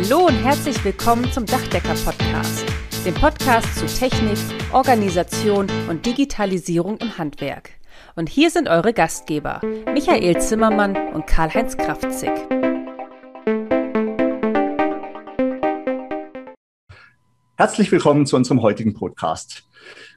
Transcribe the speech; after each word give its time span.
Hallo 0.00 0.26
und 0.26 0.44
herzlich 0.44 0.84
willkommen 0.84 1.32
zum 1.32 1.44
Dachdecker-Podcast, 1.44 2.64
dem 3.04 3.14
Podcast 3.14 3.74
zu 3.74 3.86
Technik, 3.86 4.38
Organisation 4.72 5.66
und 5.88 6.06
Digitalisierung 6.06 6.98
im 6.98 7.18
Handwerk. 7.18 7.70
Und 8.14 8.28
hier 8.28 8.50
sind 8.50 8.68
eure 8.68 8.92
Gastgeber, 8.92 9.60
Michael 9.92 10.40
Zimmermann 10.40 10.96
und 11.14 11.26
Karl-Heinz 11.26 11.76
Kraftzig. 11.76 12.30
Herzlich 17.56 17.90
willkommen 17.90 18.24
zu 18.24 18.36
unserem 18.36 18.62
heutigen 18.62 18.94
Podcast. 18.94 19.64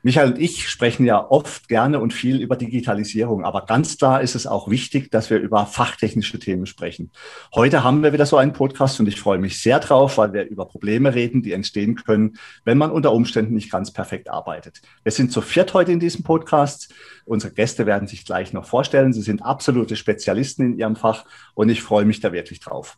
Michael 0.04 0.32
und 0.32 0.40
ich 0.40 0.68
sprechen 0.68 1.06
ja 1.06 1.24
oft 1.30 1.68
gerne 1.68 2.00
und 2.00 2.12
viel 2.12 2.42
über 2.42 2.56
Digitalisierung, 2.56 3.46
aber 3.46 3.68
ganz 3.68 4.00
klar 4.00 4.22
ist 4.22 4.34
es 4.34 4.48
auch 4.48 4.68
wichtig, 4.68 5.12
dass 5.12 5.30
wir 5.30 5.38
über 5.38 5.68
fachtechnische 5.68 6.40
Themen 6.40 6.66
sprechen. 6.66 7.12
Heute 7.54 7.84
haben 7.84 8.02
wir 8.02 8.12
wieder 8.12 8.26
so 8.26 8.38
einen 8.38 8.52
Podcast 8.52 9.00
und 9.00 9.08
ich 9.08 9.20
freue 9.20 9.38
mich 9.38 9.62
sehr 9.62 9.80
drauf, 9.80 10.18
weil 10.18 10.34
wir 10.34 10.48
über 10.48 10.66
Probleme 10.66 11.14
reden, 11.14 11.44
die 11.44 11.52
entstehen 11.52 11.94
können, 11.96 12.38
wenn 12.66 12.80
man 12.80 12.90
unter 12.90 13.12
Umständen 13.12 13.54
nicht 13.54 13.72
ganz 13.72 13.92
perfekt 13.92 14.28
arbeitet. 14.28 14.82
Wir 15.04 15.12
sind 15.12 15.32
zu 15.32 15.42
viert 15.42 15.76
heute 15.76 15.92
in 15.92 16.00
diesem 16.00 16.24
Podcast. 16.24 16.92
Unsere 17.26 17.54
Gäste 17.54 17.86
werden 17.86 18.08
sich 18.08 18.26
gleich 18.26 18.54
noch 18.54 18.66
vorstellen. 18.66 19.14
Sie 19.14 19.22
sind 19.22 19.44
absolute 19.44 19.96
Spezialisten 19.96 20.64
in 20.64 20.80
ihrem 20.80 20.96
Fach 20.96 21.26
und 21.54 21.70
ich 21.70 21.84
freue 21.84 22.06
mich 22.06 22.20
da 22.22 22.34
wirklich 22.34 22.60
drauf. 22.60 22.98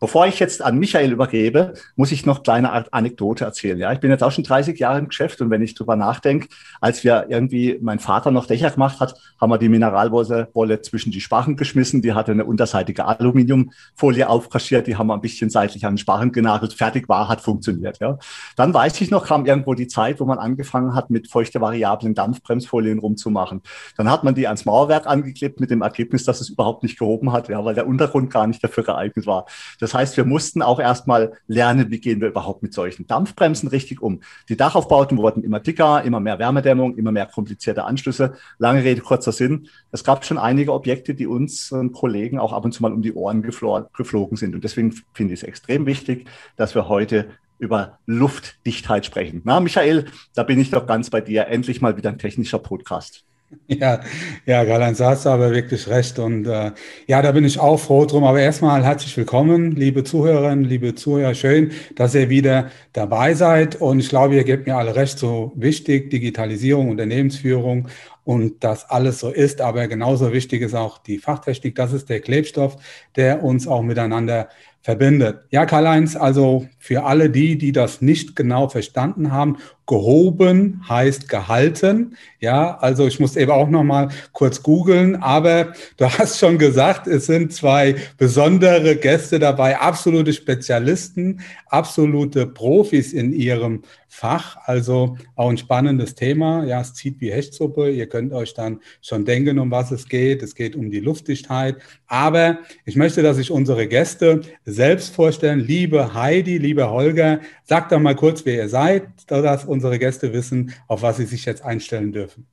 Bevor 0.00 0.26
ich 0.26 0.40
jetzt 0.40 0.62
an 0.62 0.78
Michael 0.78 1.12
übergebe, 1.12 1.74
muss 1.94 2.10
ich 2.10 2.26
noch 2.26 2.42
kleine 2.42 2.92
Anekdote 2.92 3.44
erzählen. 3.44 3.78
Ja, 3.78 3.92
ich 3.92 4.00
bin 4.00 4.10
jetzt 4.10 4.24
auch 4.24 4.32
schon 4.32 4.42
30 4.42 4.80
Jahre 4.80 4.98
im 4.98 5.08
Geschäft 5.08 5.40
und 5.40 5.50
wenn 5.50 5.62
ich 5.62 5.76
drüber 5.76 5.94
nachdenke, 5.94 6.39
als 6.80 7.04
wir 7.04 7.26
irgendwie, 7.28 7.78
mein 7.80 7.98
Vater 7.98 8.30
noch 8.30 8.46
Dächer 8.46 8.70
gemacht 8.70 9.00
hat, 9.00 9.14
haben 9.40 9.50
wir 9.50 9.58
die 9.58 9.68
Mineralwolle 9.68 10.82
zwischen 10.82 11.12
die 11.12 11.20
Sparren 11.20 11.56
geschmissen. 11.56 12.02
Die 12.02 12.12
hatte 12.12 12.32
eine 12.32 12.44
unterseitige 12.44 13.04
Aluminiumfolie 13.04 14.28
aufkaschiert. 14.28 14.86
Die 14.86 14.96
haben 14.96 15.08
wir 15.08 15.14
ein 15.14 15.20
bisschen 15.20 15.50
seitlich 15.50 15.84
an 15.86 15.94
den 15.94 15.98
Sparren 15.98 16.32
genagelt. 16.32 16.72
Fertig 16.74 17.08
war, 17.08 17.28
hat 17.28 17.40
funktioniert. 17.40 17.98
Ja. 18.00 18.18
Dann 18.56 18.72
weiß 18.72 19.00
ich 19.00 19.10
noch, 19.10 19.26
kam 19.26 19.46
irgendwo 19.46 19.74
die 19.74 19.88
Zeit, 19.88 20.20
wo 20.20 20.24
man 20.24 20.38
angefangen 20.38 20.94
hat, 20.94 21.10
mit 21.10 21.30
feuchte 21.30 21.60
variablen 21.60 22.14
Dampfbremsfolien 22.14 22.98
rumzumachen. 22.98 23.62
Dann 23.96 24.10
hat 24.10 24.24
man 24.24 24.34
die 24.34 24.46
ans 24.46 24.64
Mauerwerk 24.64 25.06
angeklebt 25.06 25.60
mit 25.60 25.70
dem 25.70 25.82
Ergebnis, 25.82 26.24
dass 26.24 26.40
es 26.40 26.50
überhaupt 26.50 26.82
nicht 26.82 26.98
gehoben 26.98 27.32
hat, 27.32 27.48
ja, 27.48 27.64
weil 27.64 27.74
der 27.74 27.86
Untergrund 27.86 28.30
gar 28.30 28.46
nicht 28.46 28.62
dafür 28.62 28.84
geeignet 28.84 29.26
war. 29.26 29.46
Das 29.80 29.94
heißt, 29.94 30.16
wir 30.16 30.24
mussten 30.24 30.62
auch 30.62 30.80
erstmal 30.80 31.32
lernen, 31.46 31.90
wie 31.90 32.00
gehen 32.00 32.20
wir 32.20 32.28
überhaupt 32.28 32.62
mit 32.62 32.72
solchen 32.72 33.06
Dampfbremsen 33.06 33.68
richtig 33.68 34.00
um. 34.00 34.20
Die 34.48 34.56
Dachaufbauten 34.56 35.18
wurden 35.18 35.42
immer 35.42 35.60
dicker, 35.60 36.02
immer 36.02 36.20
mehr 36.20 36.29
Wärmedämmung, 36.38 36.96
immer 36.96 37.12
mehr 37.12 37.26
komplizierte 37.26 37.84
Anschlüsse. 37.84 38.34
Lange 38.58 38.84
Rede, 38.84 39.00
kurzer 39.00 39.32
Sinn. 39.32 39.68
Es 39.90 40.04
gab 40.04 40.24
schon 40.24 40.38
einige 40.38 40.72
Objekte, 40.72 41.14
die 41.14 41.26
unseren 41.26 41.92
Kollegen 41.92 42.38
auch 42.38 42.52
ab 42.52 42.64
und 42.64 42.72
zu 42.72 42.82
mal 42.82 42.92
um 42.92 43.02
die 43.02 43.12
Ohren 43.12 43.42
geflogen 43.42 44.36
sind. 44.36 44.54
Und 44.54 44.64
deswegen 44.64 44.92
finde 45.12 45.34
ich 45.34 45.40
es 45.40 45.46
extrem 45.46 45.86
wichtig, 45.86 46.26
dass 46.56 46.74
wir 46.74 46.88
heute 46.88 47.28
über 47.58 47.98
Luftdichtheit 48.06 49.04
sprechen. 49.04 49.42
Na, 49.44 49.60
Michael, 49.60 50.06
da 50.34 50.42
bin 50.42 50.58
ich 50.58 50.70
doch 50.70 50.86
ganz 50.86 51.10
bei 51.10 51.20
dir. 51.20 51.46
Endlich 51.46 51.80
mal 51.80 51.96
wieder 51.96 52.10
ein 52.10 52.18
technischer 52.18 52.58
Podcast. 52.58 53.24
Ja, 53.68 54.00
ja, 54.46 54.64
Karl-Heinz, 54.64 54.98
da 54.98 55.10
hast 55.10 55.26
du 55.26 55.30
aber 55.30 55.50
wirklich 55.52 55.88
recht. 55.88 56.18
Und 56.18 56.46
äh, 56.46 56.72
ja, 57.06 57.22
da 57.22 57.32
bin 57.32 57.44
ich 57.44 57.58
auch 57.58 57.78
froh 57.78 58.04
drum. 58.04 58.24
Aber 58.24 58.40
erstmal 58.40 58.84
herzlich 58.84 59.16
willkommen, 59.16 59.72
liebe 59.72 60.04
Zuhörerinnen, 60.04 60.64
liebe 60.64 60.94
Zuhörer. 60.94 61.34
Schön, 61.34 61.72
dass 61.96 62.14
ihr 62.14 62.28
wieder 62.28 62.70
dabei 62.92 63.34
seid. 63.34 63.80
Und 63.80 64.00
ich 64.00 64.08
glaube, 64.08 64.34
ihr 64.36 64.44
gebt 64.44 64.66
mir 64.66 64.76
alle 64.76 64.94
recht, 64.94 65.18
so 65.18 65.52
wichtig, 65.56 66.10
Digitalisierung, 66.10 66.90
Unternehmensführung 66.90 67.88
und 68.24 68.62
das 68.62 68.88
alles 68.88 69.20
so 69.20 69.30
ist. 69.30 69.60
Aber 69.60 69.86
genauso 69.88 70.32
wichtig 70.32 70.62
ist 70.62 70.74
auch 70.74 70.98
die 70.98 71.18
Fachtechnik. 71.18 71.74
Das 71.74 71.92
ist 71.92 72.08
der 72.08 72.20
Klebstoff, 72.20 72.76
der 73.16 73.42
uns 73.42 73.66
auch 73.66 73.82
miteinander 73.82 74.48
verbindet. 74.82 75.40
Ja, 75.50 75.66
Karl-Heinz, 75.66 76.16
also 76.16 76.66
für 76.80 77.04
alle 77.04 77.28
die, 77.30 77.58
die 77.58 77.72
das 77.72 78.00
nicht 78.00 78.34
genau 78.34 78.68
verstanden 78.68 79.30
haben 79.30 79.58
Gehoben 79.90 80.84
heißt 80.88 81.28
gehalten. 81.28 82.16
Ja, 82.38 82.78
also 82.78 83.08
ich 83.08 83.18
muss 83.18 83.34
eben 83.34 83.50
auch 83.50 83.68
noch 83.68 83.82
mal 83.82 84.10
kurz 84.30 84.62
googeln, 84.62 85.16
aber 85.16 85.72
du 85.96 86.04
hast 86.18 86.38
schon 86.38 86.58
gesagt, 86.58 87.08
es 87.08 87.26
sind 87.26 87.52
zwei 87.52 87.96
besondere 88.16 88.94
Gäste 88.94 89.40
dabei, 89.40 89.76
absolute 89.80 90.32
Spezialisten, 90.32 91.40
absolute 91.66 92.46
Profis 92.46 93.12
in 93.12 93.32
ihrem 93.32 93.82
Fach. 94.06 94.56
Also 94.64 95.16
auch 95.34 95.50
ein 95.50 95.58
spannendes 95.58 96.14
Thema. 96.14 96.64
Ja, 96.64 96.80
es 96.80 96.94
zieht 96.94 97.20
wie 97.20 97.32
Hechtsuppe. 97.32 97.90
Ihr 97.90 98.08
könnt 98.08 98.32
euch 98.32 98.54
dann 98.54 98.80
schon 99.00 99.24
denken, 99.24 99.58
um 99.60 99.70
was 99.70 99.92
es 99.92 100.08
geht. 100.08 100.42
Es 100.42 100.56
geht 100.56 100.74
um 100.74 100.90
die 100.90 100.98
Luftdichtheit. 100.98 101.76
Aber 102.08 102.58
ich 102.84 102.96
möchte, 102.96 103.22
dass 103.22 103.36
sich 103.36 103.52
unsere 103.52 103.86
Gäste 103.86 104.40
selbst 104.64 105.14
vorstellen. 105.14 105.60
Liebe 105.60 106.12
Heidi, 106.12 106.58
liebe 106.58 106.69
Holger, 106.78 107.40
sagt 107.64 107.92
doch 107.92 108.00
mal 108.00 108.14
kurz, 108.14 108.44
wer 108.44 108.56
ihr 108.56 108.68
seid, 108.68 109.08
dass 109.26 109.64
unsere 109.64 109.98
Gäste 109.98 110.32
wissen, 110.32 110.72
auf 110.88 111.02
was 111.02 111.16
sie 111.16 111.26
sich 111.26 111.44
jetzt 111.44 111.64
einstellen 111.64 112.12
dürfen. 112.12 112.46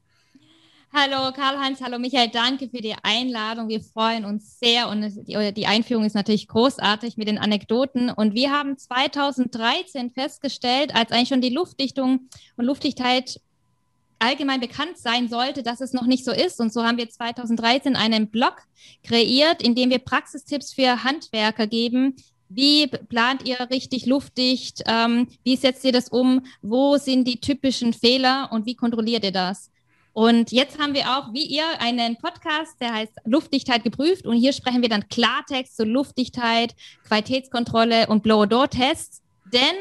Hallo 0.94 1.32
Karl-Heinz, 1.34 1.82
hallo 1.82 2.00
Michael, 2.00 2.30
danke 2.30 2.70
für 2.70 2.82
die 2.82 2.96
Einladung. 3.04 3.68
Wir 3.68 3.82
freuen 3.82 4.26
uns 4.26 4.58
sehr 4.58 4.90
und 4.90 5.28
die 5.28 5.68
Einführung 5.68 6.06
ist 6.06 6.16
natürlich 6.16 6.48
großartig 6.48 7.18
mit 7.18 7.28
den 7.28 7.38
Anekdoten. 7.38 8.10
Und 8.10 8.34
wir 8.34 8.52
haben 8.52 8.78
2013 8.78 10.12
festgestellt, 10.12 10.96
als 10.96 11.12
eigentlich 11.12 11.28
schon 11.28 11.42
die 11.42 11.54
Luftdichtung 11.54 12.30
und 12.56 12.66
Luftdichtheit 12.66 13.42
allgemein 14.20 14.60
bekannt 14.60 14.98
sein 14.98 15.28
sollte, 15.28 15.62
dass 15.62 15.82
es 15.82 15.94
noch 15.94 16.08
nicht 16.08 16.26
so 16.26 16.32
ist. 16.32 16.60
Und 16.60 16.74
so 16.74 16.84
haben 16.84 16.98
wir 16.98 17.10
2013 17.10 17.96
einen 17.96 18.30
Blog 18.30 18.64
kreiert, 19.04 19.62
in 19.62 19.76
dem 19.76 19.90
wir 19.90 20.00
Praxistipps 20.00 20.74
für 20.74 21.04
Handwerker 21.04 21.68
geben, 21.68 22.16
wie 22.50 22.88
plant 22.88 23.48
ihr 23.48 23.70
richtig 23.70 24.06
luftdicht? 24.06 24.84
Ähm, 24.86 25.28
wie 25.44 25.56
setzt 25.56 25.84
ihr 25.84 25.92
das 25.92 26.10
um? 26.10 26.46
Wo 26.62 26.98
sind 26.98 27.28
die 27.28 27.40
typischen 27.40 27.94
Fehler 27.94 28.50
und 28.52 28.66
wie 28.66 28.76
kontrolliert 28.76 29.24
ihr 29.24 29.32
das? 29.32 29.70
Und 30.14 30.52
jetzt 30.52 30.80
haben 30.80 30.96
wir 30.96 31.16
auch, 31.16 31.32
wie 31.32 31.46
ihr, 31.46 31.80
einen 31.80 32.18
Podcast, 32.18 32.82
der 32.82 32.92
heißt 32.92 33.14
Luftdichtheit 33.26 33.84
geprüft. 33.84 34.26
Und 34.26 34.36
hier 34.36 34.52
sprechen 34.52 34.82
wir 34.82 34.90
dann 34.90 35.08
Klartext 35.10 35.78
zu 35.78 35.84
Luftdichtheit, 35.86 36.76
Qualitätskontrolle 37.08 38.08
und 38.08 38.24
Blow-Door-Tests. 38.24 39.22
Denn 39.54 39.76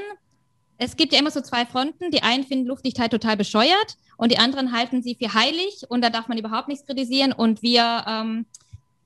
es 0.76 0.96
gibt 0.96 1.14
ja 1.14 1.20
immer 1.20 1.30
so 1.30 1.40
zwei 1.40 1.64
Fronten. 1.64 2.10
Die 2.10 2.22
einen 2.22 2.44
finden 2.44 2.66
Luftdichtheit 2.66 3.12
total 3.12 3.38
bescheuert 3.38 3.96
und 4.18 4.30
die 4.30 4.36
anderen 4.36 4.72
halten 4.72 5.02
sie 5.02 5.14
für 5.14 5.32
heilig. 5.32 5.84
Und 5.88 6.02
da 6.02 6.10
darf 6.10 6.28
man 6.28 6.36
überhaupt 6.36 6.68
nichts 6.68 6.84
kritisieren. 6.84 7.32
Und 7.32 7.62
wir, 7.62 8.04
ähm, 8.06 8.44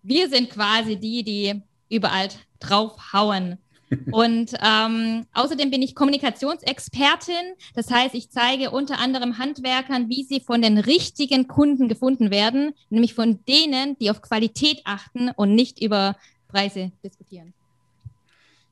wir 0.02 0.28
sind 0.28 0.50
quasi 0.50 0.96
die, 0.96 1.22
die 1.22 1.62
überall 1.90 2.28
draufhauen. 2.60 3.58
Und 4.12 4.52
ähm, 4.64 5.26
außerdem 5.34 5.70
bin 5.70 5.82
ich 5.82 5.94
Kommunikationsexpertin. 5.94 7.54
Das 7.74 7.90
heißt, 7.90 8.14
ich 8.14 8.30
zeige 8.30 8.70
unter 8.70 8.98
anderem 9.00 9.38
Handwerkern, 9.38 10.08
wie 10.08 10.22
sie 10.22 10.40
von 10.40 10.62
den 10.62 10.78
richtigen 10.78 11.48
Kunden 11.48 11.88
gefunden 11.88 12.30
werden, 12.30 12.72
nämlich 12.88 13.14
von 13.14 13.40
denen, 13.46 13.98
die 13.98 14.10
auf 14.10 14.22
Qualität 14.22 14.82
achten 14.84 15.30
und 15.30 15.54
nicht 15.54 15.82
über 15.82 16.16
Preise 16.48 16.92
diskutieren. 17.04 17.52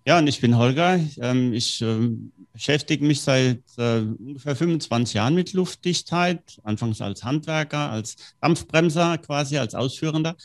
Ja, 0.06 0.18
und 0.18 0.26
ich 0.26 0.40
bin 0.40 0.56
Holger. 0.56 0.98
Ähm, 1.20 1.52
ich 1.52 1.82
ähm, 1.82 2.32
beschäftige 2.54 3.04
mich 3.04 3.20
seit 3.20 3.62
äh, 3.76 3.98
ungefähr 3.98 4.56
25 4.56 5.14
Jahren 5.14 5.34
mit 5.34 5.52
Luftdichtheit, 5.52 6.60
anfangs 6.62 7.02
als 7.02 7.24
Handwerker, 7.24 7.90
als 7.90 8.16
Dampfbremser 8.40 9.18
quasi, 9.18 9.58
als 9.58 9.74
Ausführender. 9.74 10.36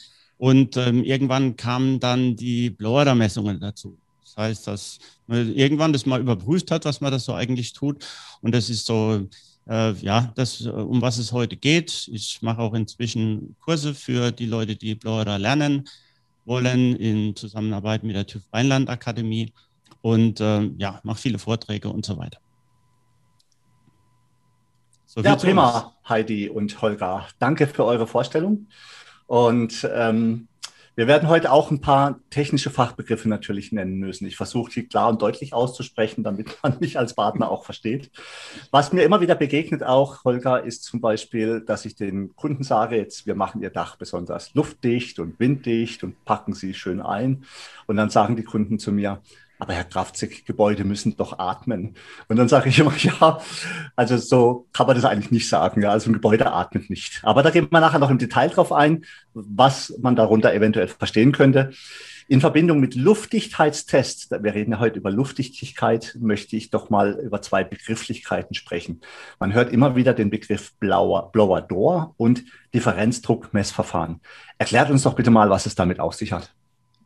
Und 0.44 0.76
ähm, 0.76 1.06
irgendwann 1.06 1.56
kamen 1.56 2.02
dann 2.02 2.36
die 2.36 2.70
Blower-Messungen 2.70 3.62
dazu. 3.62 3.98
Das 4.26 4.36
heißt, 4.36 4.68
dass 4.68 5.00
man 5.26 5.56
irgendwann 5.56 5.94
das 5.94 6.06
mal 6.06 6.20
überprüft 6.20 6.70
hat, 6.70 6.84
was 6.84 7.00
man 7.00 7.14
das 7.14 7.24
so 7.24 7.34
eigentlich 7.34 7.72
tut. 7.72 8.06
Und 8.42 8.53
das 8.53 8.70
ist 8.70 8.86
so, 8.86 9.26
äh, 9.70 9.94
ja, 9.94 10.34
das, 10.36 10.59
um 10.66 11.02
was 11.02 11.18
es 11.18 11.32
heute 11.32 11.56
geht. 11.56 12.09
Ich 12.12 12.42
mache 12.42 12.62
auch 12.62 12.74
inzwischen 12.74 13.56
Kurse 13.62 13.94
für 13.94 14.34
die 14.34 14.46
Leute, 14.46 14.76
die 14.76 14.96
Blower 14.96 15.24
lernen 15.40 15.88
wollen, 16.44 16.98
in 16.98 17.38
Zusammenarbeit 17.38 18.03
mit 18.03 18.18
der 18.18 18.28
TÜV 18.28 18.44
Rheinland 18.52 18.90
Akademie. 18.90 19.53
Und 20.02 20.41
äh, 20.41 20.64
ja, 20.78 21.00
mache 21.03 21.22
viele 21.22 21.40
Vorträge 21.40 21.88
und 21.88 22.06
so 22.06 22.17
weiter. 22.17 22.40
So 25.06 25.22
ja, 25.22 25.38
prima, 25.38 25.96
Heidi 26.09 26.50
und 26.50 26.82
Holger. 26.82 27.29
Danke 27.40 27.66
für 27.66 27.85
eure 27.85 28.08
Vorstellung. 28.08 28.67
Und 29.28 29.87
ähm, 29.93 30.47
wir 30.96 31.08
werden 31.08 31.28
heute 31.28 31.52
auch 31.52 31.72
ein 31.72 31.81
paar 31.81 32.20
technische 32.29 32.70
Fachbegriffe 32.70 33.28
natürlich 33.28 33.72
nennen 33.72 33.97
müssen. 33.97 34.28
Ich 34.28 34.35
versuche 34.35 34.72
die 34.72 34.87
klar 34.87 35.09
und 35.09 35.23
deutlich 35.23 35.52
auszusprechen, 35.52 36.23
damit 36.23 36.59
man 36.64 36.78
mich 36.79 36.99
als 36.99 37.16
Partner 37.16 37.49
auch 37.49 37.66
versteht. 37.66 38.11
Was 38.70 38.93
mir 38.93 39.02
immer 39.02 39.20
wieder 39.20 39.34
begegnet 39.34 39.81
auch, 39.81 40.23
Holger, 40.23 40.64
ist 40.64 40.84
zum 40.84 41.02
Beispiel, 41.02 41.61
dass 41.61 41.85
ich 41.85 41.96
den 41.96 42.35
Kunden 42.35 42.64
sage, 42.64 42.96
jetzt 42.96 43.25
wir 43.25 43.34
machen 43.34 43.64
ihr 43.64 43.72
Dach 43.72 43.96
besonders 43.96 44.53
luftdicht 44.53 45.17
und 45.17 45.40
winddicht 45.40 46.03
und 46.03 46.23
packen 46.26 46.53
sie 46.53 46.76
schön 46.76 47.02
ein. 47.02 47.43
Und 47.87 47.96
dann 47.97 48.11
sagen 48.11 48.35
die 48.35 48.43
Kunden 48.43 48.78
zu 48.78 48.91
mir, 48.91 49.19
aber 49.64 49.74
Herr 49.74 49.86
Kraftzig, 49.86 50.46
Gebäude 50.46 50.84
müssen 50.84 51.16
doch 51.16 51.40
atmen. 51.40 51.96
Und 52.28 52.36
dann 52.36 52.50
sage 52.50 52.68
ich 52.68 52.80
immer, 52.80 52.94
ja, 52.98 53.40
also 53.96 54.18
so 54.18 54.68
kann 54.74 54.88
man 54.88 54.96
das 54.98 55.06
eigentlich 55.06 55.32
nicht 55.32 55.48
sagen. 55.48 55.82
Ja, 55.82 55.92
also 55.92 56.10
ein 56.10 56.14
Gebäude 56.14 56.52
atmet 56.52 56.90
nicht. 56.90 57.22
Aber 57.24 57.44
da 57.44 57.50
gehen 57.50 57.70
wir 57.72 57.80
nachher 57.80 58.00
noch 58.00 58.10
im 58.10 58.18
Detail 58.18 58.50
drauf 58.50 58.74
ein, 58.74 59.06
was 59.34 59.94
man 60.02 60.18
darunter 60.18 60.54
eventuell 60.54 60.90
verstehen 60.90 61.32
könnte. 61.32 61.72
In 62.28 62.42
Verbindung 62.42 62.82
mit 62.82 62.96
Luftdichtheitstests, 62.96 64.32
wir 64.32 64.54
reden 64.54 64.72
ja 64.72 64.80
heute 64.80 65.00
über 65.00 65.12
Luftdichtigkeit, 65.12 66.18
möchte 66.20 66.58
ich 66.58 66.70
doch 66.70 66.90
mal 66.90 67.20
über 67.24 67.42
zwei 67.42 67.64
Begrifflichkeiten 67.64 68.56
sprechen. 68.56 69.02
Man 69.40 69.54
hört 69.54 69.72
immer 69.72 69.96
wieder 69.96 70.14
den 70.14 70.30
Begriff 70.30 70.74
Blower, 70.80 71.32
Blower 71.32 71.62
Door 71.62 72.16
und 72.18 72.44
Differenzdruckmessverfahren. 72.74 74.20
Erklärt 74.58 74.90
uns 74.90 75.04
doch 75.04 75.16
bitte 75.16 75.32
mal, 75.32 75.50
was 75.50 75.66
es 75.66 75.76
damit 75.76 76.02
auf 76.02 76.16
sich 76.16 76.34
hat. 76.34 76.54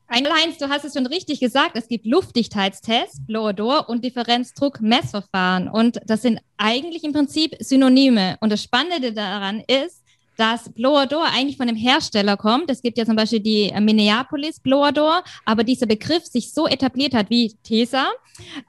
Heinz, 0.10 0.58
du 0.58 0.70
hast 0.70 0.86
es 0.86 0.94
schon 0.94 1.06
richtig 1.06 1.40
gesagt. 1.40 1.72
Es 1.74 1.88
gibt 1.88 2.06
Luftdichtheitstests, 2.06 3.26
Blower-Door 3.28 3.90
und 3.90 4.06
Differenzdruck-Messverfahren. 4.06 5.68
Und 5.68 6.00
das 6.06 6.22
sind 6.22 6.40
eigentlich 6.58 7.04
im 7.04 7.12
Prinzip 7.12 7.56
Synonyme. 7.60 8.38
Und 8.40 8.52
das 8.52 8.64
Spannende 8.64 9.12
daran 9.12 9.62
ist, 9.68 10.04
dass 10.38 10.72
Blower-Door 10.72 11.26
eigentlich 11.26 11.58
von 11.58 11.68
dem 11.68 11.76
Hersteller 11.76 12.38
kommt. 12.38 12.70
Es 12.70 12.82
gibt 12.82 12.98
ja 12.98 13.06
zum 13.06 13.16
Beispiel 13.16 13.40
die 13.40 13.74
Minneapolis 13.80 14.60
Blower-Door, 14.60 15.24
aber 15.46 15.64
dieser 15.64 15.88
Begriff 15.88 16.26
sich 16.26 16.54
so 16.54 16.68
etabliert 16.68 17.14
hat 17.14 17.30
wie 17.30 17.56
TESA, 17.64 18.08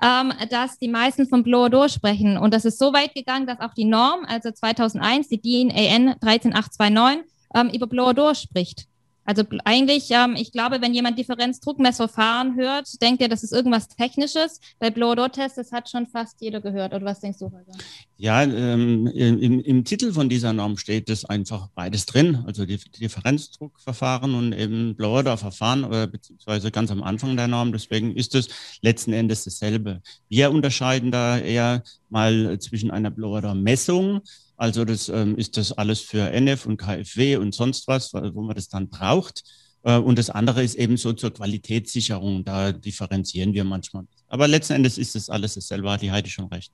ähm, 0.03 0.33
dass 0.51 0.79
die 0.79 0.89
meisten 0.89 1.29
von 1.29 1.45
Blower-Door 1.45 1.91
sprechen. 1.91 2.37
Und 2.39 2.53
das 2.53 2.65
ist 2.65 2.79
so 2.79 2.93
weit 2.93 3.15
gegangen, 3.15 3.47
dass 3.47 3.61
auch 3.61 3.75
die 3.75 3.85
Norm, 3.85 4.25
also 4.27 4.51
2001, 4.51 5.29
die 5.29 5.41
DIN 5.41 5.71
AN 5.71 6.17
13829, 6.21 7.31
ähm, 7.55 7.71
über 7.71 7.87
Blower-Door 7.87 8.35
spricht. 8.35 8.87
Also 9.29 9.43
eigentlich, 9.67 10.11
ähm, 10.11 10.37
ich 10.39 10.53
glaube, 10.53 10.81
wenn 10.81 10.95
jemand 10.95 11.19
Differenzdruckmessverfahren 11.19 12.57
hört, 12.57 12.89
denkt 13.03 13.21
er, 13.21 13.29
das 13.29 13.43
ist 13.43 13.53
irgendwas 13.53 13.87
Technisches. 13.89 14.59
Bei 14.79 14.89
Blow-Door-Test, 14.89 15.59
das 15.59 15.71
hat 15.71 15.91
schon 15.91 16.07
fast 16.07 16.41
jeder 16.41 16.63
gehört. 16.63 16.95
Oder 16.95 17.05
was 17.05 17.21
denkst 17.21 17.41
du, 17.41 17.53
Holger? 17.53 17.73
Ja, 18.17 18.43
ähm, 18.43 19.07
im, 19.09 19.61
im, 19.61 19.85
Titel 19.85 20.15
von 20.15 20.31
dieser 20.31 20.55
Norm 20.55 20.79
steht 20.79 21.11
es 21.11 21.27
einfach 21.27 21.69
beides 21.75 22.07
drin. 22.07 22.43
Also 22.47 22.65
Differenzdruckverfahren 22.65 24.35
und 24.35 24.55
eben 24.55 24.97
Blower-Door-Verfahren, 24.97 25.93
äh, 25.93 26.09
beziehungsweise 26.11 26.71
ganz 26.71 26.91
am 26.91 27.03
Anfang 27.03 27.37
der 27.37 27.49
Norm. 27.49 27.73
Deswegen 27.73 28.17
ist 28.17 28.35
es 28.35 28.49
letzten 28.81 29.13
Endes 29.13 29.45
dasselbe. 29.45 30.01
Wir 30.31 30.51
unterscheiden 30.51 31.11
da 31.11 31.39
eher 31.39 31.83
mal 32.09 32.59
zwischen 32.61 32.91
einer 32.91 33.11
Blower-Door-Messung 33.11 34.23
also 34.59 34.85
das 34.85 35.09
ähm, 35.09 35.37
ist 35.37 35.57
das 35.57 35.73
alles 35.73 36.01
für 36.01 36.31
NF 36.33 36.67
und 36.67 36.77
KfW 36.77 37.37
und 37.37 37.55
sonst 37.55 37.87
was, 37.87 38.13
wo 38.13 38.43
man 38.43 38.57
das 38.57 38.69
dann 38.69 38.89
braucht. 38.89 39.45
Äh, 39.85 39.97
und 39.97 40.19
das 40.19 40.31
andere 40.31 40.65
ist 40.65 40.75
eben 40.75 40.97
so 40.97 41.13
zur 41.13 41.33
Qualitätssicherung. 41.33 42.45
Da 42.45 42.73
differenzieren 42.73 43.55
wir 43.55 43.63
manchmal. 43.63 44.05
Aber 44.27 44.49
letzten 44.49 44.75
Endes 44.75 44.99
ist 44.99 45.15
das 45.15 45.31
alles 45.31 45.55
dasselbe, 45.55 45.91
hat 45.91 46.03
die 46.03 46.11
Heidi 46.11 46.29
schon 46.29 46.47
recht. 46.47 46.73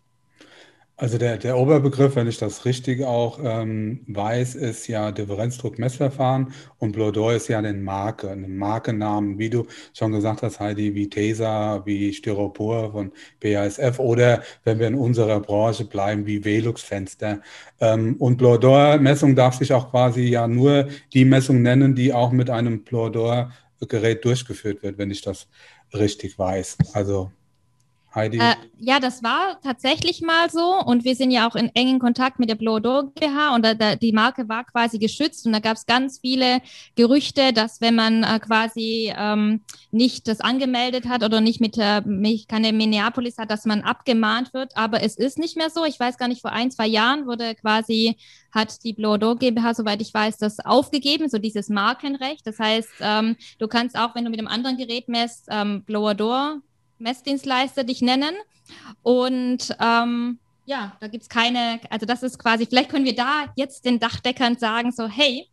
Also 0.96 1.18
der, 1.18 1.38
der 1.38 1.58
Oberbegriff, 1.58 2.14
wenn 2.14 2.28
ich 2.28 2.38
das 2.38 2.64
richtig 2.64 3.02
auch 3.02 3.40
ähm, 3.42 4.04
weiß, 4.06 4.54
ist 4.54 4.86
ja 4.86 5.10
Differenzdruckmessverfahren 5.10 6.52
und 6.78 6.92
Bloodor 6.92 7.32
ist 7.32 7.48
ja 7.48 7.58
eine 7.58 7.72
Marke, 7.74 8.30
ein 8.30 8.56
Markennamen, 8.56 9.36
wie 9.36 9.50
du 9.50 9.66
schon 9.92 10.12
gesagt 10.12 10.42
hast, 10.42 10.60
Heidi, 10.60 10.94
wie 10.94 11.08
Tesa, 11.10 11.82
wie 11.84 12.12
Styropor 12.12 12.92
von 12.92 13.12
BASF 13.40 13.98
oder 13.98 14.44
wenn 14.62 14.78
wir 14.78 14.86
in 14.86 14.94
unserer 14.94 15.40
Branche 15.40 15.84
bleiben, 15.84 16.26
wie 16.26 16.44
Velux-Fenster. 16.44 17.40
Ähm, 17.80 18.14
und 18.20 18.36
Bloodor-Messung 18.36 19.34
darf 19.34 19.56
sich 19.56 19.72
auch 19.72 19.90
quasi 19.90 20.22
ja 20.22 20.46
nur 20.46 20.86
die 21.12 21.24
Messung 21.24 21.60
nennen, 21.62 21.96
die 21.96 22.12
auch 22.12 22.30
mit 22.30 22.50
einem 22.50 22.84
Bloodor-Gerät 22.84 24.24
durchgeführt 24.24 24.84
wird, 24.84 24.98
wenn 24.98 25.10
ich 25.10 25.22
das 25.22 25.48
richtig 25.92 26.38
weiß. 26.38 26.78
Also 26.92 27.32
Heidi? 28.14 28.38
Äh, 28.38 28.54
ja, 28.78 29.00
das 29.00 29.22
war 29.22 29.60
tatsächlich 29.62 30.20
mal 30.20 30.50
so 30.50 30.80
und 30.84 31.04
wir 31.04 31.16
sind 31.16 31.30
ja 31.30 31.48
auch 31.48 31.56
in 31.56 31.70
engen 31.74 31.98
Kontakt 31.98 32.38
mit 32.38 32.48
der 32.48 32.54
Blodo 32.54 33.10
GmbH 33.14 33.54
und 33.54 33.64
da, 33.64 33.74
da, 33.74 33.96
die 33.96 34.12
Marke 34.12 34.48
war 34.48 34.64
quasi 34.64 34.98
geschützt 34.98 35.46
und 35.46 35.52
da 35.52 35.58
gab 35.58 35.76
es 35.76 35.86
ganz 35.86 36.18
viele 36.20 36.60
Gerüchte, 36.96 37.52
dass 37.52 37.80
wenn 37.80 37.94
man 37.94 38.22
äh, 38.22 38.38
quasi 38.40 39.12
ähm, 39.16 39.62
nicht 39.90 40.28
das 40.28 40.40
angemeldet 40.40 41.08
hat 41.08 41.22
oder 41.24 41.40
nicht 41.40 41.60
mit 41.60 41.78
äh, 41.78 42.02
keine 42.48 42.72
Minneapolis 42.72 43.38
hat, 43.38 43.50
dass 43.50 43.64
man 43.64 43.82
abgemahnt 43.82 44.54
wird, 44.54 44.76
aber 44.76 45.02
es 45.02 45.16
ist 45.16 45.38
nicht 45.38 45.56
mehr 45.56 45.70
so. 45.70 45.84
Ich 45.84 45.98
weiß 45.98 46.18
gar 46.18 46.28
nicht, 46.28 46.42
vor 46.42 46.52
ein, 46.52 46.70
zwei 46.70 46.86
Jahren 46.86 47.26
wurde 47.26 47.54
quasi 47.54 48.16
hat 48.52 48.84
die 48.84 48.92
Blodo 48.92 49.34
GmbH, 49.34 49.74
soweit 49.74 50.00
ich 50.00 50.14
weiß, 50.14 50.38
das 50.38 50.60
aufgegeben, 50.60 51.28
so 51.28 51.38
dieses 51.38 51.68
Markenrecht. 51.68 52.46
Das 52.46 52.58
heißt, 52.58 52.90
ähm, 53.00 53.36
du 53.58 53.66
kannst 53.66 53.98
auch, 53.98 54.14
wenn 54.14 54.24
du 54.24 54.30
mit 54.30 54.38
einem 54.38 54.48
anderen 54.48 54.76
Gerät 54.76 55.08
messt, 55.08 55.48
ähm, 55.50 55.82
Blower 55.82 56.14
Door 56.14 56.60
Messdienstleister 57.04 57.84
dich 57.84 58.02
nennen. 58.02 58.34
Und 59.02 59.76
ähm, 59.80 60.38
ja, 60.66 60.96
da 61.00 61.06
gibt 61.06 61.22
es 61.22 61.28
keine, 61.28 61.78
also 61.90 62.06
das 62.06 62.22
ist 62.22 62.38
quasi, 62.38 62.66
vielleicht 62.66 62.88
können 62.88 63.04
wir 63.04 63.14
da 63.14 63.52
jetzt 63.54 63.84
den 63.84 64.00
Dachdeckern 64.00 64.56
sagen, 64.56 64.90
so, 64.90 65.06
hey, 65.06 65.46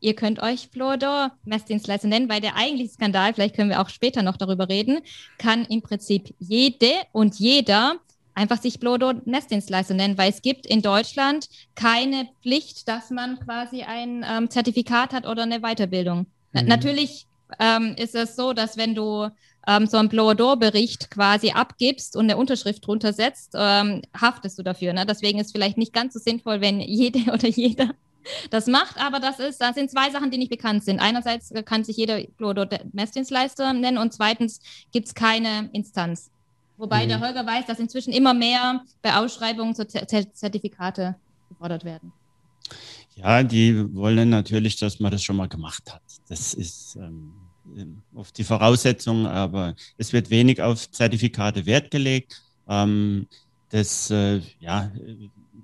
ihr 0.00 0.14
könnt 0.14 0.42
euch 0.42 0.68
Flodor 0.70 1.32
Messdienstleister 1.44 2.08
nennen, 2.08 2.28
weil 2.28 2.40
der 2.40 2.56
eigentliche 2.56 2.92
Skandal, 2.92 3.32
vielleicht 3.32 3.56
können 3.56 3.70
wir 3.70 3.80
auch 3.80 3.88
später 3.88 4.22
noch 4.22 4.36
darüber 4.36 4.68
reden, 4.68 5.00
kann 5.38 5.64
im 5.64 5.80
Prinzip 5.80 6.34
jede 6.38 6.90
und 7.12 7.36
jeder 7.36 7.96
einfach 8.34 8.60
sich 8.60 8.78
Flodor 8.78 9.14
Messdienstleister 9.24 9.94
nennen, 9.94 10.18
weil 10.18 10.30
es 10.30 10.42
gibt 10.42 10.66
in 10.66 10.82
Deutschland 10.82 11.48
keine 11.74 12.28
Pflicht, 12.42 12.88
dass 12.88 13.10
man 13.10 13.38
quasi 13.40 13.82
ein 13.82 14.26
ähm, 14.28 14.50
Zertifikat 14.50 15.12
hat 15.12 15.26
oder 15.26 15.44
eine 15.44 15.60
Weiterbildung. 15.60 16.26
Mhm. 16.52 16.66
Natürlich 16.66 17.26
ähm, 17.58 17.94
ist 17.96 18.14
es 18.14 18.36
so, 18.36 18.52
dass 18.52 18.76
wenn 18.76 18.94
du 18.94 19.28
ähm, 19.66 19.86
so 19.86 19.96
einen 19.96 20.08
Blower-Door-Bericht 20.08 21.10
quasi 21.10 21.50
abgibst 21.50 22.16
und 22.16 22.24
eine 22.24 22.36
Unterschrift 22.36 22.86
drunter 22.86 23.12
setzt, 23.12 23.52
ähm, 23.54 24.02
haftest 24.18 24.58
du 24.58 24.62
dafür. 24.62 24.92
Ne? 24.92 25.06
Deswegen 25.06 25.38
ist 25.38 25.46
es 25.46 25.52
vielleicht 25.52 25.78
nicht 25.78 25.92
ganz 25.92 26.14
so 26.14 26.20
sinnvoll, 26.20 26.60
wenn 26.60 26.80
jede 26.80 27.18
oder 27.32 27.48
jeder 27.48 27.90
das 28.50 28.66
macht, 28.66 28.98
aber 28.98 29.20
das 29.20 29.38
ist, 29.38 29.60
das 29.60 29.74
sind 29.74 29.90
zwei 29.90 30.10
Sachen, 30.10 30.30
die 30.30 30.38
nicht 30.38 30.50
bekannt 30.50 30.82
sind. 30.82 30.98
Einerseits 30.98 31.52
kann 31.66 31.84
sich 31.84 31.96
jeder 31.96 32.22
Blower-Door-Messdienstleister 32.38 33.72
nennen 33.74 33.98
und 33.98 34.14
zweitens 34.14 34.60
gibt 34.92 35.08
es 35.08 35.14
keine 35.14 35.68
Instanz. 35.72 36.30
Wobei 36.76 37.04
mhm. 37.04 37.08
der 37.10 37.20
Holger 37.20 37.46
weiß, 37.46 37.66
dass 37.66 37.78
inzwischen 37.78 38.12
immer 38.12 38.34
mehr 38.34 38.82
bei 39.02 39.14
Ausschreibungen 39.16 39.74
so 39.74 39.84
Zertifikate 39.84 41.16
gefordert 41.48 41.84
werden. 41.84 42.12
Ja, 43.16 43.42
die 43.42 43.94
wollen 43.94 44.30
natürlich, 44.30 44.76
dass 44.76 44.98
man 44.98 45.12
das 45.12 45.22
schon 45.22 45.36
mal 45.36 45.48
gemacht 45.48 45.92
hat. 45.92 46.02
Das 46.28 46.54
ist 46.54 46.96
ähm, 46.96 47.32
auf 48.14 48.32
die 48.32 48.44
Voraussetzungen, 48.44 49.26
aber 49.26 49.74
es 49.98 50.12
wird 50.12 50.30
wenig 50.30 50.60
auf 50.62 50.90
Zertifikate 50.90 51.66
Wert 51.66 51.90
gelegt. 51.90 52.42
Ähm, 52.68 53.26
das, 53.70 54.10
äh, 54.10 54.40
ja, 54.60 54.90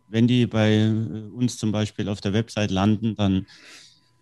wenn 0.09 0.27
die 0.27 0.47
bei 0.47 0.91
uns 1.35 1.59
zum 1.59 1.73
Beispiel 1.73 2.09
auf 2.09 2.21
der 2.21 2.33
Website 2.33 2.71
landen, 2.71 3.15
dann 3.15 3.47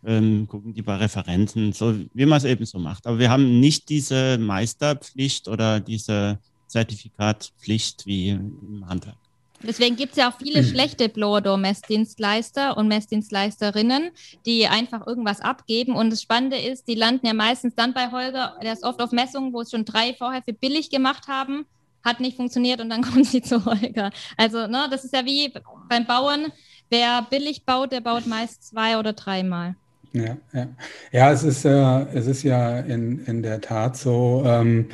ähm, 0.05 0.47
gucken 0.47 0.75
die 0.75 0.83
bei 0.83 0.97
Referenzen, 0.97 1.73
so 1.73 1.95
wie 2.15 2.27
man 2.27 2.39
es 2.39 2.45
eben 2.45 2.67
so 2.67 2.79
macht. 2.79 3.07
Aber 3.07 3.19
wir 3.19 3.31
haben 3.31 3.61
nicht 3.61 3.89
diese 3.89 4.39
Meisterpflicht 4.39 5.49
oder 5.49 5.81
diese 5.81 6.39
Zertifikatpflicht 6.67 8.07
wie 8.07 8.31
im 8.31 8.85
Handwerk. 8.87 9.17
Deswegen 9.63 9.97
gibt 9.97 10.13
es 10.13 10.19
ja 10.19 10.31
auch 10.31 10.39
viele 10.39 10.63
mhm. 10.63 10.67
schlechte 10.67 11.09
Blower-Door-Messdienstleister 11.09 12.77
und 12.77 12.89
Messdienstleisterinnen, 12.89 14.11
die 14.47 14.67
einfach 14.67 15.07
irgendwas 15.07 15.41
abgeben. 15.41 15.95
Und 15.95 16.11
das 16.11 16.23
Spannende 16.23 16.59
ist, 16.59 16.87
die 16.89 16.95
landen 16.95 17.27
ja 17.27 17.35
meistens 17.35 17.75
dann 17.75 17.93
bei 17.93 18.11
Holger, 18.11 18.57
der 18.63 18.73
ist 18.73 18.85
oft 18.85 19.01
auf 19.01 19.13
Messungen, 19.13 19.53
wo 19.53 19.61
es 19.61 19.71
schon 19.71 19.85
drei 19.85 20.15
vorher 20.15 20.43
für 20.43 20.53
billig 20.53 20.91
gemacht 20.91 21.29
haben, 21.29 21.67
hat 22.05 22.21
nicht 22.21 22.37
funktioniert 22.37 22.81
und 22.81 22.91
dann 22.91 23.03
kommen 23.03 23.25
sie 23.25 23.43
zu 23.43 23.65
Holger. 23.65 24.11
Also, 24.37 24.67
ne, 24.67 24.87
das 24.91 25.05
ist 25.05 25.15
ja 25.15 25.25
wie 25.25 25.53
beim 25.89 26.07
Bauen. 26.07 26.53
Wer 26.91 27.27
billig 27.29 27.65
baut, 27.67 27.93
der 27.93 28.01
baut 28.01 28.27
meist 28.27 28.67
zwei 28.67 28.99
oder 28.99 29.13
dreimal. 29.13 29.75
Ja, 30.13 30.37
ja. 30.55 30.69
ja 31.13 31.33
es, 31.33 31.43
ist, 31.43 31.65
äh, 31.67 32.03
es 32.15 32.27
ist 32.27 32.43
ja 32.43 32.79
in, 32.79 33.25
in 33.27 33.43
der 33.43 33.61
Tat 33.61 33.97
so. 33.97 34.43
Ähm, 34.47 34.89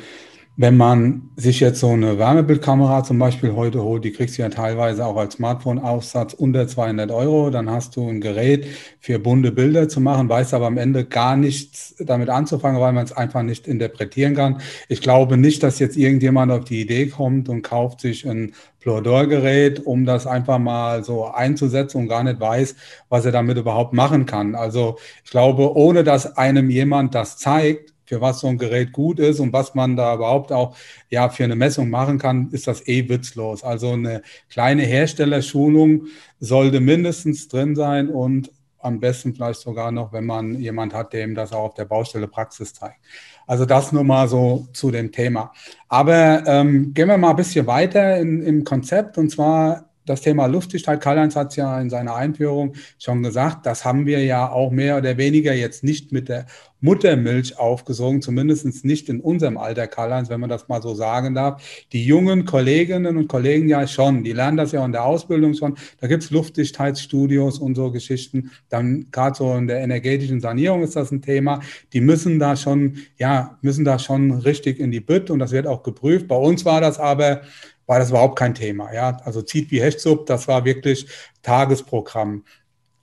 wenn 0.57 0.77
man 0.77 1.31
sich 1.35 1.59
jetzt 1.59 1.81
so 1.81 1.89
eine 1.89 2.17
Wärmebildkamera 2.17 3.03
zum 3.03 3.19
Beispiel 3.19 3.53
heute 3.53 3.83
holt, 3.83 4.05
die 4.05 4.13
kriegst 4.13 4.37
du 4.37 4.41
ja 4.41 4.47
teilweise 4.47 5.05
auch 5.05 5.17
als 5.17 5.33
Smartphone-Aufsatz 5.33 6.33
unter 6.33 6.65
200 6.65 7.11
Euro, 7.11 7.49
dann 7.49 7.69
hast 7.69 7.97
du 7.97 8.07
ein 8.07 8.21
Gerät 8.21 8.65
für 9.01 9.19
bunte 9.19 9.51
Bilder 9.51 9.89
zu 9.89 9.99
machen, 9.99 10.29
weißt 10.29 10.53
aber 10.53 10.67
am 10.67 10.77
Ende 10.77 11.03
gar 11.03 11.35
nichts 11.35 11.95
damit 11.99 12.29
anzufangen, 12.29 12.79
weil 12.79 12.93
man 12.93 13.03
es 13.03 13.11
einfach 13.11 13.43
nicht 13.43 13.67
interpretieren 13.67 14.35
kann. 14.35 14.61
Ich 14.87 15.01
glaube 15.01 15.35
nicht, 15.35 15.61
dass 15.61 15.79
jetzt 15.79 15.97
irgendjemand 15.97 16.53
auf 16.53 16.63
die 16.63 16.79
Idee 16.81 17.07
kommt 17.07 17.49
und 17.49 17.61
kauft 17.61 17.99
sich 17.99 18.25
ein 18.25 18.53
Plodor-Gerät, 18.79 19.85
um 19.85 20.05
das 20.05 20.25
einfach 20.25 20.59
mal 20.59 21.03
so 21.03 21.25
einzusetzen 21.25 21.97
und 21.97 22.07
gar 22.07 22.23
nicht 22.23 22.39
weiß, 22.39 22.75
was 23.09 23.25
er 23.25 23.33
damit 23.33 23.57
überhaupt 23.57 23.93
machen 23.93 24.25
kann. 24.25 24.55
Also 24.55 24.97
ich 25.25 25.31
glaube, 25.31 25.75
ohne 25.75 26.05
dass 26.05 26.37
einem 26.37 26.69
jemand 26.69 27.13
das 27.13 27.37
zeigt, 27.37 27.94
für 28.05 28.21
was 28.21 28.39
so 28.39 28.47
ein 28.47 28.57
Gerät 28.57 28.91
gut 28.91 29.19
ist 29.19 29.39
und 29.39 29.53
was 29.53 29.75
man 29.75 29.95
da 29.95 30.15
überhaupt 30.15 30.51
auch 30.51 30.75
ja 31.09 31.29
für 31.29 31.43
eine 31.43 31.55
Messung 31.55 31.89
machen 31.89 32.17
kann, 32.17 32.49
ist 32.51 32.67
das 32.67 32.87
eh 32.87 33.09
witzlos. 33.09 33.63
Also 33.63 33.91
eine 33.91 34.21
kleine 34.49 34.83
Herstellerschulung 34.83 36.07
sollte 36.39 36.79
mindestens 36.79 37.47
drin 37.47 37.75
sein 37.75 38.09
und 38.09 38.51
am 38.79 38.99
besten 38.99 39.33
vielleicht 39.33 39.61
sogar 39.61 39.91
noch, 39.91 40.13
wenn 40.13 40.25
man 40.25 40.59
jemand 40.59 40.93
hat, 40.93 41.11
dem 41.11 41.33
das 41.33 41.51
auch 41.51 41.63
auf 41.63 41.73
der 41.73 41.85
Baustelle 41.85 42.27
Praxis 42.27 42.73
zeigt. 42.73 42.99
Also 43.47 43.65
das 43.65 43.91
nur 43.91 44.03
mal 44.03 44.27
so 44.27 44.67
zu 44.73 44.91
dem 44.91 45.11
Thema. 45.11 45.51
Aber 45.89 46.43
ähm, 46.45 46.93
gehen 46.93 47.07
wir 47.07 47.17
mal 47.17 47.31
ein 47.31 47.35
bisschen 47.35 47.65
weiter 47.65 48.17
in, 48.17 48.43
im 48.43 48.63
Konzept 48.63 49.17
und 49.17 49.31
zwar 49.31 49.89
das 50.05 50.21
Thema 50.21 50.45
Luftdichtheit, 50.45 51.01
Karl-Heinz 51.01 51.35
hat 51.35 51.49
es 51.49 51.55
ja 51.55 51.81
in 51.81 51.89
seiner 51.89 52.15
Einführung 52.15 52.75
schon 52.99 53.23
gesagt, 53.23 53.65
das 53.65 53.85
haben 53.85 54.05
wir 54.05 54.23
ja 54.23 54.51
auch 54.51 54.69
mehr 54.69 54.97
oder 54.97 55.17
weniger 55.17 55.53
jetzt 55.53 55.83
nicht 55.83 56.11
mit 56.11 56.29
der 56.29 56.45
Muttermilch 56.85 57.59
aufgesogen, 57.59 58.21
zumindest 58.21 58.85
nicht 58.85 59.09
in 59.09 59.19
unserem 59.19 59.57
Alter, 59.57 59.87
Karl-Heinz, 59.87 60.29
wenn 60.29 60.39
man 60.39 60.49
das 60.49 60.67
mal 60.69 60.81
so 60.81 60.93
sagen 60.93 61.33
darf. 61.33 61.61
Die 61.91 62.05
jungen 62.05 62.45
Kolleginnen 62.45 63.17
und 63.17 63.27
Kollegen 63.27 63.67
ja 63.67 63.85
schon, 63.87 64.23
die 64.23 64.31
lernen 64.31 64.55
das 64.55 64.71
ja 64.71 64.85
in 64.85 64.91
der 64.91 65.03
Ausbildung 65.03 65.55
schon. 65.55 65.75
Da 65.99 66.07
gibt 66.07 66.23
es 66.23 66.29
Luftdichtheitsstudios 66.29 67.59
und 67.59 67.75
so 67.75 67.91
Geschichten. 67.91 68.51
Dann 68.69 69.07
gerade 69.11 69.35
so 69.35 69.53
in 69.55 69.67
der 69.67 69.79
energetischen 69.79 70.39
Sanierung 70.39 70.83
ist 70.83 70.95
das 70.95 71.11
ein 71.11 71.21
Thema. 71.21 71.59
Die 71.91 72.01
müssen 72.01 72.39
da 72.39 72.55
schon, 72.55 72.99
ja, 73.17 73.57
müssen 73.61 73.83
da 73.83 73.99
schon 73.99 74.31
richtig 74.31 74.79
in 74.79 74.91
die 74.91 75.01
Bütt 75.01 75.29
und 75.29 75.39
das 75.39 75.51
wird 75.51 75.67
auch 75.67 75.83
geprüft. 75.83 76.27
Bei 76.27 76.37
uns 76.37 76.63
war 76.63 76.79
das 76.79 76.99
aber 76.99 77.41
war 77.87 77.99
das 77.99 78.09
überhaupt 78.09 78.39
kein 78.39 78.55
Thema. 78.55 78.93
Ja, 78.93 79.17
also 79.25 79.41
zieht 79.41 79.69
wie 79.71 79.81
Hechtsup, 79.81 80.25
das 80.25 80.47
war 80.47 80.65
wirklich 80.65 81.07
Tagesprogramm. 81.43 82.43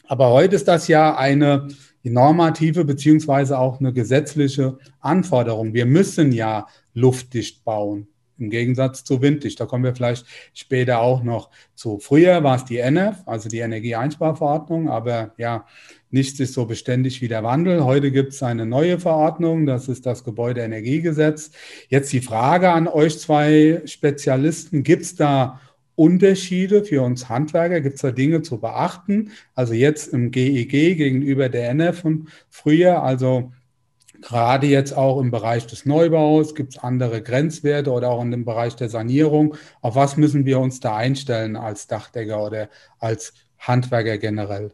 Aber 0.07 0.31
heute 0.31 0.57
ist 0.57 0.69
das 0.69 0.89
ja 0.89 1.17
eine 1.17 1.69
normative 2.11 2.85
beziehungsweise 2.85 3.59
auch 3.59 3.81
eine 3.81 3.93
gesetzliche 3.93 4.79
Anforderung. 5.01 5.75
Wir 5.75 5.87
müssen 5.87 6.33
ja 6.33 6.67
luftdicht 6.95 7.65
bauen. 7.65 8.09
Im 8.39 8.51
Gegensatz 8.51 9.05
zu 9.05 9.23
winddicht. 9.23 9.61
Da 9.61 9.67
kommen 9.67 9.85
wir 9.85 9.95
vielleicht 9.95 10.27
später 10.53 11.01
auch 11.01 11.23
noch 11.23 11.51
zu. 11.75 11.99
Früher 12.01 12.43
war 12.43 12.57
es 12.57 12.65
die 12.65 12.79
NF, 12.79 13.17
also 13.27 13.49
die 13.49 13.59
Energieeinsparverordnung, 13.59 14.89
aber 14.89 15.33
ja, 15.37 15.67
nichts 16.11 16.41
ist 16.41 16.55
so 16.55 16.67
beständig 16.67 17.21
wie 17.21 17.29
der 17.29 17.45
Wandel. 17.45 17.85
Heute 17.85 18.11
gibt 18.11 18.33
es 18.33 18.43
eine 18.43 18.67
neue 18.67 18.99
Verordnung, 18.99 19.67
das 19.67 19.89
ist 19.89 20.07
das 20.07 20.25
Gebäudeenergiegesetz. 20.25 21.53
Jetzt 21.89 22.13
die 22.13 22.21
Frage 22.21 22.71
an 22.71 22.89
euch 22.89 23.19
zwei 23.21 23.83
Spezialisten, 23.85 24.83
gibt 24.83 25.03
es 25.03 25.15
da 25.15 25.61
Unterschiede 25.95 26.85
für 26.85 27.03
uns 27.03 27.29
Handwerker? 27.29 27.81
Gibt 27.81 27.97
es 27.97 28.03
da 28.03 28.11
Dinge 28.11 28.43
zu 28.43 28.59
beachten? 28.59 29.31
Also 29.55 29.75
jetzt 29.75 30.13
im 30.13 30.31
GEG 30.31 30.73
e 30.73 30.95
gegenüber 30.95 31.49
der 31.49 31.71
NF 31.71 32.01
von 32.01 32.29
früher, 32.49 33.03
also 33.03 33.53
gerade 34.23 34.67
jetzt 34.67 34.97
auch 34.97 35.21
im 35.21 35.31
Bereich 35.31 35.67
des 35.67 35.85
Neubaus, 35.85 36.55
gibt 36.55 36.75
es 36.75 36.83
andere 36.83 37.23
Grenzwerte 37.23 37.91
oder 37.91 38.11
auch 38.11 38.23
in 38.23 38.31
dem 38.31 38.45
Bereich 38.45 38.75
der 38.77 38.89
Sanierung. 38.89 39.57
Auf 39.81 39.95
was 39.95 40.17
müssen 40.17 40.47
wir 40.47 40.59
uns 40.61 40.81
da 40.81 40.97
einstellen 40.97 41.57
als 41.57 41.87
Dachdecker 41.87 42.45
oder 42.45 42.69
als 42.99 43.35
Handwerker 43.59 44.19
generell? 44.19 44.73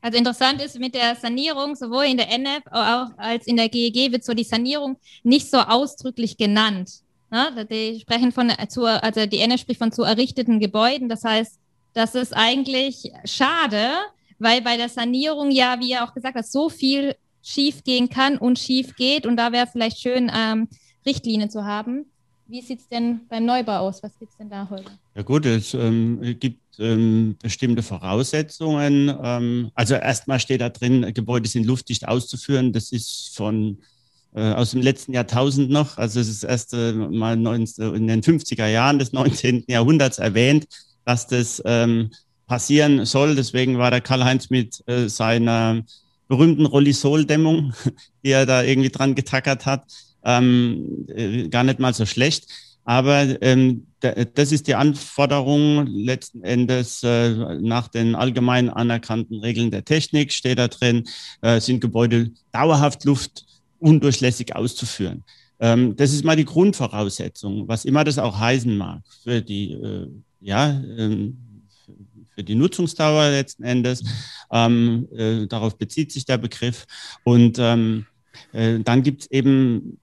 Also 0.00 0.18
interessant 0.18 0.60
ist 0.62 0.78
mit 0.78 0.94
der 0.94 1.16
Sanierung, 1.16 1.74
sowohl 1.76 2.04
in 2.04 2.18
der 2.18 2.30
NF 2.30 2.62
als 2.70 3.46
in 3.46 3.56
der 3.56 3.70
GEG 3.70 4.12
wird 4.12 4.22
so 4.22 4.34
die 4.34 4.44
Sanierung 4.44 4.98
nicht 5.22 5.50
so 5.50 5.56
ausdrücklich 5.58 6.36
genannt. 6.36 7.03
Ne? 7.34 7.66
Die 7.68 7.98
sprechen 7.98 8.30
von 8.30 8.52
zu, 8.68 8.84
also 8.84 9.26
die 9.26 9.40
NF 9.40 9.60
spricht 9.60 9.80
von 9.80 9.90
zu 9.90 10.04
errichteten 10.04 10.60
Gebäuden. 10.60 11.08
Das 11.08 11.24
heißt, 11.24 11.58
das 11.92 12.14
ist 12.14 12.32
eigentlich 12.32 13.10
schade, 13.24 13.90
weil 14.38 14.62
bei 14.62 14.76
der 14.76 14.88
Sanierung 14.88 15.50
ja, 15.50 15.80
wie 15.80 15.90
er 15.92 16.04
auch 16.04 16.14
gesagt 16.14 16.36
hat, 16.36 16.46
so 16.46 16.68
viel 16.68 17.16
schief 17.42 17.82
gehen 17.82 18.08
kann 18.08 18.38
und 18.38 18.60
schief 18.60 18.94
geht. 18.94 19.26
Und 19.26 19.36
da 19.36 19.50
wäre 19.50 19.66
vielleicht 19.66 19.98
schön, 19.98 20.30
ähm, 20.32 20.68
Richtlinien 21.04 21.50
zu 21.50 21.64
haben. 21.64 22.06
Wie 22.46 22.60
sieht 22.60 22.80
es 22.80 22.88
denn 22.88 23.22
beim 23.28 23.44
Neubau 23.44 23.78
aus? 23.78 24.00
Was 24.04 24.16
gibt 24.16 24.30
es 24.30 24.36
denn 24.36 24.50
da 24.50 24.68
heute? 24.70 24.92
Ja 25.16 25.22
gut, 25.22 25.44
es 25.44 25.74
ähm, 25.74 26.36
gibt 26.38 26.60
ähm, 26.78 27.36
bestimmte 27.42 27.82
Voraussetzungen. 27.82 29.12
Ähm, 29.22 29.72
also 29.74 29.94
erstmal 29.94 30.38
steht 30.38 30.60
da 30.60 30.68
drin, 30.68 31.12
Gebäude 31.12 31.48
sind 31.48 31.66
luftdicht 31.66 32.06
auszuführen. 32.06 32.72
Das 32.72 32.92
ist 32.92 33.34
von 33.34 33.78
äh, 33.78 33.93
aus 34.40 34.72
dem 34.72 34.82
letzten 34.82 35.12
Jahrtausend 35.12 35.70
noch. 35.70 35.96
Also 35.98 36.20
es 36.20 36.28
ist 36.28 36.42
erst 36.42 36.74
äh, 36.74 36.92
mal 36.92 37.36
19, 37.36 37.94
in 37.94 38.06
den 38.06 38.22
50er 38.22 38.66
Jahren 38.66 38.98
des 38.98 39.12
19. 39.12 39.64
Jahrhunderts 39.68 40.18
erwähnt, 40.18 40.66
dass 41.04 41.26
das 41.26 41.62
ähm, 41.64 42.10
passieren 42.46 43.04
soll. 43.04 43.34
Deswegen 43.36 43.78
war 43.78 43.90
der 43.90 44.00
Karl-Heinz 44.00 44.50
mit 44.50 44.82
äh, 44.86 45.08
seiner 45.08 45.82
berühmten 46.28 46.66
Rollisol-Dämmung, 46.66 47.74
die 48.24 48.30
er 48.30 48.46
da 48.46 48.62
irgendwie 48.62 48.90
dran 48.90 49.14
getackert 49.14 49.66
hat, 49.66 49.84
ähm, 50.24 51.06
äh, 51.14 51.48
gar 51.48 51.64
nicht 51.64 51.78
mal 51.78 51.94
so 51.94 52.06
schlecht. 52.06 52.46
Aber 52.84 53.40
ähm, 53.42 53.86
das 54.34 54.52
ist 54.52 54.66
die 54.66 54.74
Anforderung 54.74 55.86
letzten 55.86 56.42
Endes 56.44 57.02
äh, 57.02 57.30
nach 57.60 57.88
den 57.88 58.14
allgemein 58.14 58.68
anerkannten 58.68 59.40
Regeln 59.40 59.70
der 59.70 59.86
Technik, 59.86 60.32
steht 60.32 60.58
da 60.58 60.68
drin, 60.68 61.04
äh, 61.40 61.60
sind 61.60 61.80
Gebäude 61.80 62.32
dauerhaft 62.52 63.06
luftundurchlässig 63.84 64.56
auszuführen. 64.56 65.22
Ähm, 65.60 65.94
das 65.96 66.12
ist 66.12 66.24
mal 66.24 66.36
die 66.36 66.44
Grundvoraussetzung, 66.44 67.68
was 67.68 67.84
immer 67.84 68.04
das 68.04 68.18
auch 68.18 68.38
heißen 68.38 68.76
mag 68.76 69.02
für 69.22 69.40
die, 69.40 69.72
äh, 69.72 70.08
ja, 70.40 70.70
ähm, 70.98 71.36
für 72.34 72.42
die 72.42 72.56
Nutzungsdauer 72.56 73.30
letzten 73.30 73.62
Endes. 73.62 74.02
Ähm, 74.50 75.06
äh, 75.14 75.46
darauf 75.46 75.76
bezieht 75.78 76.10
sich 76.10 76.24
der 76.24 76.38
Begriff. 76.38 76.84
Und 77.22 77.58
ähm, 77.60 78.06
äh, 78.52 78.80
dann 78.80 79.02
gibt 79.02 79.22
es 79.22 79.30
eben 79.30 79.98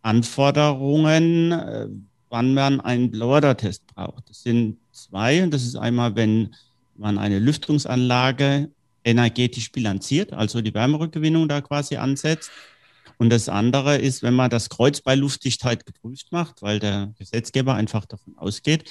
Anforderungen, 0.00 1.52
äh, 1.52 1.88
wann 2.30 2.54
man 2.54 2.80
einen 2.80 3.10
Blower-Test 3.10 3.86
braucht. 3.94 4.30
Das 4.30 4.42
sind 4.42 4.78
zwei. 4.92 5.46
Das 5.50 5.64
ist 5.64 5.76
einmal, 5.76 6.16
wenn 6.16 6.54
man 6.96 7.18
eine 7.18 7.38
Lüftungsanlage 7.38 8.70
energetisch 9.04 9.70
bilanziert, 9.70 10.32
also 10.32 10.60
die 10.60 10.74
Wärmerückgewinnung 10.74 11.48
da 11.48 11.60
quasi 11.60 11.96
ansetzt. 11.96 12.50
Und 13.18 13.30
das 13.30 13.48
andere 13.48 13.96
ist, 13.96 14.22
wenn 14.22 14.34
man 14.34 14.48
das 14.48 14.68
Kreuz 14.68 15.00
bei 15.00 15.14
Luftdichtheit 15.14 15.84
geprüft 15.84 16.30
macht, 16.30 16.62
weil 16.62 16.78
der 16.78 17.12
Gesetzgeber 17.18 17.74
einfach 17.74 18.06
davon 18.06 18.38
ausgeht, 18.38 18.84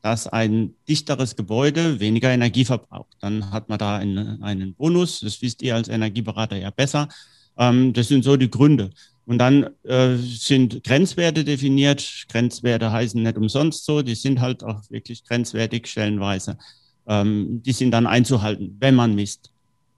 dass 0.00 0.26
ein 0.26 0.74
dichteres 0.88 1.36
Gebäude 1.36 2.00
weniger 2.00 2.30
Energie 2.30 2.64
verbraucht. 2.64 3.16
Dann 3.20 3.50
hat 3.50 3.68
man 3.68 3.78
da 3.78 3.96
einen, 3.96 4.42
einen 4.42 4.74
Bonus. 4.74 5.20
Das 5.20 5.40
wisst 5.40 5.62
ihr 5.62 5.74
als 5.74 5.88
Energieberater 5.88 6.56
ja 6.56 6.70
besser. 6.70 7.08
Ähm, 7.56 7.92
das 7.92 8.08
sind 8.08 8.24
so 8.24 8.36
die 8.36 8.50
Gründe. 8.50 8.90
Und 9.26 9.38
dann 9.38 9.70
äh, 9.84 10.16
sind 10.16 10.84
Grenzwerte 10.84 11.44
definiert. 11.44 12.26
Grenzwerte 12.28 12.92
heißen 12.92 13.22
nicht 13.22 13.38
umsonst 13.38 13.86
so, 13.86 14.02
die 14.02 14.14
sind 14.14 14.40
halt 14.40 14.62
auch 14.62 14.82
wirklich 14.90 15.24
grenzwertig 15.24 15.86
stellenweise. 15.86 16.58
Ähm, 17.06 17.62
die 17.62 17.72
sind 17.72 17.90
dann 17.90 18.06
einzuhalten, 18.06 18.76
wenn 18.80 18.94
man 18.94 19.14
misst. 19.14 19.53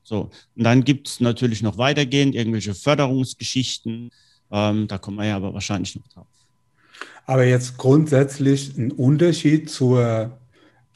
So. 0.06 0.30
Und 0.54 0.62
dann 0.62 0.84
gibt 0.84 1.08
es 1.08 1.18
natürlich 1.18 1.62
noch 1.62 1.78
weitergehend 1.78 2.36
irgendwelche 2.36 2.74
Förderungsgeschichten. 2.74 4.12
Ähm, 4.52 4.86
da 4.86 4.98
kommen 4.98 5.16
wir 5.16 5.26
ja 5.26 5.34
aber 5.36 5.52
wahrscheinlich 5.52 5.96
noch 5.96 6.06
drauf. 6.06 6.28
Aber 7.26 7.44
jetzt 7.44 7.76
grundsätzlich 7.76 8.78
ein 8.78 8.92
Unterschied 8.92 9.68
zur 9.68 10.38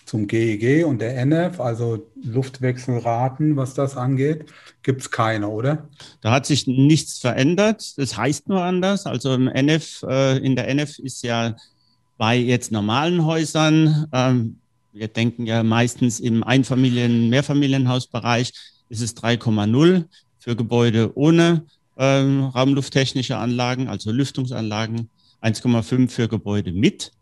zum 0.04 0.26
GEG 0.26 0.62
e 0.62 0.84
und 0.84 1.00
der 1.00 1.16
NF, 1.24 1.60
also 1.60 2.06
Luftwechselraten, 2.22 3.56
was 3.56 3.74
das 3.74 3.96
angeht, 3.96 4.46
gibt 4.82 5.02
es 5.02 5.10
keine, 5.10 5.48
oder? 5.48 5.88
Da 6.20 6.32
hat 6.32 6.46
sich 6.46 6.66
nichts 6.66 7.18
verändert. 7.18 7.96
Das 7.96 8.16
heißt 8.16 8.48
nur 8.48 8.62
anders. 8.62 9.06
Also 9.06 9.34
im 9.34 9.46
NF, 9.46 10.04
äh, 10.08 10.38
in 10.38 10.56
der 10.56 10.68
NF 10.68 10.98
ist 10.98 11.22
ja 11.22 11.56
bei 12.16 12.36
jetzt 12.36 12.72
normalen 12.72 13.24
Häusern, 13.24 14.06
ähm, 14.12 14.56
wir 14.92 15.06
denken 15.06 15.46
ja 15.46 15.62
meistens 15.62 16.18
im 16.18 16.42
Einfamilien-, 16.42 17.28
Mehrfamilienhausbereich, 17.28 18.52
ist 18.90 19.00
es 19.00 19.16
3,0 19.16 20.04
für 20.38 20.56
Gebäude 20.56 21.16
ohne 21.16 21.64
ähm, 21.96 22.44
raumlufttechnische 22.44 23.38
Anlagen, 23.38 23.88
also 23.88 24.10
Lüftungsanlagen, 24.10 25.08
1,5 25.42 26.08
für 26.08 26.28
Gebäude 26.28 26.72
mit. 26.72 27.12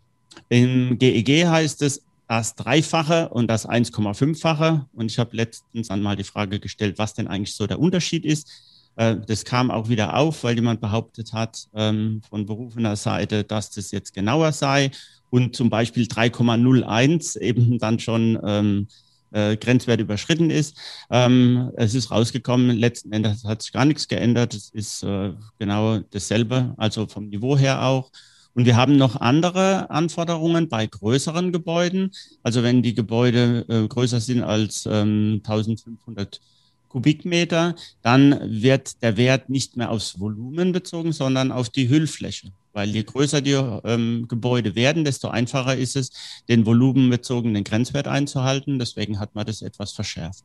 Im 0.49 0.99
GEG 0.99 1.29
e 1.29 1.47
heißt 1.47 1.83
es 1.83 2.03
das 2.27 2.55
Dreifache 2.55 3.29
und 3.29 3.49
das 3.49 3.69
1,5-fache. 3.69 4.87
Und 4.93 5.11
ich 5.11 5.19
habe 5.19 5.37
letztens 5.37 5.91
einmal 5.91 6.17
die 6.17 6.25
Frage 6.25 6.61
gestellt, 6.61 6.99
was 6.99 7.15
denn 7.15 7.27
eigentlich 7.27 7.55
so 7.55 7.67
der 7.67 7.81
Unterschied 7.81 8.25
ist. 8.25 8.49
Äh, 8.97 9.17
das 9.27 9.45
kam 9.45 9.71
auch 9.71 9.89
wieder 9.89 10.17
auf, 10.17 10.45
weil 10.45 10.57
jemand 10.57 10.81
behauptet 10.81 11.33
hat 11.33 11.69
ähm, 11.75 12.21
von 12.29 12.47
berufener 12.47 12.97
Seite, 12.97 13.45
dass 13.45 13.71
das 13.71 13.91
jetzt 13.91 14.15
genauer 14.15 14.53
sei 14.53 14.91
und 15.31 15.57
zum 15.57 15.71
Beispiel 15.71 16.05
3,01 16.05 17.39
eben 17.39 17.79
dann 17.79 17.99
schon 17.99 18.39
ähm, 18.45 18.89
äh, 19.33 19.57
Grenzwert 19.57 20.01
überschritten 20.01 20.51
ist. 20.51 20.77
Ähm, 21.11 21.71
es 21.77 21.95
ist 21.95 22.11
rausgekommen, 22.11 22.77
letzten 22.77 23.13
Endes 23.13 23.45
hat 23.45 23.63
sich 23.63 23.73
gar 23.73 23.85
nichts 23.85 24.09
geändert. 24.09 24.55
Es 24.55 24.71
ist 24.71 25.03
äh, 25.03 25.33
genau 25.59 25.99
dasselbe, 26.11 26.75
also 26.77 27.07
vom 27.07 27.29
Niveau 27.29 27.57
her 27.57 27.85
auch. 27.85 28.11
Und 28.55 28.65
wir 28.65 28.77
haben 28.77 28.97
noch 28.97 29.17
andere 29.17 29.89
Anforderungen 29.91 30.69
bei 30.69 30.87
größeren 30.87 31.53
Gebäuden. 31.53 32.11
Also 32.43 32.63
wenn 32.63 32.83
die 32.83 32.95
Gebäude 32.95 33.65
äh, 33.69 33.87
größer 33.87 34.21
sind 34.21 34.43
als 34.43 34.85
ähm, 34.91 35.43
1500 35.45 36.41
Kubikmeter, 36.89 37.77
dann 38.03 38.41
wird 38.43 39.03
der 39.03 39.17
Wert 39.17 39.49
nicht 39.49 39.77
mehr 39.77 39.91
aufs 39.91 40.19
Volumen 40.19 40.73
bezogen, 40.73 41.13
sondern 41.13 41.53
auf 41.53 41.69
die 41.69 41.89
Hüllfläche. 41.89 42.51
Weil 42.79 42.91
je 42.91 43.03
größer 43.03 43.41
die 43.41 43.59
ähm, 43.83 44.27
Gebäude 44.29 44.77
werden, 44.77 45.05
desto 45.05 45.27
einfacher 45.27 45.77
ist 45.77 45.97
es, 45.97 46.13
den 46.49 46.65
volumenbezogenen 46.65 47.65
Grenzwert 47.65 48.07
einzuhalten. 48.07 48.79
Deswegen 48.79 49.19
hat 49.19 49.35
man 49.35 49.45
das 49.45 49.63
etwas 49.63 49.91
verschärft. 49.91 50.45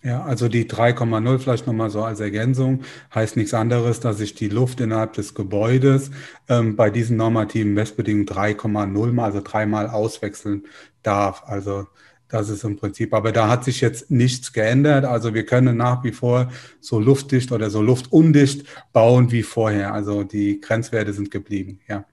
Ja, 0.00 0.22
also 0.22 0.46
die 0.46 0.66
3,0 0.66 1.38
vielleicht 1.40 1.66
nochmal 1.66 1.90
so 1.90 2.04
als 2.04 2.20
Ergänzung 2.20 2.84
heißt 3.12 3.36
nichts 3.36 3.54
anderes, 3.54 3.98
dass 3.98 4.20
ich 4.20 4.36
die 4.36 4.48
Luft 4.48 4.80
innerhalb 4.80 5.14
des 5.14 5.34
Gebäudes 5.34 6.12
ähm, 6.48 6.76
bei 6.76 6.90
diesen 6.90 7.16
normativen 7.16 7.74
Messbedingungen 7.74 8.28
3,0 8.28 9.12
mal, 9.12 9.24
also 9.24 9.40
dreimal 9.42 9.88
auswechseln 9.88 10.66
darf. 11.02 11.42
Also 11.44 11.88
das 12.34 12.48
ist 12.48 12.64
im 12.64 12.76
Prinzip, 12.76 13.14
aber 13.14 13.30
da 13.30 13.48
hat 13.48 13.64
sich 13.64 13.80
jetzt 13.80 14.10
nichts 14.10 14.52
geändert. 14.52 15.04
Also 15.04 15.34
wir 15.34 15.46
können 15.46 15.76
nach 15.76 16.02
wie 16.02 16.10
vor 16.10 16.50
so 16.80 16.98
luftdicht 16.98 17.52
oder 17.52 17.70
so 17.70 17.80
luftundicht 17.80 18.64
bauen 18.92 19.30
wie 19.30 19.44
vorher. 19.44 19.94
Also 19.94 20.24
die 20.24 20.60
Grenzwerte 20.60 21.12
sind 21.12 21.30
geblieben, 21.30 21.78
ja. 21.88 22.04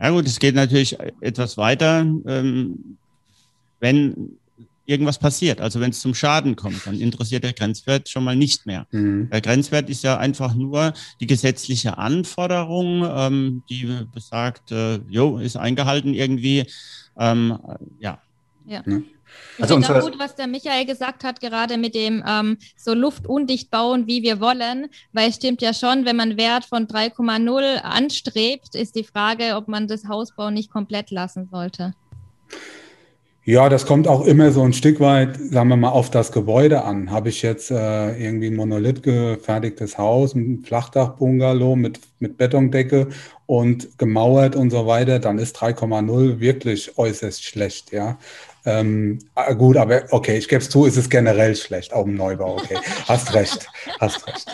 Ja 0.00 0.10
gut, 0.10 0.26
es 0.26 0.40
geht 0.40 0.56
natürlich 0.56 0.98
etwas 1.20 1.56
weiter. 1.56 2.00
Ähm, 2.26 2.96
wenn 3.78 4.36
irgendwas 4.84 5.20
passiert. 5.20 5.60
Also 5.60 5.78
wenn 5.80 5.90
es 5.90 6.00
zum 6.00 6.12
Schaden 6.12 6.56
kommt, 6.56 6.84
dann 6.84 6.98
interessiert 6.98 7.44
der 7.44 7.52
Grenzwert 7.52 8.08
schon 8.08 8.24
mal 8.24 8.34
nicht 8.34 8.66
mehr. 8.66 8.88
Mhm. 8.90 9.30
Der 9.30 9.40
Grenzwert 9.40 9.88
ist 9.88 10.02
ja 10.02 10.18
einfach 10.18 10.54
nur 10.54 10.92
die 11.20 11.28
gesetzliche 11.28 11.98
Anforderung, 11.98 13.06
ähm, 13.08 13.62
die 13.70 13.88
besagt, 14.12 14.72
äh, 14.72 14.96
jo, 15.08 15.38
ist 15.38 15.56
eingehalten 15.56 16.14
irgendwie. 16.14 16.66
Ähm, 17.16 17.58
ja. 18.00 18.20
ja. 18.66 18.82
Mhm. 18.84 19.04
Ich 19.56 19.62
also 19.62 19.74
finde 19.74 19.98
auch 19.98 20.02
gut, 20.02 20.18
was 20.18 20.34
der 20.34 20.46
Michael 20.46 20.86
gesagt 20.86 21.24
hat, 21.24 21.40
gerade 21.40 21.76
mit 21.76 21.94
dem 21.94 22.24
ähm, 22.26 22.58
so 22.76 22.94
luftundicht 22.94 23.70
bauen, 23.70 24.06
wie 24.06 24.22
wir 24.22 24.40
wollen, 24.40 24.88
weil 25.12 25.28
es 25.28 25.36
stimmt 25.36 25.60
ja 25.60 25.74
schon, 25.74 26.04
wenn 26.04 26.16
man 26.16 26.36
Wert 26.36 26.64
von 26.64 26.86
3,0 26.86 27.82
anstrebt, 27.82 28.74
ist 28.74 28.96
die 28.96 29.04
Frage, 29.04 29.56
ob 29.56 29.68
man 29.68 29.88
das 29.88 30.08
Hausbau 30.08 30.50
nicht 30.50 30.70
komplett 30.70 31.10
lassen 31.10 31.48
sollte. 31.50 31.94
Ja, 33.44 33.68
das 33.68 33.86
kommt 33.86 34.06
auch 34.06 34.24
immer 34.24 34.52
so 34.52 34.62
ein 34.62 34.72
Stück 34.72 35.00
weit, 35.00 35.36
sagen 35.36 35.68
wir 35.68 35.76
mal, 35.76 35.88
auf 35.88 36.10
das 36.10 36.30
Gebäude 36.30 36.84
an. 36.84 37.10
Habe 37.10 37.28
ich 37.28 37.42
jetzt 37.42 37.72
äh, 37.72 38.16
irgendwie 38.16 38.46
ein 38.46 38.54
Monolith 38.54 39.02
gefertigtes 39.02 39.98
Haus, 39.98 40.36
ein 40.36 40.62
Flachdach-Bungalow 40.64 41.74
mit, 41.74 41.98
mit 42.20 42.38
Betondecke 42.38 43.08
und 43.46 43.98
gemauert 43.98 44.54
und 44.54 44.70
so 44.70 44.86
weiter, 44.86 45.18
dann 45.18 45.38
ist 45.38 45.56
3,0 45.56 46.38
wirklich 46.38 46.96
äußerst 46.96 47.42
schlecht, 47.44 47.90
ja. 47.90 48.16
Ähm, 48.64 49.18
ah, 49.34 49.52
gut, 49.52 49.76
aber 49.76 50.02
okay, 50.10 50.38
ich 50.38 50.48
gebe 50.48 50.62
es 50.62 50.70
zu, 50.70 50.84
ist 50.84 50.96
es 50.96 51.10
generell 51.10 51.56
schlecht, 51.56 51.92
auch 51.92 52.06
im 52.06 52.14
Neubau, 52.14 52.54
okay. 52.56 52.78
hast 53.08 53.34
recht, 53.34 53.68
hast 54.00 54.26
recht. 54.26 54.46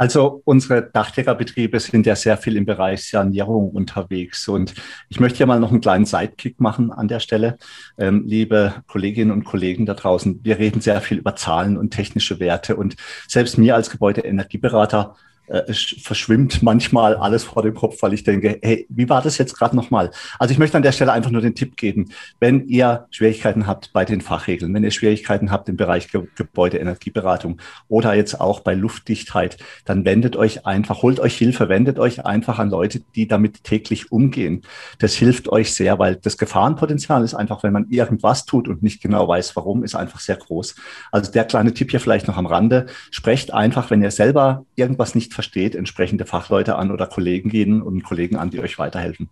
Also 0.00 0.40
unsere 0.46 0.80
Dachdeckerbetriebe 0.80 1.78
sind 1.78 2.06
ja 2.06 2.16
sehr 2.16 2.38
viel 2.38 2.56
im 2.56 2.64
Bereich 2.64 3.06
Sanierung 3.06 3.68
unterwegs. 3.68 4.48
Und 4.48 4.72
ich 5.10 5.20
möchte 5.20 5.40
ja 5.40 5.44
mal 5.44 5.60
noch 5.60 5.72
einen 5.72 5.82
kleinen 5.82 6.06
Sidekick 6.06 6.58
machen 6.58 6.90
an 6.90 7.06
der 7.06 7.20
Stelle. 7.20 7.58
Ähm, 7.98 8.24
liebe 8.26 8.76
Kolleginnen 8.86 9.30
und 9.30 9.44
Kollegen 9.44 9.84
da 9.84 9.92
draußen, 9.92 10.40
wir 10.42 10.58
reden 10.58 10.80
sehr 10.80 11.02
viel 11.02 11.18
über 11.18 11.36
Zahlen 11.36 11.76
und 11.76 11.90
technische 11.90 12.40
Werte. 12.40 12.76
Und 12.76 12.96
selbst 13.28 13.58
mir 13.58 13.74
als 13.74 13.90
Gebäudeenergieberater 13.90 15.16
es 15.50 15.96
verschwimmt 16.02 16.62
manchmal 16.62 17.16
alles 17.16 17.44
vor 17.44 17.62
dem 17.62 17.74
Kopf, 17.74 18.00
weil 18.02 18.12
ich 18.12 18.22
denke, 18.22 18.58
hey, 18.62 18.86
wie 18.88 19.08
war 19.08 19.20
das 19.20 19.36
jetzt 19.38 19.54
gerade 19.58 19.74
nochmal? 19.74 20.10
Also 20.38 20.52
ich 20.52 20.58
möchte 20.58 20.76
an 20.76 20.82
der 20.82 20.92
Stelle 20.92 21.12
einfach 21.12 21.32
nur 21.32 21.40
den 21.42 21.56
Tipp 21.56 21.76
geben, 21.76 22.10
wenn 22.38 22.68
ihr 22.68 23.06
Schwierigkeiten 23.10 23.66
habt 23.66 23.92
bei 23.92 24.04
den 24.04 24.20
Fachregeln, 24.20 24.72
wenn 24.72 24.84
ihr 24.84 24.92
Schwierigkeiten 24.92 25.50
habt 25.50 25.68
im 25.68 25.76
Bereich 25.76 26.10
Ge 26.10 26.20
Gebäudeenergieberatung 26.36 27.60
oder 27.88 28.14
jetzt 28.14 28.40
auch 28.40 28.60
bei 28.60 28.74
Luftdichtheit, 28.74 29.56
dann 29.84 30.04
wendet 30.04 30.36
euch 30.36 30.66
einfach, 30.66 31.02
holt 31.02 31.18
euch 31.18 31.36
Hilfe, 31.36 31.68
wendet 31.68 31.98
euch 31.98 32.24
einfach 32.24 32.58
an 32.58 32.70
Leute, 32.70 33.00
die 33.16 33.26
damit 33.26 33.64
täglich 33.64 34.12
umgehen. 34.12 34.62
Das 34.98 35.14
hilft 35.14 35.48
euch 35.48 35.74
sehr, 35.74 35.98
weil 35.98 36.16
das 36.16 36.38
Gefahrenpotenzial 36.38 37.24
ist 37.24 37.34
einfach, 37.34 37.62
wenn 37.62 37.72
man 37.72 37.88
irgendwas 37.90 38.44
tut 38.44 38.68
und 38.68 38.82
nicht 38.82 39.02
genau 39.02 39.26
weiß, 39.26 39.56
warum, 39.56 39.82
ist 39.82 39.94
einfach 39.96 40.20
sehr 40.20 40.36
groß. 40.36 40.76
Also 41.10 41.32
der 41.32 41.44
kleine 41.44 41.74
Tipp 41.74 41.90
hier 41.90 42.00
vielleicht 42.00 42.28
noch 42.28 42.36
am 42.36 42.46
Rande. 42.46 42.86
Sprecht 43.10 43.52
einfach, 43.52 43.90
wenn 43.90 44.02
ihr 44.02 44.10
selber 44.10 44.64
irgendwas 44.76 45.14
nicht 45.14 45.34
versteht, 45.40 45.74
entsprechende 45.74 46.26
Fachleute 46.26 46.76
an 46.76 46.90
oder 46.90 47.06
Kolleginnen 47.06 47.80
und 47.80 48.04
Kollegen 48.04 48.36
an, 48.36 48.50
die 48.50 48.60
euch 48.60 48.78
weiterhelfen. 48.78 49.30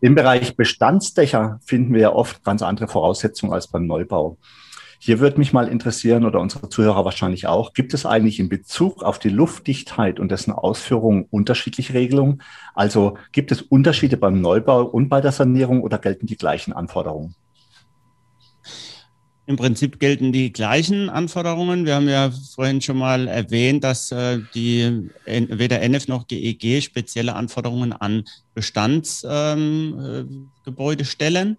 Im 0.00 0.14
Bereich 0.14 0.56
Bestandsdächer 0.56 1.58
finden 1.64 1.92
wir 1.92 2.00
ja 2.00 2.12
oft 2.12 2.44
ganz 2.44 2.62
andere 2.62 2.86
Voraussetzungen 2.86 3.52
als 3.52 3.66
beim 3.66 3.86
Neubau. 3.86 4.38
Hier 5.00 5.18
würde 5.18 5.38
mich 5.38 5.52
mal 5.52 5.66
interessieren 5.66 6.24
oder 6.24 6.40
unsere 6.40 6.68
Zuhörer 6.68 7.04
wahrscheinlich 7.04 7.48
auch, 7.48 7.72
gibt 7.72 7.92
es 7.92 8.06
eigentlich 8.06 8.38
in 8.38 8.48
Bezug 8.48 9.02
auf 9.02 9.18
die 9.18 9.30
Luftdichtheit 9.30 10.20
und 10.20 10.30
dessen 10.30 10.52
Ausführung 10.52 11.26
unterschiedliche 11.30 11.94
Regelungen? 11.94 12.42
Also 12.74 13.16
gibt 13.32 13.50
es 13.50 13.62
Unterschiede 13.62 14.16
beim 14.16 14.40
Neubau 14.40 14.84
und 14.84 15.08
bei 15.08 15.20
der 15.20 15.32
Sanierung 15.32 15.82
oder 15.82 15.98
gelten 15.98 16.26
die 16.26 16.36
gleichen 16.36 16.72
Anforderungen? 16.72 17.34
Im 19.50 19.56
Prinzip 19.56 19.98
gelten 19.98 20.30
die 20.30 20.52
gleichen 20.52 21.10
Anforderungen. 21.10 21.84
Wir 21.84 21.96
haben 21.96 22.08
ja 22.08 22.30
vorhin 22.30 22.80
schon 22.80 22.98
mal 22.98 23.26
erwähnt, 23.26 23.82
dass 23.82 24.12
äh, 24.12 24.38
die 24.54 25.10
weder 25.26 25.82
NF 25.82 26.06
noch 26.06 26.28
GEG 26.28 26.80
spezielle 26.80 27.34
Anforderungen 27.34 27.92
an 27.92 28.22
Bestandsgebäude 28.54 29.98
ähm, 30.68 31.00
äh, 31.00 31.04
stellen. 31.04 31.56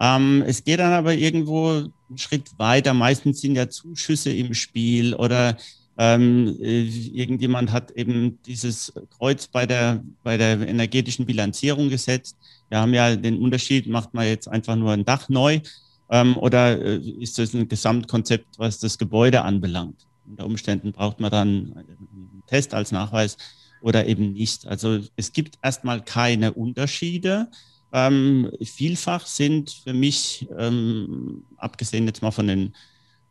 Ähm, 0.00 0.42
es 0.48 0.64
geht 0.64 0.80
dann 0.80 0.92
aber 0.92 1.14
irgendwo 1.14 1.68
einen 1.68 2.18
Schritt 2.18 2.58
weiter. 2.58 2.92
Meistens 2.92 3.40
sind 3.40 3.54
ja 3.54 3.68
Zuschüsse 3.68 4.32
im 4.32 4.52
Spiel 4.52 5.14
oder 5.14 5.56
ähm, 5.96 6.58
äh, 6.60 6.88
irgendjemand 6.88 7.70
hat 7.70 7.92
eben 7.92 8.42
dieses 8.46 8.92
Kreuz 9.16 9.46
bei 9.46 9.64
der, 9.64 10.02
bei 10.24 10.36
der 10.36 10.66
energetischen 10.66 11.24
Bilanzierung 11.24 11.88
gesetzt. 11.88 12.36
Wir 12.68 12.80
haben 12.80 12.94
ja 12.94 13.14
den 13.14 13.38
Unterschied, 13.38 13.86
macht 13.86 14.12
man 14.12 14.26
jetzt 14.26 14.48
einfach 14.48 14.74
nur 14.74 14.90
ein 14.90 15.04
Dach 15.04 15.28
neu 15.28 15.60
ähm, 16.10 16.36
oder 16.36 16.80
äh, 16.80 16.96
ist 16.96 17.38
das 17.38 17.54
ein 17.54 17.68
Gesamtkonzept, 17.68 18.58
was 18.58 18.78
das 18.78 18.98
Gebäude 18.98 19.42
anbelangt? 19.42 20.06
Unter 20.28 20.46
Umständen 20.46 20.92
braucht 20.92 21.20
man 21.20 21.30
dann 21.30 21.72
einen 21.76 22.42
Test 22.46 22.74
als 22.74 22.92
Nachweis 22.92 23.36
oder 23.80 24.06
eben 24.06 24.32
nicht. 24.32 24.66
Also 24.66 25.00
es 25.16 25.32
gibt 25.32 25.58
erstmal 25.62 26.02
keine 26.02 26.52
Unterschiede. 26.52 27.48
Ähm, 27.92 28.50
vielfach 28.62 29.26
sind 29.26 29.70
für 29.70 29.94
mich, 29.94 30.46
ähm, 30.58 31.44
abgesehen 31.56 32.06
jetzt 32.06 32.22
mal 32.22 32.30
von 32.30 32.46
den 32.46 32.74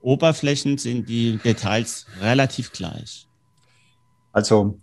Oberflächen, 0.02 0.78
sind 0.78 1.10
die 1.10 1.38
Details 1.38 2.08
relativ 2.22 2.72
gleich. 2.72 3.28
Also 4.32 4.80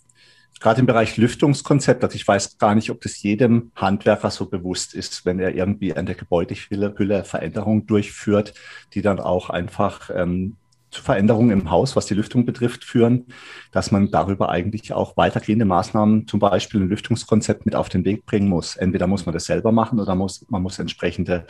gerade 0.61 0.81
im 0.81 0.87
Bereich 0.87 1.17
Lüftungskonzept, 1.17 2.03
also 2.05 2.17
ich 2.17 2.27
weiß 2.27 2.59
gar 2.59 2.75
nicht, 2.75 2.90
ob 2.90 3.01
das 3.01 3.23
jedem 3.23 3.73
Handwerker 3.75 4.31
so 4.31 4.47
bewusst 4.47 4.95
ist, 4.95 5.25
wenn 5.25 5.38
er 5.38 5.55
irgendwie 5.55 5.95
an 5.95 6.07
der 6.07 6.14
Gebäudehülle 6.14 7.25
Veränderungen 7.25 7.87
durchführt, 7.87 8.55
die 8.95 9.03
dann 9.03 9.21
auch 9.21 9.51
einfach 9.51 10.11
ähm, 10.14 10.57
zu 10.95 11.03
Veränderungen 11.03 11.51
im 11.51 11.71
Haus, 11.71 11.97
was 11.97 12.07
die 12.07 12.14
Lüftung 12.14 12.47
betrifft, 12.47 12.85
führen, 12.85 13.27
dass 13.73 13.90
man 13.90 14.11
darüber 14.11 14.49
eigentlich 14.49 14.93
auch 14.93 15.17
weitergehende 15.17 15.64
Maßnahmen, 15.64 16.29
zum 16.29 16.40
Beispiel 16.40 16.81
ein 16.81 16.88
Lüftungskonzept 16.88 17.67
mit 17.67 17.75
auf 17.75 17.88
den 17.88 18.05
Weg 18.05 18.25
bringen 18.25 18.49
muss. 18.49 18.77
Entweder 18.77 19.07
muss 19.07 19.27
man 19.27 19.33
das 19.33 19.45
selber 19.45 19.73
machen 19.73 20.01
oder 20.01 20.14
muss, 20.14 20.47
man 20.49 20.62
muss 20.62 20.79
entsprechende 20.79 21.47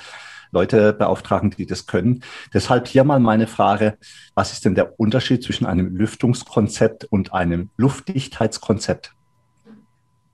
Leute 0.54 0.94
beauftragen, 0.94 1.50
die 1.50 1.66
das 1.66 1.86
können. 1.86 2.22
Deshalb 2.54 2.88
hier 2.88 3.04
mal 3.04 3.20
meine 3.20 3.46
Frage, 3.46 3.98
was 4.34 4.52
ist 4.52 4.64
denn 4.64 4.74
der 4.74 4.98
Unterschied 4.98 5.42
zwischen 5.42 5.66
einem 5.66 5.94
Lüftungskonzept 5.94 7.04
und 7.04 7.34
einem 7.34 7.68
Luftdichtheitskonzept? 7.76 9.12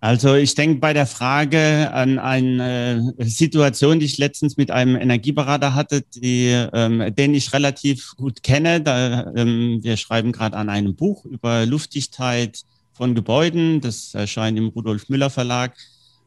Also 0.02 0.34
ich 0.34 0.54
denke 0.54 0.80
bei 0.80 0.94
der 0.94 1.06
Frage 1.06 1.90
an 1.92 2.18
eine 2.18 3.12
Situation, 3.18 3.98
die 3.98 4.06
ich 4.06 4.16
letztens 4.16 4.56
mit 4.56 4.70
einem 4.70 4.96
Energieberater 4.96 5.74
hatte, 5.74 6.02
die, 6.14 6.48
ähm, 6.72 7.14
den 7.14 7.34
ich 7.34 7.52
relativ 7.52 8.14
gut 8.16 8.42
kenne. 8.42 8.80
Da, 8.80 9.30
ähm, 9.36 9.80
wir 9.82 9.98
schreiben 9.98 10.32
gerade 10.32 10.56
an 10.56 10.70
einem 10.70 10.96
Buch 10.96 11.26
über 11.26 11.66
Luftdichtheit 11.66 12.62
von 12.94 13.14
Gebäuden. 13.14 13.82
Das 13.82 14.14
erscheint 14.14 14.56
im 14.56 14.68
Rudolf 14.68 15.10
Müller 15.10 15.28
Verlag 15.28 15.76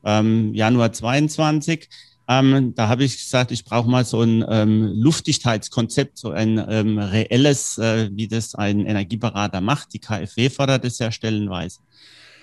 ähm, 0.04 0.54
Januar 0.54 0.94
22. 0.94 1.90
Ähm, 2.28 2.74
da 2.76 2.88
habe 2.88 3.04
ich 3.04 3.18
gesagt, 3.18 3.52
ich 3.52 3.66
brauche 3.66 3.90
mal 3.90 4.06
so 4.06 4.22
ein 4.22 4.46
ähm, 4.48 4.94
Luftdichtheitskonzept, 4.96 6.18
so 6.18 6.32
ein 6.32 6.64
ähm, 6.70 6.98
reelles, 6.98 7.78
äh, 7.78 8.10
wie 8.14 8.28
das 8.28 8.56
ein 8.56 8.86
Energieberater 8.86 9.60
macht. 9.60 9.94
Die 9.94 10.00
KfW 10.00 10.50
fordert 10.50 10.86
es 10.86 11.00
ja 11.00 11.12
stellenweise. 11.12 11.80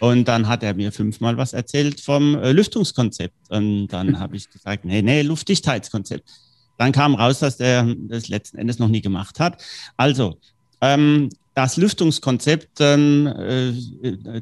Und 0.00 0.28
dann 0.28 0.48
hat 0.48 0.62
er 0.62 0.74
mir 0.74 0.92
fünfmal 0.92 1.36
was 1.36 1.52
erzählt 1.52 2.00
vom 2.00 2.34
äh, 2.36 2.52
Lüftungskonzept. 2.52 3.34
Und 3.50 3.88
dann 3.88 4.18
habe 4.18 4.36
ich 4.36 4.50
gesagt, 4.50 4.84
nee, 4.84 5.02
nee, 5.02 5.22
Luftdichtheitskonzept. 5.22 6.28
Dann 6.78 6.92
kam 6.92 7.14
raus, 7.14 7.40
dass 7.40 7.58
der 7.58 7.94
das 8.08 8.28
letzten 8.28 8.58
Endes 8.58 8.78
noch 8.78 8.88
nie 8.88 9.02
gemacht 9.02 9.40
hat. 9.40 9.62
Also, 9.98 10.38
ähm, 10.80 11.28
das 11.54 11.76
Lüftungskonzept, 11.76 12.78
ähm, 12.80 13.26
äh, 13.26 13.72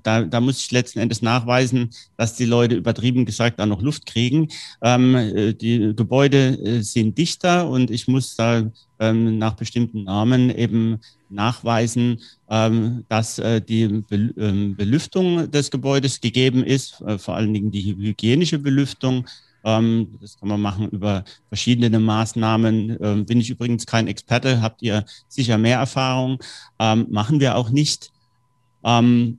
da, 0.02 0.22
da 0.22 0.40
muss 0.40 0.60
ich 0.60 0.70
letzten 0.70 0.98
Endes 0.98 1.22
nachweisen, 1.22 1.90
dass 2.16 2.34
die 2.34 2.44
Leute 2.44 2.74
übertrieben 2.74 3.24
gesagt 3.24 3.60
auch 3.60 3.66
noch 3.66 3.80
Luft 3.80 4.06
kriegen. 4.06 4.48
Ähm, 4.82 5.14
äh, 5.14 5.54
die 5.54 5.94
Gebäude 5.96 6.58
äh, 6.62 6.82
sind 6.82 7.16
dichter 7.16 7.68
und 7.68 7.90
ich 7.90 8.08
muss 8.08 8.36
da 8.36 8.70
ähm, 9.00 9.38
nach 9.38 9.54
bestimmten 9.54 10.04
Normen 10.04 10.50
eben 10.50 10.98
nachweisen, 11.30 12.20
ähm, 12.50 13.04
dass 13.08 13.38
äh, 13.38 13.60
die 13.60 13.88
Be 13.88 14.34
ähm, 14.36 14.76
Belüftung 14.76 15.50
des 15.50 15.70
Gebäudes 15.70 16.20
gegeben 16.20 16.64
ist, 16.64 17.00
äh, 17.02 17.18
vor 17.18 17.36
allen 17.36 17.54
Dingen 17.54 17.70
die 17.70 17.96
hygienische 17.96 18.58
Belüftung 18.58 19.26
Ähm, 19.64 20.18
das 20.20 20.38
kann 20.38 20.48
man 20.48 20.60
machen 20.60 20.88
über 20.88 21.24
verschiedene 21.48 21.98
Maßnahmen. 21.98 22.98
Ähm, 23.00 23.26
bin 23.26 23.40
ich 23.40 23.50
übrigens 23.50 23.86
kein 23.86 24.06
Experte, 24.06 24.62
habt 24.62 24.82
ihr 24.82 25.04
sicher 25.28 25.58
mehr 25.58 25.78
Erfahrung. 25.78 26.38
Ähm, 26.78 27.06
machen 27.10 27.40
wir 27.40 27.56
auch 27.56 27.70
nicht. 27.70 28.10
Ähm, 28.84 29.38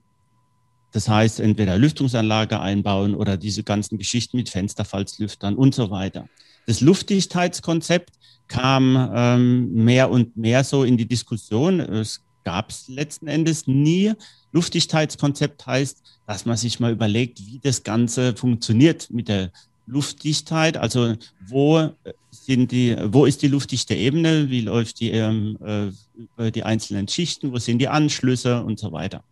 das 0.92 1.08
heißt, 1.08 1.40
entweder 1.40 1.78
Lüftungsanlage 1.78 2.60
einbauen 2.60 3.14
oder 3.16 3.38
diese 3.38 3.64
ganzen 3.64 3.98
Geschichten 3.98 4.38
mit 4.38 4.50
Fensterfalzlüftern 4.50 5.56
und 5.56 5.76
so 5.76 5.92
weiter. 5.92 6.28
Das 6.66 6.82
Luftdichtheitskonzept 6.82 8.12
kam 8.48 9.12
ähm, 9.14 9.74
mehr 9.74 10.10
und 10.10 10.36
mehr 10.36 10.64
so 10.64 10.84
in 10.84 10.98
die 10.98 11.08
Diskussion. 11.08 11.80
Es 11.80 12.24
gab 12.44 12.72
es 12.72 12.88
letzten 12.88 13.28
Endes 13.28 13.68
nie. 13.68 14.14
Luftdichtheitskonzept 14.52 15.66
heißt, 15.68 16.02
dass 16.26 16.46
man 16.46 16.58
sich 16.58 16.80
mal 16.80 16.92
überlegt, 16.92 17.40
wie 17.40 17.60
das 17.62 17.84
Ganze 17.84 18.36
funktioniert 18.36 19.10
mit 19.12 19.28
der 19.28 19.52
Luftdichtheit. 19.90 20.78
Also 20.78 21.16
wo 21.48 21.90
sind 22.32 22.72
die, 22.72 22.96
wo 23.06 23.26
ist 23.26 23.42
die 23.42 23.48
luftdichte 23.48 23.96
Ebene? 23.96 24.50
Wie 24.50 24.62
läuft 24.62 25.00
die 25.00 25.12
ähm, 25.12 25.58
äh, 25.64 25.92
über 26.16 26.52
die 26.52 26.64
einzelnen 26.64 27.08
Schichten? 27.08 27.52
Wo 27.52 27.58
sind 27.58 27.80
die 27.80 27.88
Anschlüsse 27.88 28.64
und 28.64 28.80
so 28.80 28.92
weiter? 28.92 29.24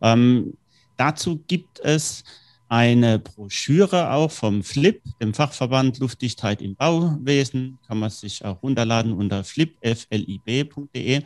Ähm, 0.00 0.54
dazu 0.96 1.42
gibt 1.48 1.80
es 1.80 2.24
eine 2.68 3.18
Broschüre 3.18 4.12
auch 4.12 4.30
vom 4.30 4.62
FLIP, 4.62 5.02
dem 5.20 5.34
Fachverband 5.34 5.98
Luftdichtheit 5.98 6.62
im 6.62 6.74
Bauwesen. 6.74 7.78
Kann 7.86 7.98
man 7.98 8.08
sich 8.08 8.44
auch 8.44 8.62
runterladen 8.62 9.12
unter 9.12 9.44
flip, 9.44 9.76
flib.de. 9.82 11.22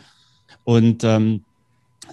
Und 0.65 1.05
ähm, 1.05 1.45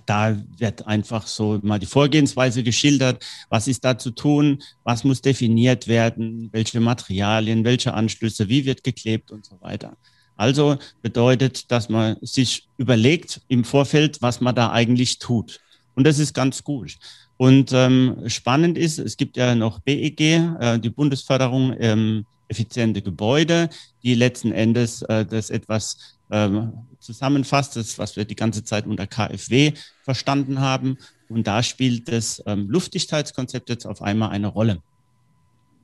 da 0.05 0.37
wird 0.57 0.87
einfach 0.87 1.27
so 1.27 1.59
mal 1.63 1.79
die 1.79 1.85
Vorgehensweise 1.85 2.63
geschildert, 2.63 3.23
was 3.49 3.67
ist 3.67 3.83
da 3.83 3.97
zu 3.97 4.11
tun, 4.11 4.61
was 4.83 5.03
muss 5.03 5.21
definiert 5.21 5.87
werden, 5.87 6.49
welche 6.51 6.79
Materialien, 6.79 7.63
welche 7.63 7.93
Anschlüsse, 7.93 8.49
wie 8.49 8.65
wird 8.65 8.83
geklebt 8.83 9.31
und 9.31 9.45
so 9.45 9.59
weiter. 9.61 9.95
Also 10.35 10.77
bedeutet, 11.01 11.71
dass 11.71 11.89
man 11.89 12.17
sich 12.21 12.67
überlegt 12.77 13.41
im 13.47 13.63
Vorfeld, 13.63 14.21
was 14.21 14.41
man 14.41 14.55
da 14.55 14.71
eigentlich 14.71 15.19
tut. 15.19 15.59
Und 15.95 16.05
das 16.05 16.19
ist 16.19 16.33
ganz 16.33 16.63
gut. 16.63 16.97
Und 17.37 17.71
ähm, 17.73 18.17
spannend 18.27 18.77
ist, 18.77 18.99
es 18.99 19.17
gibt 19.17 19.37
ja 19.37 19.55
noch 19.55 19.79
BEG, 19.79 20.19
äh, 20.21 20.79
die 20.79 20.89
Bundesförderung 20.89 21.75
ähm, 21.79 22.25
effiziente 22.47 23.01
Gebäude, 23.01 23.69
die 24.03 24.15
letzten 24.15 24.51
Endes 24.51 25.01
äh, 25.03 25.25
das 25.25 25.49
etwas 25.49 25.97
ähm, 26.33 26.73
zusammenfasst, 26.99 27.75
das, 27.75 27.99
was 27.99 28.15
wir 28.15 28.25
die 28.25 28.35
ganze 28.35 28.63
Zeit 28.63 28.87
unter 28.87 29.07
KfW 29.07 29.73
verstanden 30.03 30.59
haben. 30.59 30.97
Und 31.29 31.47
da 31.47 31.63
spielt 31.63 32.11
das 32.11 32.41
ähm, 32.45 32.69
Luftdichtheitskonzept 32.69 33.69
jetzt 33.69 33.85
auf 33.85 34.01
einmal 34.01 34.31
eine 34.31 34.47
Rolle. 34.47 34.81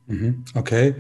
Mhm, 0.08 0.44
okay. 0.56 0.96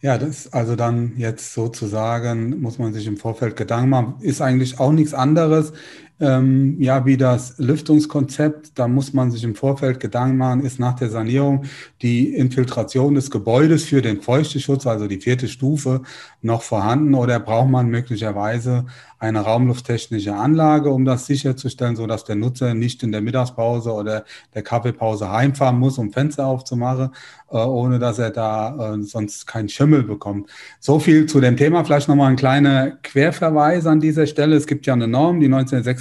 Ja, 0.00 0.16
das 0.16 0.52
also 0.52 0.74
dann 0.76 1.16
jetzt 1.16 1.52
sozusagen 1.54 2.60
muss 2.60 2.78
man 2.78 2.92
sich 2.92 3.06
im 3.06 3.16
Vorfeld 3.16 3.56
Gedanken 3.56 3.90
machen, 3.90 4.14
ist 4.20 4.40
eigentlich 4.40 4.78
auch 4.78 4.92
nichts 4.92 5.12
anderes 5.12 5.72
ähm, 6.20 6.80
ja, 6.80 7.06
wie 7.06 7.16
das 7.16 7.58
Lüftungskonzept, 7.58 8.78
da 8.78 8.88
muss 8.88 9.12
man 9.12 9.30
sich 9.30 9.44
im 9.44 9.54
Vorfeld 9.54 10.00
Gedanken 10.00 10.36
machen, 10.36 10.64
ist 10.64 10.80
nach 10.80 10.94
der 10.94 11.10
Sanierung 11.10 11.64
die 12.02 12.34
Infiltration 12.34 13.14
des 13.14 13.30
Gebäudes 13.30 13.84
für 13.84 14.02
den 14.02 14.20
Feuchteschutz, 14.20 14.86
also 14.86 15.06
die 15.06 15.20
vierte 15.20 15.48
Stufe, 15.48 16.02
noch 16.42 16.62
vorhanden 16.62 17.14
oder 17.14 17.38
braucht 17.38 17.70
man 17.70 17.88
möglicherweise 17.88 18.86
eine 19.20 19.40
raumlufttechnische 19.40 20.34
Anlage, 20.34 20.90
um 20.90 21.04
das 21.04 21.26
sicherzustellen, 21.26 21.96
so 21.96 22.06
dass 22.06 22.24
der 22.24 22.36
Nutzer 22.36 22.74
nicht 22.74 23.02
in 23.02 23.10
der 23.10 23.20
Mittagspause 23.20 23.92
oder 23.92 24.24
der 24.54 24.62
Kaffeepause 24.62 25.30
heimfahren 25.30 25.78
muss, 25.78 25.98
um 25.98 26.12
Fenster 26.12 26.46
aufzumachen, 26.46 27.10
äh, 27.50 27.56
ohne 27.56 27.98
dass 27.98 28.20
er 28.20 28.30
da 28.30 28.94
äh, 28.94 29.02
sonst 29.02 29.46
keinen 29.46 29.68
Schimmel 29.68 30.04
bekommt. 30.04 30.48
So 30.78 31.00
viel 31.00 31.26
zu 31.26 31.40
dem 31.40 31.56
Thema. 31.56 31.84
Vielleicht 31.84 32.08
nochmal 32.08 32.30
ein 32.30 32.36
kleiner 32.36 32.92
Querverweis 33.02 33.86
an 33.86 33.98
dieser 33.98 34.26
Stelle. 34.26 34.54
Es 34.54 34.68
gibt 34.68 34.86
ja 34.86 34.92
eine 34.92 35.08
Norm, 35.08 35.40
die 35.40 35.48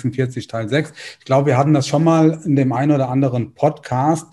1946 0.08 0.48
Teil 0.48 0.70
6. 0.70 0.93
Ich 1.20 1.26
glaube, 1.26 1.48
wir 1.48 1.58
hatten 1.58 1.74
das 1.74 1.88
schon 1.88 2.04
mal 2.04 2.39
in 2.46 2.56
dem 2.56 2.74
einen 2.74 2.91
oder 2.91 3.10
anderen 3.10 3.54
Podcast 3.54 4.28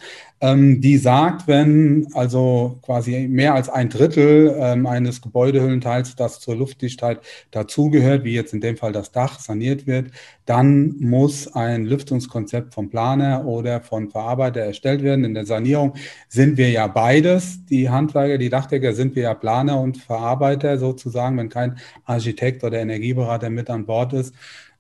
ähm, 0.44 0.82
die 0.82 0.98
sagt, 0.98 1.48
wenn 1.48 2.08
also 2.12 2.78
quasi 2.82 3.28
mehr 3.28 3.54
als 3.54 3.70
ein 3.70 3.88
Drittel 3.88 4.54
ähm, 4.58 4.86
eines 4.86 5.22
Gebäudehüllenteils, 5.22 6.16
das 6.16 6.38
zur 6.40 6.56
Luftdichtheit 6.56 7.20
dazugehört, 7.50 8.24
wie 8.24 8.34
jetzt 8.34 8.52
in 8.52 8.60
dem 8.60 8.76
Fall 8.76 8.92
das 8.92 9.10
Dach, 9.10 9.40
saniert 9.40 9.86
wird, 9.86 10.10
dann 10.44 10.96
muss 10.98 11.54
ein 11.54 11.86
Lüftungskonzept 11.86 12.74
vom 12.74 12.90
Planer 12.90 13.46
oder 13.46 13.80
von 13.80 14.10
Verarbeiter 14.10 14.60
erstellt 14.60 15.02
werden. 15.02 15.24
In 15.24 15.32
der 15.32 15.46
Sanierung 15.46 15.94
sind 16.28 16.58
wir 16.58 16.68
ja 16.68 16.88
beides. 16.88 17.64
Die 17.64 17.88
Handwerker, 17.88 18.36
die 18.36 18.50
Dachdecker 18.50 18.92
sind 18.92 19.16
wir 19.16 19.22
ja 19.22 19.34
Planer 19.34 19.80
und 19.80 19.96
Verarbeiter 19.96 20.76
sozusagen, 20.76 21.38
wenn 21.38 21.48
kein 21.48 21.78
Architekt 22.04 22.62
oder 22.64 22.80
Energieberater 22.80 23.48
mit 23.48 23.70
an 23.70 23.86
Bord 23.86 24.12
ist. 24.12 24.34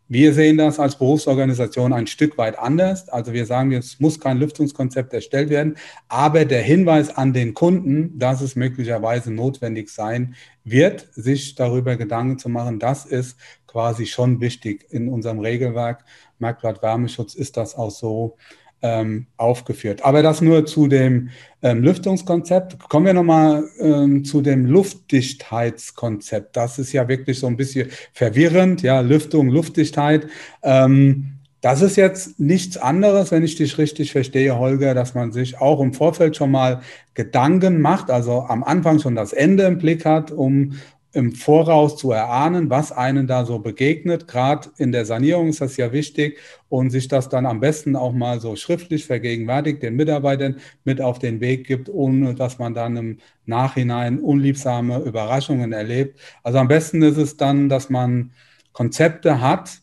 Wir 0.08 0.34
sehen 0.34 0.58
das 0.58 0.78
als 0.78 0.96
Berufsorganisation 0.98 1.94
ein 1.94 2.06
Stück 2.06 2.36
weit 2.36 2.58
anders. 2.58 3.08
Also 3.08 3.32
wir 3.32 3.46
sagen, 3.46 3.72
es 3.72 4.00
muss 4.00 4.20
kein 4.20 4.38
Lüftungskonzept 4.38 5.14
erstellt 5.14 5.48
werden, 5.48 5.76
aber 6.08 6.44
der 6.44 6.60
Hinweis 6.60 7.08
an 7.16 7.32
den 7.32 7.54
Kunden, 7.54 8.18
dass 8.18 8.42
es 8.42 8.54
möglicherweise 8.54 9.32
notwendig 9.32 9.88
sein 9.88 10.34
wird, 10.62 11.08
sich 11.12 11.54
darüber 11.54 11.96
Gedanken 11.96 12.38
zu 12.38 12.50
machen, 12.50 12.78
das 12.78 13.06
ist 13.06 13.38
quasi 13.66 14.04
schon 14.04 14.42
wichtig. 14.42 14.86
In 14.90 15.08
unserem 15.08 15.40
Regelwerk 15.40 16.04
Merkblatt 16.38 16.82
Wärmeschutz 16.82 17.34
ist 17.34 17.56
das 17.56 17.74
auch 17.74 17.90
so 17.90 18.36
ähm, 18.84 19.26
aufgeführt. 19.38 20.04
Aber 20.04 20.22
das 20.22 20.42
nur 20.42 20.66
zu 20.66 20.88
dem 20.88 21.30
ähm, 21.62 21.82
Lüftungskonzept. 21.82 22.78
Kommen 22.90 23.06
wir 23.06 23.14
nochmal 23.14 23.64
ähm, 23.80 24.24
zu 24.26 24.42
dem 24.42 24.66
Luftdichtheitskonzept. 24.66 26.54
Das 26.54 26.78
ist 26.78 26.92
ja 26.92 27.08
wirklich 27.08 27.38
so 27.38 27.46
ein 27.46 27.56
bisschen 27.56 27.88
verwirrend. 28.12 28.82
Ja, 28.82 29.00
Lüftung, 29.00 29.48
Luftdichtheit. 29.48 30.26
Ähm, 30.62 31.30
das 31.62 31.80
ist 31.80 31.96
jetzt 31.96 32.38
nichts 32.38 32.76
anderes, 32.76 33.32
wenn 33.32 33.42
ich 33.42 33.56
dich 33.56 33.78
richtig 33.78 34.12
verstehe, 34.12 34.58
Holger, 34.58 34.92
dass 34.92 35.14
man 35.14 35.32
sich 35.32 35.58
auch 35.62 35.80
im 35.80 35.94
Vorfeld 35.94 36.36
schon 36.36 36.50
mal 36.50 36.82
Gedanken 37.14 37.80
macht, 37.80 38.10
also 38.10 38.40
am 38.42 38.62
Anfang 38.62 38.98
schon 38.98 39.14
das 39.14 39.32
Ende 39.32 39.62
im 39.62 39.78
Blick 39.78 40.04
hat, 40.04 40.30
um 40.30 40.74
im 41.14 41.32
Voraus 41.32 41.96
zu 41.96 42.10
erahnen, 42.10 42.70
was 42.70 42.90
einen 42.90 43.26
da 43.26 43.44
so 43.44 43.60
begegnet. 43.60 44.26
Gerade 44.26 44.70
in 44.78 44.90
der 44.92 45.06
Sanierung 45.06 45.48
ist 45.48 45.60
das 45.60 45.76
ja 45.76 45.92
wichtig 45.92 46.38
und 46.68 46.90
sich 46.90 47.06
das 47.06 47.28
dann 47.28 47.46
am 47.46 47.60
besten 47.60 47.94
auch 47.94 48.12
mal 48.12 48.40
so 48.40 48.56
schriftlich 48.56 49.06
vergegenwärtigt, 49.06 49.82
den 49.82 49.94
Mitarbeitern 49.94 50.56
mit 50.84 51.00
auf 51.00 51.20
den 51.20 51.40
Weg 51.40 51.66
gibt, 51.66 51.88
ohne 51.88 52.34
dass 52.34 52.58
man 52.58 52.74
dann 52.74 52.96
im 52.96 53.18
Nachhinein 53.46 54.18
unliebsame 54.18 54.98
Überraschungen 54.98 55.72
erlebt. 55.72 56.18
Also 56.42 56.58
am 56.58 56.68
besten 56.68 57.02
ist 57.02 57.16
es 57.16 57.36
dann, 57.36 57.68
dass 57.68 57.90
man 57.90 58.32
Konzepte 58.72 59.40
hat, 59.40 59.78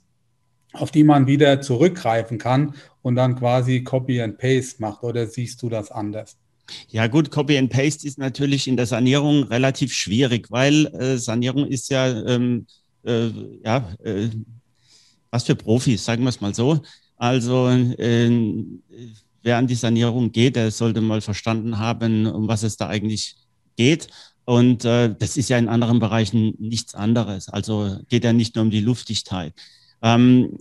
auf 0.74 0.92
die 0.92 1.06
man 1.06 1.28
wieder 1.28 1.62
zurückgreifen 1.62 2.38
kann 2.38 2.76
und 3.02 3.16
dann 3.16 3.38
quasi 3.38 3.84
Copy 3.84 4.22
and 4.22 4.38
Paste 4.38 4.82
macht. 4.82 5.04
Oder 5.04 5.28
siehst 5.28 5.62
du 5.62 5.70
das 5.70 5.92
anders? 5.92 6.41
Ja 6.90 7.08
gut, 7.08 7.32
Copy 7.32 7.58
and 7.58 7.70
Paste 7.70 8.08
ist 8.08 8.18
natürlich 8.18 8.68
in 8.68 8.78
der 8.78 8.86
Sanierung 8.86 9.44
relativ 9.44 9.94
schwierig, 9.94 10.50
weil 10.52 10.88
äh, 10.88 11.18
Sanierung 11.18 11.68
ist 11.68 11.90
ja, 11.90 12.08
ähm, 12.26 12.66
äh, 13.04 13.30
ja 13.64 13.94
äh, 14.04 14.30
was 15.30 15.44
für 15.44 15.56
Profis, 15.56 16.04
sagen 16.04 16.24
wir 16.24 16.30
es 16.30 16.42
mal 16.42 16.54
so. 16.54 16.82
Also 17.18 17.70
äh, 17.70 18.64
wer 19.44 19.58
an 19.58 19.68
die 19.68 19.76
Sanierung 19.76 20.32
geht, 20.32 20.56
der 20.56 20.72
sollte 20.72 21.02
mal 21.02 21.22
verstanden 21.22 21.78
haben, 21.78 22.26
um 22.26 22.48
was 22.48 22.64
es 22.64 22.78
da 22.78 22.88
eigentlich 22.88 23.36
geht. 23.76 24.08
Und 24.46 24.86
äh, 24.86 25.14
das 25.18 25.38
ist 25.38 25.50
ja 25.50 25.58
in 25.58 25.70
anderen 25.70 26.00
Bereichen 26.00 26.56
nichts 26.60 26.96
anderes. 26.96 27.48
Also 27.50 27.98
geht 28.10 28.24
ja 28.24 28.34
nicht 28.34 28.56
nur 28.56 28.66
um 28.66 28.72
die 28.72 28.82
Luftdichtheit. 28.82 29.54
Ähm, 30.02 30.58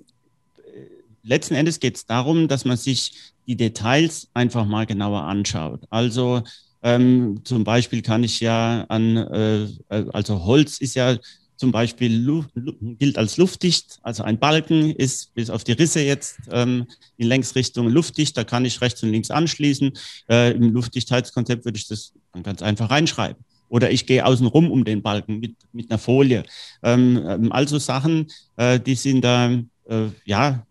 letzten 1.22 1.54
Endes 1.54 1.80
geht 1.80 1.96
es 1.96 2.06
darum, 2.06 2.48
dass 2.48 2.64
man 2.64 2.76
sich 2.76 3.12
die 3.46 3.56
Details 3.56 4.28
einfach 4.34 4.66
mal 4.66 4.86
genauer 4.86 5.22
anschaut. 5.22 5.82
Also 5.90 6.42
ähm, 6.82 7.40
zum 7.44 7.64
Beispiel 7.64 8.02
kann 8.02 8.24
ich 8.24 8.40
ja 8.40 8.84
an, 8.88 9.16
äh, 9.16 9.66
also 9.88 10.44
Holz 10.44 10.78
ist 10.78 10.94
ja 10.94 11.16
zum 11.60 11.72
Beispiel 11.72 12.42
gilt 12.98 13.18
als 13.18 13.36
luftdicht, 13.36 13.98
also 14.02 14.22
ein 14.22 14.38
Balken 14.38 14.92
ist 14.92 15.34
bis 15.34 15.50
auf 15.50 15.62
die 15.62 15.72
Risse 15.72 16.00
jetzt 16.00 16.38
ähm, 16.50 16.86
in 17.18 17.28
Längsrichtung 17.28 17.86
luftdicht, 17.88 18.34
da 18.34 18.44
kann 18.44 18.64
ich 18.64 18.80
rechts 18.80 19.02
und 19.02 19.10
links 19.10 19.30
anschließen. 19.30 19.92
Äh, 20.30 20.52
Im 20.52 20.72
Luftdichtheitskonzept 20.72 21.66
würde 21.66 21.76
ich 21.76 21.86
das 21.86 22.14
dann 22.32 22.42
ganz 22.42 22.62
einfach 22.62 22.88
reinschreiben. 22.88 23.44
Oder 23.68 23.90
ich 23.90 24.06
gehe 24.06 24.24
außen 24.24 24.46
rum 24.46 24.70
um 24.70 24.84
den 24.84 25.02
Balken 25.02 25.38
mit, 25.38 25.54
mit 25.72 25.90
einer 25.90 25.98
Folie. 25.98 26.44
Ähm, 26.82 27.22
ähm 27.28 27.52
also 27.52 27.78
Sachen, 27.78 28.28
äh, 28.56 28.80
die 28.80 28.94
sind 28.94 29.20
da, 29.20 29.50
äh, 29.50 30.06
ja, 30.24 30.66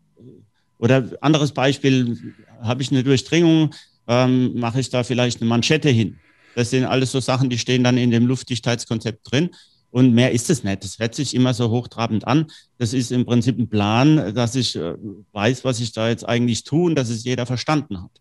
oder 0.80 1.10
anderes 1.22 1.52
Beispiel, 1.52 2.34
habe 2.62 2.82
ich 2.82 2.92
eine 2.92 3.04
Durchdringung, 3.04 3.76
ähm, 4.08 4.58
mache 4.60 4.80
ich 4.80 4.90
da 4.90 5.04
vielleicht 5.04 5.42
eine 5.42 5.50
Manschette 5.50 5.90
hin. 5.90 6.18
Das 6.56 6.72
sind 6.72 6.86
alles 6.86 7.12
so 7.12 7.20
Sachen, 7.20 7.50
die 7.50 7.58
stehen 7.58 7.84
dann 7.84 7.98
in 7.98 8.12
dem 8.12 8.26
Luftdichtheitskonzept 8.26 9.32
drin. 9.32 9.52
Und 9.92 10.14
mehr 10.14 10.32
ist 10.32 10.50
es 10.50 10.64
nicht. 10.64 10.84
Das 10.84 11.00
hört 11.00 11.16
sich 11.16 11.36
immer 11.36 11.54
so 11.54 11.70
hochtrabend 11.70 12.28
an. 12.28 12.48
Das 12.78 12.94
ist 12.94 13.12
im 13.12 13.26
Prinzip 13.26 13.58
ein 13.58 13.70
Plan, 13.70 14.36
dass 14.36 14.56
ich 14.56 14.76
äh, 14.76 14.94
weiß, 15.32 15.66
was 15.66 15.80
ich 15.80 15.92
da 15.94 16.10
jetzt 16.10 16.28
eigentlich 16.28 16.64
tue 16.64 16.86
und 16.86 16.96
dass 16.96 17.10
es 17.10 17.24
jeder 17.24 17.46
verstanden 17.46 18.02
hat. 18.02 18.12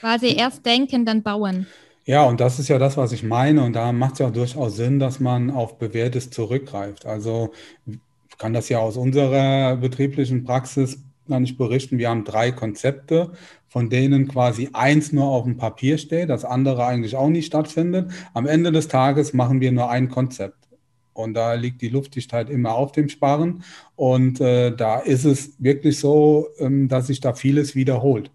Quasi 0.00 0.36
erst 0.36 0.64
denken, 0.64 1.04
dann 1.04 1.22
bauen. 1.22 1.66
Ja, 2.04 2.22
und 2.22 2.40
das 2.40 2.60
ist 2.60 2.68
ja 2.68 2.78
das, 2.78 2.96
was 2.96 3.10
ich 3.10 3.24
meine. 3.24 3.64
Und 3.64 3.72
da 3.72 3.90
macht 3.90 4.14
es 4.14 4.18
ja 4.20 4.28
auch 4.28 4.32
durchaus 4.32 4.76
Sinn, 4.76 5.00
dass 5.00 5.18
man 5.18 5.50
auf 5.50 5.78
Bewährtes 5.78 6.30
zurückgreift. 6.30 7.06
Also 7.06 7.52
ich 7.86 8.38
kann 8.38 8.52
das 8.52 8.68
ja 8.68 8.78
aus 8.78 8.96
unserer 8.96 9.76
betrieblichen 9.76 10.44
Praxis 10.44 10.98
gar 11.28 11.40
nicht 11.40 11.58
berichten. 11.58 11.98
Wir 11.98 12.10
haben 12.10 12.24
drei 12.24 12.52
Konzepte, 12.52 13.32
von 13.68 13.90
denen 13.90 14.28
quasi 14.28 14.70
eins 14.72 15.12
nur 15.12 15.26
auf 15.26 15.44
dem 15.44 15.56
Papier 15.56 15.98
steht, 15.98 16.30
das 16.30 16.44
andere 16.44 16.86
eigentlich 16.86 17.16
auch 17.16 17.28
nicht 17.28 17.46
stattfindet. 17.46 18.10
Am 18.34 18.46
Ende 18.46 18.72
des 18.72 18.88
Tages 18.88 19.32
machen 19.32 19.60
wir 19.60 19.72
nur 19.72 19.90
ein 19.90 20.08
Konzept. 20.08 20.66
Und 21.12 21.34
da 21.34 21.54
liegt 21.54 21.80
die 21.80 21.88
Luftdichtheit 21.88 22.50
immer 22.50 22.74
auf 22.74 22.92
dem 22.92 23.08
Sparren. 23.08 23.64
Und 23.96 24.40
äh, 24.40 24.74
da 24.74 24.98
ist 24.98 25.24
es 25.24 25.54
wirklich 25.58 25.98
so, 25.98 26.48
ähm, 26.58 26.88
dass 26.88 27.06
sich 27.06 27.20
da 27.20 27.32
vieles 27.32 27.74
wiederholt, 27.74 28.30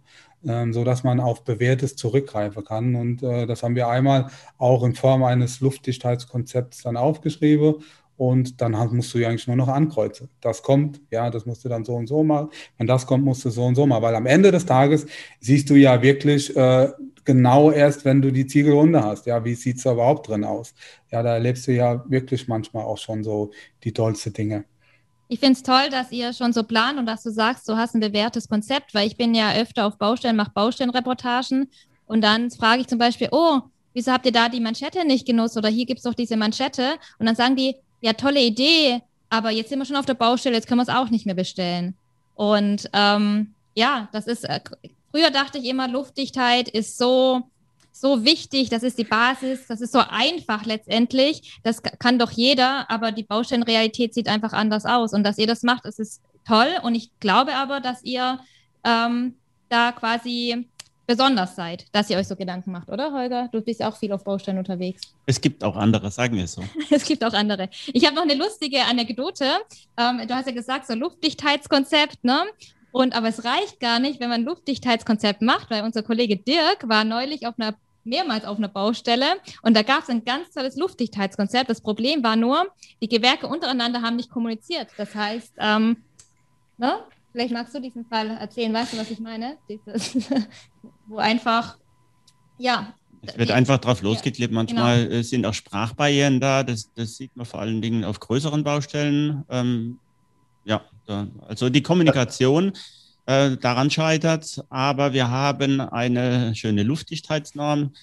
ähm, 0.46 0.74
so 0.74 0.84
dass 0.84 1.04
man 1.04 1.20
auf 1.20 1.44
Bewährtes 1.44 1.96
zurückgreifen 1.96 2.64
kann. 2.64 2.96
Und 2.96 3.22
äh, 3.22 3.46
das 3.46 3.62
haben 3.62 3.76
wir 3.76 3.88
einmal 3.88 4.32
auch 4.58 4.84
in 4.84 4.96
Form 4.96 5.24
eines 5.24 5.60
Luftdichtheitskonzepts 5.60 6.82
dann 6.82 6.98
aufgeschrieben. 6.98 7.76
Und 8.22 8.62
dann 8.62 8.74
musst 8.96 9.16
du 9.16 9.18
ja 9.18 9.30
eigentlich 9.30 9.48
nur 9.48 9.56
noch 9.56 9.68
ankreuzen. 9.68 10.30
Das 10.42 10.62
kommt, 10.62 11.02
ja, 11.10 11.32
das 11.32 11.48
musst 11.48 11.66
du 11.66 11.70
dann 11.70 11.84
so 11.84 11.96
und 11.96 12.06
so 12.06 12.24
machen. 12.24 12.50
Wenn 12.78 12.86
das 12.86 13.08
kommt, 13.08 13.26
musst 13.26 13.44
du 13.46 13.50
so 13.50 13.66
und 13.66 13.74
so 13.74 13.88
machen. 13.88 14.04
Weil 14.04 14.14
am 14.14 14.28
Ende 14.28 14.52
des 14.52 14.64
Tages 14.64 15.08
siehst 15.40 15.72
du 15.72 15.74
ja 15.74 16.00
wirklich 16.04 16.56
äh, 16.56 16.90
genau 17.26 17.72
erst, 17.72 18.06
wenn 18.06 18.22
du 18.22 18.32
die 18.32 18.46
Ziegelrunde 18.46 19.04
hast. 19.04 19.26
Ja, 19.26 19.44
wie 19.44 19.56
sieht 19.56 19.78
es 19.78 19.86
überhaupt 19.86 20.28
drin 20.28 20.44
aus? 20.44 20.76
Ja, 21.12 21.24
da 21.24 21.34
erlebst 21.34 21.66
du 21.66 21.72
ja 21.72 22.06
wirklich 22.10 22.48
manchmal 22.48 22.86
auch 22.86 23.00
schon 23.00 23.24
so 23.24 23.50
die 23.84 23.92
tollste 23.92 24.30
Dinge. 24.30 24.66
Ich 25.28 25.40
finde 25.40 25.54
es 25.54 25.64
toll, 25.64 25.90
dass 25.90 26.12
ihr 26.12 26.32
schon 26.34 26.54
so 26.54 26.62
plant 26.62 27.00
und 27.00 27.08
dass 27.08 27.24
du 27.24 27.32
sagst, 27.32 27.68
du 27.68 27.76
hast 27.76 27.96
ein 27.96 28.02
bewährtes 28.02 28.48
Konzept, 28.48 28.94
weil 28.94 29.08
ich 29.08 29.18
bin 29.18 29.34
ja 29.34 29.52
öfter 29.56 29.88
auf 29.88 29.98
Baustellen, 29.98 30.36
mache 30.36 30.52
Baustellenreportagen 30.54 31.72
und 32.06 32.22
dann 32.22 32.52
frage 32.52 32.82
ich 32.82 32.88
zum 32.88 33.00
Beispiel, 33.00 33.30
oh, 33.32 33.62
wieso 33.96 34.12
habt 34.12 34.28
ihr 34.28 34.32
da 34.32 34.48
die 34.48 34.60
Manschette 34.60 35.08
nicht 35.08 35.26
genutzt 35.26 35.58
oder 35.58 35.70
hier 35.70 35.88
gibt 35.88 36.02
es 36.02 36.04
doch 36.04 36.14
diese 36.14 36.38
Manschette 36.38 36.94
und 37.18 37.26
dann 37.26 37.36
sagen 37.36 37.56
die, 37.56 37.78
ja, 38.02 38.14
tolle 38.14 38.42
Idee, 38.42 39.02
aber 39.30 39.52
jetzt 39.52 39.70
sind 39.70 39.80
wir 39.80 39.86
schon 39.86 39.96
auf 39.96 40.06
der 40.06 40.14
Baustelle, 40.16 40.56
jetzt 40.56 40.68
können 40.68 40.80
wir 40.80 40.84
es 40.84 40.90
auch 40.90 41.10
nicht 41.10 41.26
mehr 41.26 41.36
bestellen. 41.36 41.96
Und 42.36 42.90
ähm, 42.94 43.54
ja, 43.76 44.10
das 44.12 44.28
ist, 44.28 44.44
äh, 44.44 44.60
früher 45.12 45.32
dachte 45.32 45.60
ich 45.60 45.66
immer, 45.66 45.88
Luftdichtheit 45.88 46.68
ist 46.68 46.98
so, 46.98 47.44
so 47.92 48.26
wichtig, 48.26 48.70
das 48.70 48.84
ist 48.84 48.98
die 48.98 49.04
Basis, 49.04 49.68
das 49.68 49.80
ist 49.82 49.94
so 49.94 50.00
einfach 50.00 50.66
letztendlich, 50.66 51.60
das 51.64 51.84
kann 51.84 52.18
doch 52.18 52.32
jeder, 52.32 52.90
aber 52.90 53.12
die 53.12 53.24
Baustellenrealität 53.24 54.14
sieht 54.14 54.28
einfach 54.28 54.54
anders 54.54 54.86
aus. 54.86 55.14
Und 55.14 55.24
dass 55.24 55.38
ihr 55.38 55.48
das 55.48 55.64
macht, 55.64 55.86
das 55.86 56.00
ist 56.00 56.22
toll. 56.46 56.70
Und 56.84 56.96
ich 56.96 57.12
glaube 57.20 57.54
aber, 57.54 57.80
dass 57.80 58.04
ihr 58.04 58.40
ähm, 58.84 59.36
da 59.70 59.92
quasi 59.92 60.68
besonders 61.12 61.56
seid, 61.58 61.86
dass 61.92 62.10
ihr 62.10 62.18
euch 62.18 62.28
so 62.28 62.38
Gedanken 62.38 62.72
macht, 62.72 62.88
oder 62.88 63.12
Holger? 63.12 63.50
Du 63.52 63.62
bist 63.62 63.82
ja 63.82 63.90
auch 63.90 63.98
viel 63.98 64.14
auf 64.14 64.24
Baustellen 64.24 64.58
unterwegs. 64.58 65.02
Es 65.26 65.42
gibt 65.42 65.62
auch 65.64 65.76
andere, 65.76 66.10
sagen 66.10 66.38
wir 66.38 66.48
so. 66.48 66.64
es 66.90 67.04
gibt 67.04 67.24
auch 67.26 67.34
andere. 67.34 67.70
Ich 67.88 68.06
habe 68.06 68.16
noch 68.16 68.24
eine 68.24 68.36
lustige 68.36 68.86
Anekdote. 68.86 69.46
Ähm, 69.98 70.22
du 70.26 70.34
hast 70.34 70.48
ja 70.48 70.54
gesagt, 70.54 70.88
so 70.88 70.94
Luftdichtheitskonzept, 70.94 72.24
ne? 72.24 72.44
Und 72.94 73.14
aber 73.14 73.28
es 73.28 73.44
reicht 73.44 73.80
gar 73.80 74.00
nicht, 74.00 74.20
wenn 74.20 74.30
man 74.30 74.42
ein 74.42 74.46
Luftdichtheitskonzept 74.46 75.42
macht, 75.42 75.70
weil 75.70 75.84
unser 75.84 76.04
Kollege 76.04 76.38
Dirk 76.38 76.88
war 76.88 77.04
neulich 77.04 77.46
auf 77.46 77.56
einer 77.58 77.76
mehrmals 78.04 78.46
auf 78.46 78.58
einer 78.58 78.68
Baustelle 78.68 79.26
und 79.62 79.76
da 79.76 79.84
gab 79.84 80.04
es 80.04 80.10
ein 80.10 80.26
ganz 80.26 80.52
tolles 80.52 80.76
Luftdichtheitskonzept. 80.76 81.70
Das 81.70 81.82
Problem 81.82 82.24
war 82.24 82.36
nur, 82.36 82.68
die 83.02 83.08
Gewerke 83.08 83.48
untereinander 83.48 84.02
haben 84.02 84.16
nicht 84.16 84.32
kommuniziert. 84.32 84.88
Das 84.98 85.14
heißt, 85.14 85.54
ähm, 85.60 85.98
ne? 86.78 87.00
Vielleicht 87.32 87.54
magst 87.54 87.74
du 87.74 87.80
diesen 87.80 88.06
Fall 88.06 88.30
erzählen, 88.30 88.74
weißt 88.74 88.94
du, 88.94 88.98
was 88.98 89.10
ich 89.10 89.20
meine? 89.20 89.58
Dieses, 89.70 90.18
wo 91.08 91.18
einfach, 91.18 91.78
ja. 92.58 92.94
Es 93.22 93.38
wird 93.38 93.52
einfach 93.52 93.78
drauf 93.78 94.02
losgeklebt. 94.02 94.52
Manchmal 94.52 95.08
genau. 95.08 95.22
sind 95.22 95.46
auch 95.46 95.54
Sprachbarrieren 95.54 96.40
da. 96.40 96.64
Das, 96.64 96.92
das, 96.94 97.18
sieht 97.18 97.36
man 97.36 97.46
vor 97.46 97.62
allen 97.62 97.82
Dingen 97.82 98.04
auf 98.04 98.20
größeren 98.20 98.64
Baustellen. 98.64 99.44
Ähm, 99.50 100.00
ja, 100.66 100.82
da, 101.06 101.28
also 101.48 101.70
die 101.70 101.84
Kommunikation 101.84 102.74
äh, 103.28 103.58
daran 103.58 103.92
scheitert. 103.92 104.66
Aber 104.70 105.14
wir 105.14 105.30
haben 105.30 105.80
eine 105.80 106.56
schöne 106.56 106.84
Luftdichtheitsnorm. 106.84 107.94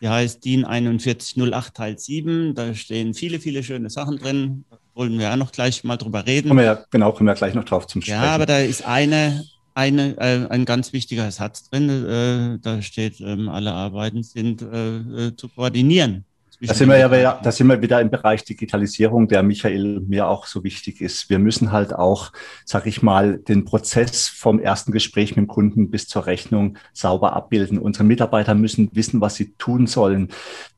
Die 0.00 0.08
heißt 0.08 0.44
DIN 0.44 0.64
4108 0.64 1.74
Teil 1.74 1.98
7. 1.98 2.54
Da 2.54 2.74
stehen 2.74 3.14
viele, 3.14 3.38
viele 3.40 3.62
schöne 3.62 3.88
Sachen 3.88 4.18
drin 4.18 4.64
wollen 4.96 5.18
wir 5.18 5.26
ja 5.26 5.36
noch 5.36 5.52
gleich 5.52 5.84
mal 5.84 5.96
drüber 5.96 6.26
reden. 6.26 6.48
Kommen 6.48 6.60
wir 6.60 6.66
ja, 6.66 6.84
genau, 6.90 7.12
kommen 7.12 7.28
wir 7.28 7.34
gleich 7.34 7.54
noch 7.54 7.64
drauf 7.64 7.86
zum 7.86 8.02
Sprechen. 8.02 8.22
Ja, 8.22 8.34
aber 8.34 8.46
da 8.46 8.58
ist 8.58 8.84
eine, 8.86 9.44
eine, 9.74 10.16
äh, 10.18 10.48
ein 10.48 10.64
ganz 10.64 10.92
wichtiger 10.92 11.30
Satz 11.30 11.68
drin. 11.68 11.88
Äh, 11.88 12.58
da 12.60 12.82
steht, 12.82 13.20
ähm, 13.20 13.48
alle 13.48 13.72
Arbeiten 13.72 14.22
sind 14.22 14.62
äh, 14.62 14.96
äh 14.96 15.36
zu 15.36 15.48
koordinieren. 15.48 16.24
Da 16.58 16.72
sind, 16.72 16.88
wir 16.88 16.96
ja, 16.96 17.38
da 17.42 17.52
sind 17.52 17.66
wir 17.66 17.82
wieder 17.82 18.00
im 18.00 18.08
Bereich 18.08 18.42
Digitalisierung, 18.42 19.28
der 19.28 19.42
Michael 19.42 20.00
mir 20.00 20.26
auch 20.26 20.46
so 20.46 20.64
wichtig 20.64 21.02
ist. 21.02 21.28
Wir 21.28 21.38
müssen 21.38 21.70
halt 21.70 21.94
auch, 21.94 22.32
sag 22.64 22.86
ich 22.86 23.02
mal, 23.02 23.36
den 23.36 23.66
Prozess 23.66 24.26
vom 24.26 24.58
ersten 24.58 24.90
Gespräch 24.90 25.36
mit 25.36 25.44
dem 25.44 25.48
Kunden 25.48 25.90
bis 25.90 26.08
zur 26.08 26.24
Rechnung 26.24 26.78
sauber 26.94 27.34
abbilden. 27.34 27.76
Unsere 27.76 28.04
Mitarbeiter 28.04 28.54
müssen 28.54 28.88
wissen, 28.94 29.20
was 29.20 29.34
sie 29.34 29.52
tun 29.58 29.86
sollen. 29.86 30.28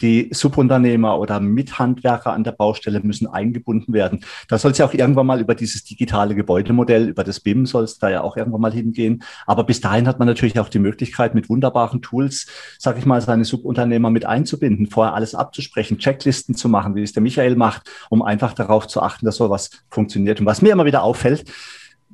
Die 0.00 0.30
Subunternehmer 0.32 1.16
oder 1.16 1.38
Mithandwerker 1.38 2.32
an 2.32 2.42
der 2.42 2.52
Baustelle 2.52 2.98
müssen 2.98 3.28
eingebunden 3.28 3.92
werden. 3.92 4.24
Da 4.48 4.58
soll 4.58 4.72
es 4.72 4.78
ja 4.78 4.86
auch 4.86 4.94
irgendwann 4.94 5.26
mal 5.26 5.40
über 5.40 5.54
dieses 5.54 5.84
digitale 5.84 6.34
Gebäudemodell, 6.34 7.08
über 7.08 7.22
das 7.22 7.38
BIM 7.38 7.66
soll 7.66 7.84
es 7.84 7.98
da 7.98 8.10
ja 8.10 8.22
auch 8.22 8.36
irgendwann 8.36 8.62
mal 8.62 8.72
hingehen. 8.72 9.22
Aber 9.46 9.62
bis 9.62 9.80
dahin 9.80 10.08
hat 10.08 10.18
man 10.18 10.26
natürlich 10.26 10.58
auch 10.58 10.70
die 10.70 10.80
Möglichkeit, 10.80 11.36
mit 11.36 11.48
wunderbaren 11.48 12.02
Tools, 12.02 12.48
sag 12.78 12.98
ich 12.98 13.06
mal, 13.06 13.20
seine 13.20 13.44
Subunternehmer 13.44 14.10
mit 14.10 14.26
einzubinden, 14.26 14.88
vorher 14.88 15.14
alles 15.14 15.36
abzuschließen 15.36 15.67
entsprechend 15.68 16.00
Checklisten 16.00 16.54
zu 16.54 16.68
machen, 16.68 16.94
wie 16.94 17.02
es 17.02 17.12
der 17.12 17.22
Michael 17.22 17.56
macht, 17.56 17.90
um 18.08 18.22
einfach 18.22 18.54
darauf 18.54 18.86
zu 18.86 19.02
achten, 19.02 19.26
dass 19.26 19.36
sowas 19.36 19.70
funktioniert. 19.90 20.40
Und 20.40 20.46
was 20.46 20.62
mir 20.62 20.72
immer 20.72 20.86
wieder 20.86 21.02
auffällt, 21.02 21.44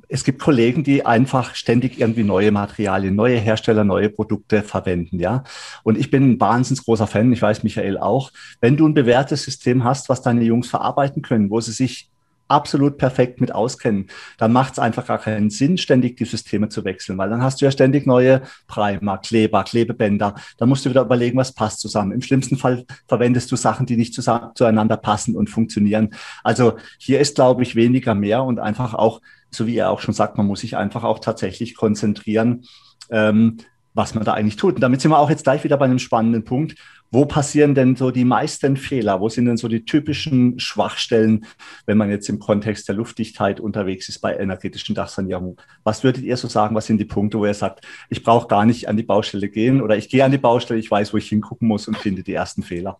es 0.07 0.23
gibt 0.23 0.41
Kollegen, 0.41 0.83
die 0.83 1.05
einfach 1.05 1.55
ständig 1.55 1.99
irgendwie 1.99 2.23
neue 2.23 2.51
Materialien, 2.51 3.15
neue 3.15 3.37
Hersteller, 3.37 3.83
neue 3.83 4.09
Produkte 4.09 4.61
verwenden, 4.61 5.19
ja. 5.19 5.43
Und 5.83 5.97
ich 5.97 6.11
bin 6.11 6.31
ein 6.31 6.39
wahnsinnig 6.39 6.83
großer 6.83 7.07
Fan, 7.07 7.33
ich 7.33 7.41
weiß 7.41 7.63
Michael 7.63 7.97
auch. 7.97 8.31
Wenn 8.61 8.77
du 8.77 8.87
ein 8.87 8.93
bewährtes 8.93 9.43
System 9.43 9.83
hast, 9.83 10.09
was 10.09 10.21
deine 10.21 10.43
Jungs 10.43 10.67
verarbeiten 10.67 11.23
können, 11.23 11.49
wo 11.49 11.59
sie 11.59 11.71
sich 11.71 12.09
absolut 12.47 12.97
perfekt 12.97 13.41
mit 13.41 13.53
auskennen, 13.53 14.07
dann 14.37 14.53
macht 14.53 14.73
es 14.73 14.79
einfach 14.79 15.05
gar 15.07 15.17
keinen 15.17 15.49
Sinn, 15.49 15.77
ständig 15.77 16.17
die 16.17 16.25
Systeme 16.25 16.69
zu 16.69 16.85
wechseln, 16.85 17.17
weil 17.17 17.29
dann 17.29 17.41
hast 17.41 17.61
du 17.61 17.65
ja 17.65 17.71
ständig 17.71 18.05
neue 18.05 18.41
Primer, 18.67 19.17
Kleber, 19.17 19.63
Klebebänder. 19.63 20.35
Dann 20.57 20.69
musst 20.69 20.85
du 20.85 20.89
wieder 20.89 21.01
überlegen, 21.01 21.37
was 21.37 21.53
passt 21.53 21.79
zusammen. 21.79 22.11
Im 22.11 22.21
schlimmsten 22.21 22.57
Fall 22.57 22.85
verwendest 23.07 23.51
du 23.51 23.55
Sachen, 23.55 23.85
die 23.85 23.97
nicht 23.97 24.13
zueinander 24.13 24.97
passen 24.97 25.35
und 25.35 25.49
funktionieren. 25.49 26.09
Also 26.43 26.77
hier 26.99 27.19
ist, 27.19 27.35
glaube 27.35 27.63
ich, 27.63 27.75
weniger 27.75 28.15
mehr 28.15 28.43
und 28.43 28.59
einfach 28.59 28.93
auch, 28.93 29.21
so 29.49 29.67
wie 29.67 29.77
er 29.77 29.89
auch 29.89 29.99
schon 29.99 30.13
sagt, 30.13 30.37
man 30.37 30.47
muss 30.47 30.61
sich 30.61 30.77
einfach 30.77 31.03
auch 31.03 31.19
tatsächlich 31.19 31.75
konzentrieren, 31.75 32.65
ähm, 33.09 33.57
was 33.93 34.13
man 34.13 34.23
da 34.25 34.33
eigentlich 34.33 34.57
tut. 34.57 34.75
Und 34.75 34.81
damit 34.81 35.01
sind 35.01 35.11
wir 35.11 35.19
auch 35.19 35.29
jetzt 35.29 35.43
gleich 35.43 35.63
wieder 35.63 35.77
bei 35.77 35.85
einem 35.85 35.99
spannenden 35.99 36.43
Punkt. 36.43 36.75
Wo 37.11 37.25
passieren 37.25 37.75
denn 37.75 37.95
so 37.95 38.11
die 38.11 38.25
meisten 38.25 38.77
Fehler? 38.77 39.21
Wo 39.21 39.29
sind 39.29 39.45
denn 39.45 39.57
so 39.57 39.67
die 39.67 39.85
typischen 39.85 40.59
Schwachstellen, 40.59 41.45
wenn 41.85 41.97
man 41.97 42.09
jetzt 42.09 42.27
im 42.29 42.39
Kontext 42.39 42.87
der 42.87 42.95
Luftdichtheit 42.95 43.59
unterwegs 43.59 44.09
ist 44.09 44.19
bei 44.19 44.35
energetischen 44.35 44.95
Dachsanierung? 44.95 45.61
Was 45.83 46.03
würdet 46.03 46.23
ihr 46.23 46.35
so 46.35 46.47
sagen? 46.47 46.75
Was 46.75 46.87
sind 46.87 46.97
die 46.97 47.05
Punkte, 47.05 47.39
wo 47.39 47.45
ihr 47.45 47.53
sagt, 47.53 47.85
ich 48.09 48.23
brauche 48.23 48.47
gar 48.47 48.65
nicht 48.65 48.89
an 48.89 48.97
die 48.97 49.03
Baustelle 49.03 49.49
gehen 49.49 49.81
oder 49.81 49.95
ich 49.97 50.09
gehe 50.09 50.25
an 50.25 50.31
die 50.31 50.37
Baustelle, 50.37 50.79
ich 50.79 50.91
weiß, 50.91 51.13
wo 51.13 51.17
ich 51.17 51.29
hingucken 51.29 51.67
muss 51.67 51.87
und 51.87 51.97
finde 51.97 52.23
die 52.23 52.33
ersten 52.33 52.63
Fehler? 52.63 52.99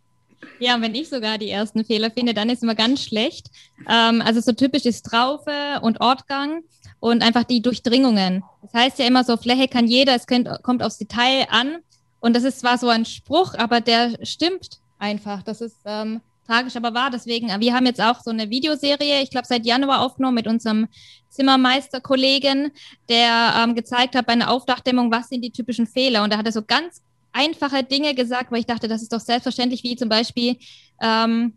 Ja, 0.60 0.80
wenn 0.80 0.96
ich 0.96 1.10
sogar 1.10 1.38
die 1.38 1.50
ersten 1.50 1.84
Fehler 1.84 2.12
finde, 2.12 2.34
dann 2.34 2.50
ist 2.50 2.64
immer 2.64 2.76
ganz 2.76 3.04
schlecht. 3.04 3.48
Ähm, 3.90 4.22
also 4.22 4.40
so 4.40 4.54
typisch 4.54 4.86
ist 4.86 5.06
Traufe 5.06 5.80
und 5.82 6.00
Ortgang 6.02 6.64
und 7.00 7.22
einfach 7.22 7.44
die 7.44 7.62
Durchdringungen. 7.62 8.44
Das 8.62 8.74
heißt 8.74 9.00
ja 9.00 9.06
immer 9.06 9.24
so, 9.24 9.38
Fläche 9.38 9.68
kann 9.68 9.88
jeder, 9.88 10.16
es 10.16 10.26
kommt 10.28 10.84
aufs 10.84 10.98
Detail 10.98 11.48
an. 11.50 11.78
Und 12.26 12.36
das 12.36 12.44
ist 12.44 12.60
zwar 12.60 12.80
so 12.80 12.90
ein 12.90 13.06
Spruch, 13.06 13.54
aber 13.54 13.82
der 13.82 14.18
stimmt 14.26 14.80
einfach. 14.98 15.44
Das 15.44 15.62
ist 15.62 15.78
ähm, 15.86 16.22
tragisch, 16.48 16.76
aber 16.76 16.92
wahr. 16.96 17.12
Deswegen, 17.12 17.50
wir 17.60 17.72
haben 17.72 17.86
jetzt 17.86 18.02
auch 18.02 18.20
so 18.24 18.32
eine 18.32 18.50
Videoserie, 18.50 19.22
ich 19.22 19.30
glaube 19.30 19.46
seit 19.46 19.64
Januar 19.64 20.02
aufgenommen 20.02 20.34
mit 20.34 20.48
unserem 20.48 20.88
Zimmermeister-Kollegen, 21.30 22.72
der 23.10 23.54
ähm, 23.60 23.76
gezeigt 23.76 24.16
hat 24.16 24.26
bei 24.26 24.34
einer 24.34 24.50
Aufdachdämmung, 24.50 25.12
was 25.12 25.30
sind 25.30 25.44
die 25.44 25.52
typischen 25.52 25.86
Fehler. 25.86 26.24
Und 26.24 26.34
da 26.34 26.40
hat 26.40 26.48
er 26.48 26.52
so 26.52 26.64
ganz 26.64 27.04
einfache 27.32 27.84
Dinge 27.84 28.16
gesagt, 28.16 28.52
weil 28.52 28.62
ich 28.62 28.66
dachte, 28.66 28.88
das 28.88 29.04
ist 29.04 29.14
doch 29.14 29.20
selbstverständlich, 29.20 29.84
wie 29.84 29.96
zum 29.96 30.10
Beispiel 30.10 30.58
ähm, 31.04 31.54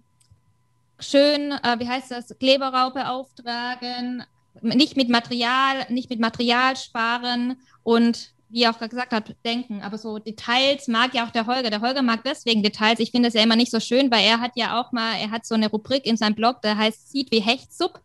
schön, 1.00 1.52
äh, 1.52 1.78
wie 1.78 1.88
heißt 1.88 2.10
das, 2.10 2.38
Kleberraupe 2.38 3.08
auftragen, 3.08 4.22
nicht 4.60 4.98
mit 4.98 5.08
Material, 5.08 5.86
nicht 5.88 6.10
mit 6.10 6.20
Material 6.20 6.76
sparen 6.76 7.56
und 7.84 8.34
wie 8.50 8.62
er 8.62 8.70
auch 8.70 8.78
gesagt 8.78 9.12
hat, 9.12 9.34
denken. 9.44 9.82
Aber 9.82 9.98
so 9.98 10.18
Details 10.18 10.88
mag 10.88 11.14
ja 11.14 11.26
auch 11.26 11.30
der 11.30 11.46
Holger. 11.46 11.70
Der 11.70 11.80
Holger 11.80 12.02
mag 12.02 12.24
deswegen 12.24 12.62
Details. 12.62 13.00
Ich 13.00 13.10
finde 13.10 13.28
es 13.28 13.34
ja 13.34 13.42
immer 13.42 13.56
nicht 13.56 13.70
so 13.70 13.80
schön, 13.80 14.10
weil 14.10 14.24
er 14.24 14.40
hat 14.40 14.52
ja 14.56 14.80
auch 14.80 14.92
mal, 14.92 15.14
er 15.20 15.30
hat 15.30 15.46
so 15.46 15.54
eine 15.54 15.68
Rubrik 15.68 16.06
in 16.06 16.16
seinem 16.16 16.34
Blog, 16.34 16.62
der 16.62 16.76
heißt 16.76 17.10
Sieht 17.10 17.30
wie 17.30 17.40
Hechtsub. 17.40 18.00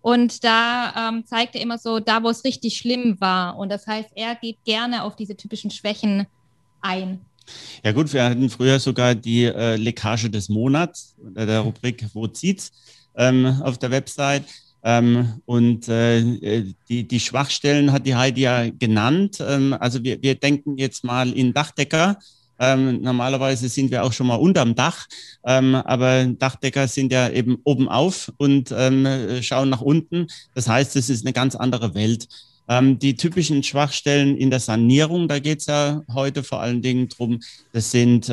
Und 0.00 0.44
da 0.44 1.10
ähm, 1.10 1.24
zeigt 1.26 1.54
er 1.54 1.60
immer 1.60 1.78
so, 1.78 2.00
da 2.00 2.22
wo 2.22 2.28
es 2.28 2.44
richtig 2.44 2.76
schlimm 2.76 3.20
war. 3.20 3.58
Und 3.58 3.70
das 3.70 3.86
heißt, 3.86 4.10
er 4.14 4.34
geht 4.36 4.64
gerne 4.64 5.02
auf 5.02 5.16
diese 5.16 5.36
typischen 5.36 5.70
Schwächen 5.70 6.26
ein. 6.80 7.20
Ja 7.82 7.92
gut, 7.92 8.12
wir 8.12 8.24
hatten 8.24 8.50
früher 8.50 8.78
sogar 8.78 9.14
die 9.14 9.44
äh, 9.44 9.76
Leckage 9.76 10.30
des 10.30 10.48
Monats 10.48 11.16
unter 11.22 11.46
der 11.46 11.60
Rubrik 11.60 12.06
Wo 12.12 12.26
zieht's 12.26 12.72
ähm, 13.16 13.60
auf 13.62 13.78
der 13.78 13.90
Website. 13.90 14.44
Ähm, 14.82 15.40
und 15.44 15.88
äh, 15.88 16.64
die, 16.88 17.06
die 17.06 17.20
Schwachstellen 17.20 17.92
hat 17.92 18.06
die 18.06 18.14
Heidi 18.14 18.42
ja 18.42 18.70
genannt. 18.70 19.38
Ähm, 19.40 19.74
also 19.78 20.02
wir, 20.04 20.22
wir 20.22 20.34
denken 20.34 20.78
jetzt 20.78 21.04
mal 21.04 21.32
in 21.32 21.52
Dachdecker. 21.52 22.18
Ähm, 22.60 23.02
normalerweise 23.02 23.68
sind 23.68 23.90
wir 23.90 24.04
auch 24.04 24.12
schon 24.12 24.26
mal 24.26 24.34
unterm 24.34 24.74
Dach, 24.74 25.06
ähm, 25.46 25.76
aber 25.76 26.24
Dachdecker 26.24 26.88
sind 26.88 27.12
ja 27.12 27.28
eben 27.30 27.58
oben 27.62 27.88
auf 27.88 28.32
und 28.36 28.74
ähm, 28.76 29.06
schauen 29.42 29.70
nach 29.70 29.80
unten. 29.80 30.26
Das 30.54 30.68
heißt, 30.68 30.96
es 30.96 31.08
ist 31.08 31.24
eine 31.24 31.32
ganz 31.32 31.54
andere 31.54 31.94
Welt. 31.94 32.26
Ähm, 32.68 32.98
die 32.98 33.14
typischen 33.14 33.62
Schwachstellen 33.62 34.36
in 34.36 34.50
der 34.50 34.58
Sanierung, 34.58 35.28
da 35.28 35.38
geht 35.38 35.60
es 35.60 35.66
ja 35.66 36.02
heute 36.12 36.42
vor 36.42 36.60
allen 36.60 36.82
Dingen 36.82 37.08
drum. 37.08 37.40
das 37.72 37.92
sind 37.92 38.28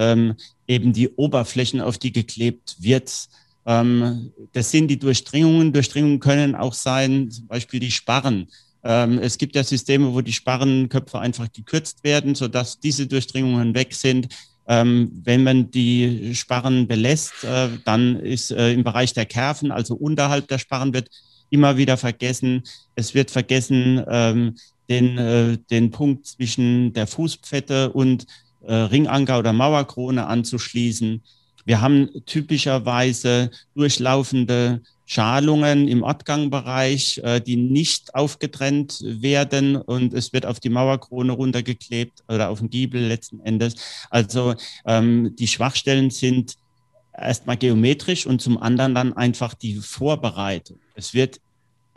eben 0.67 0.93
die 0.93 1.09
Oberflächen, 1.09 1.79
auf 1.79 1.99
die 1.99 2.11
geklebt 2.11 2.77
wird. 2.79 3.27
Ähm, 3.65 4.31
das 4.53 4.71
sind 4.71 4.87
die 4.87 4.99
Durchdringungen. 4.99 5.73
Durchdringungen 5.73 6.19
können 6.19 6.55
auch 6.55 6.73
sein, 6.73 7.29
zum 7.31 7.47
Beispiel 7.47 7.79
die 7.79 7.91
Sparren. 7.91 8.47
Ähm, 8.83 9.17
es 9.17 9.37
gibt 9.37 9.55
ja 9.55 9.63
Systeme, 9.63 10.13
wo 10.13 10.21
die 10.21 10.33
Sparrenköpfe 10.33 11.19
einfach 11.19 11.51
gekürzt 11.51 12.03
werden, 12.03 12.35
sodass 12.35 12.79
diese 12.79 13.07
Durchdringungen 13.07 13.73
weg 13.73 13.95
sind. 13.95 14.29
Ähm, 14.67 15.11
wenn 15.23 15.43
man 15.43 15.71
die 15.71 16.33
Sparren 16.35 16.87
belässt, 16.87 17.43
äh, 17.43 17.69
dann 17.83 18.19
ist 18.19 18.51
äh, 18.51 18.73
im 18.73 18.83
Bereich 18.83 19.13
der 19.13 19.25
Kerven, 19.25 19.71
also 19.71 19.95
unterhalb 19.95 20.47
der 20.47 20.59
Sparren, 20.59 20.93
wird 20.93 21.09
immer 21.49 21.77
wieder 21.77 21.97
vergessen. 21.97 22.63
Es 22.95 23.13
wird 23.13 23.29
vergessen, 23.29 24.03
den, 24.89 25.17
äh, 25.17 25.57
den 25.69 25.91
Punkt 25.91 26.25
zwischen 26.25 26.91
der 26.93 27.05
Fußpfette 27.05 27.91
und 27.93 28.25
Ringanker 28.67 29.37
oder 29.37 29.53
Mauerkrone 29.53 30.25
anzuschließen. 30.25 31.21
Wir 31.65 31.81
haben 31.81 32.09
typischerweise 32.27 33.49
durchlaufende 33.73 34.81
Schalungen 35.07 35.87
im 35.87 36.03
Ortgangbereich, 36.03 37.19
äh, 37.23 37.41
die 37.41 37.57
nicht 37.57 38.13
aufgetrennt 38.13 39.01
werden 39.03 39.75
und 39.75 40.13
es 40.13 40.31
wird 40.31 40.45
auf 40.45 40.59
die 40.59 40.69
Mauerkrone 40.69 41.31
runtergeklebt 41.31 42.23
oder 42.27 42.49
auf 42.49 42.59
den 42.59 42.69
Giebel 42.69 43.01
letzten 43.01 43.39
Endes. 43.39 43.75
Also 44.09 44.55
ähm, 44.85 45.35
die 45.37 45.47
Schwachstellen 45.47 46.11
sind 46.11 46.55
erstmal 47.17 47.57
geometrisch 47.57 48.25
und 48.25 48.41
zum 48.41 48.61
anderen 48.61 48.95
dann 48.95 49.13
einfach 49.13 49.53
die 49.53 49.75
Vorbereitung. 49.75 50.79
Es 50.95 51.13
wird 51.13 51.39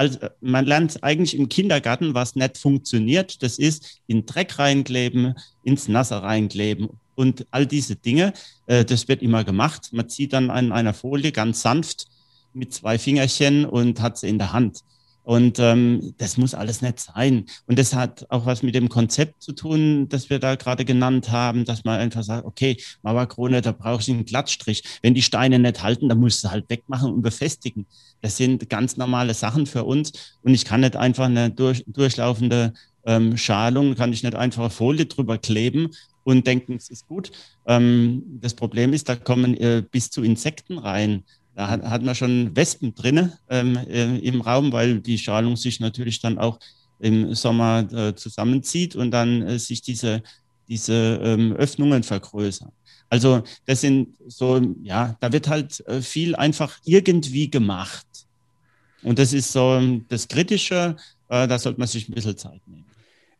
also 0.00 0.16
man 0.40 0.64
lernt 0.64 1.02
eigentlich 1.02 1.36
im 1.36 1.48
Kindergarten, 1.48 2.14
was 2.14 2.36
nicht 2.36 2.56
funktioniert. 2.56 3.42
Das 3.42 3.58
ist 3.58 4.00
in 4.06 4.26
Dreck 4.26 4.56
reinkleben, 4.56 5.34
ins 5.64 5.88
Nasse 5.88 6.22
reinkleben 6.22 6.90
und 7.18 7.46
all 7.50 7.66
diese 7.66 7.96
Dinge, 7.96 8.32
äh, 8.66 8.84
das 8.84 9.08
wird 9.08 9.22
immer 9.22 9.42
gemacht. 9.42 9.88
Man 9.92 10.08
zieht 10.08 10.32
dann 10.32 10.50
an 10.50 10.70
einer 10.70 10.94
Folie 10.94 11.32
ganz 11.32 11.62
sanft 11.62 12.06
mit 12.52 12.72
zwei 12.72 12.96
Fingerchen 12.96 13.64
und 13.64 14.00
hat 14.00 14.18
sie 14.18 14.28
in 14.28 14.38
der 14.38 14.52
Hand. 14.52 14.84
Und 15.24 15.58
ähm, 15.58 16.14
das 16.16 16.38
muss 16.38 16.54
alles 16.54 16.80
nicht 16.80 17.00
sein. 17.00 17.44
Und 17.66 17.78
das 17.78 17.92
hat 17.92 18.24
auch 18.30 18.46
was 18.46 18.62
mit 18.62 18.74
dem 18.74 18.88
Konzept 18.88 19.42
zu 19.42 19.52
tun, 19.52 20.08
das 20.08 20.30
wir 20.30 20.38
da 20.38 20.54
gerade 20.54 20.86
genannt 20.86 21.30
haben, 21.30 21.66
dass 21.66 21.84
man 21.84 22.00
einfach 22.00 22.22
sagt, 22.22 22.46
okay, 22.46 22.78
Mauerkrone, 23.02 23.60
da 23.60 23.72
brauchst 23.72 24.08
du 24.08 24.12
einen 24.12 24.24
Glattstrich. 24.24 24.82
Wenn 25.02 25.12
die 25.12 25.20
Steine 25.20 25.58
nicht 25.58 25.82
halten, 25.82 26.08
dann 26.08 26.20
musst 26.20 26.44
du 26.44 26.50
halt 26.50 26.70
wegmachen 26.70 27.12
und 27.12 27.20
befestigen. 27.20 27.84
Das 28.22 28.38
sind 28.38 28.70
ganz 28.70 28.96
normale 28.96 29.34
Sachen 29.34 29.66
für 29.66 29.84
uns. 29.84 30.12
Und 30.42 30.54
ich 30.54 30.64
kann 30.64 30.80
nicht 30.80 30.96
einfach 30.96 31.26
eine 31.26 31.50
durch, 31.50 31.84
durchlaufende 31.86 32.72
ähm, 33.04 33.36
Schalung, 33.36 33.96
kann 33.96 34.12
ich 34.12 34.22
nicht 34.22 34.34
einfach 34.34 34.72
Folie 34.72 35.06
drüber 35.06 35.36
kleben 35.36 35.90
und 36.24 36.46
denken, 36.46 36.74
es 36.76 36.90
ist 36.90 37.06
gut. 37.06 37.30
Ähm, 37.66 38.22
das 38.40 38.54
Problem 38.54 38.92
ist, 38.92 39.08
da 39.08 39.16
kommen 39.16 39.56
äh, 39.56 39.82
bis 39.90 40.10
zu 40.10 40.22
Insekten 40.22 40.78
rein. 40.78 41.24
Da 41.54 41.68
hat, 41.68 41.82
hat 41.82 42.02
man 42.02 42.14
schon 42.14 42.54
Wespen 42.54 42.94
drin 42.94 43.32
ähm, 43.48 43.76
äh, 43.76 44.18
im 44.18 44.40
Raum, 44.40 44.72
weil 44.72 45.00
die 45.00 45.18
Strahlung 45.18 45.56
sich 45.56 45.80
natürlich 45.80 46.20
dann 46.20 46.38
auch 46.38 46.58
im 47.00 47.34
Sommer 47.34 47.86
äh, 47.92 48.14
zusammenzieht 48.14 48.96
und 48.96 49.10
dann 49.10 49.42
äh, 49.42 49.58
sich 49.58 49.82
diese, 49.82 50.22
diese 50.68 51.20
ähm, 51.22 51.52
Öffnungen 51.52 52.02
vergrößern. 52.02 52.72
Also 53.10 53.42
das 53.64 53.80
sind 53.80 54.16
so, 54.26 54.60
ja, 54.82 55.16
da 55.20 55.32
wird 55.32 55.48
halt 55.48 55.80
äh, 55.86 56.02
viel 56.02 56.36
einfach 56.36 56.78
irgendwie 56.84 57.50
gemacht. 57.50 58.06
Und 59.02 59.18
das 59.18 59.32
ist 59.32 59.52
so 59.52 59.80
das 60.08 60.28
Kritische, 60.28 60.96
äh, 61.28 61.48
da 61.48 61.58
sollte 61.58 61.78
man 61.78 61.88
sich 61.88 62.08
ein 62.08 62.14
bisschen 62.14 62.36
Zeit 62.36 62.60
nehmen. 62.66 62.87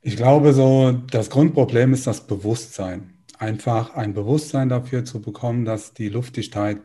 Ich 0.01 0.17
glaube, 0.17 0.53
so 0.53 0.93
das 1.11 1.29
Grundproblem 1.29 1.93
ist 1.93 2.07
das 2.07 2.27
Bewusstsein. 2.27 3.15
Einfach 3.39 3.95
ein 3.95 4.15
Bewusstsein 4.15 4.69
dafür 4.69 5.05
zu 5.05 5.21
bekommen, 5.21 5.65
dass 5.65 5.93
die 5.93 6.09
Luftdichtheit 6.09 6.79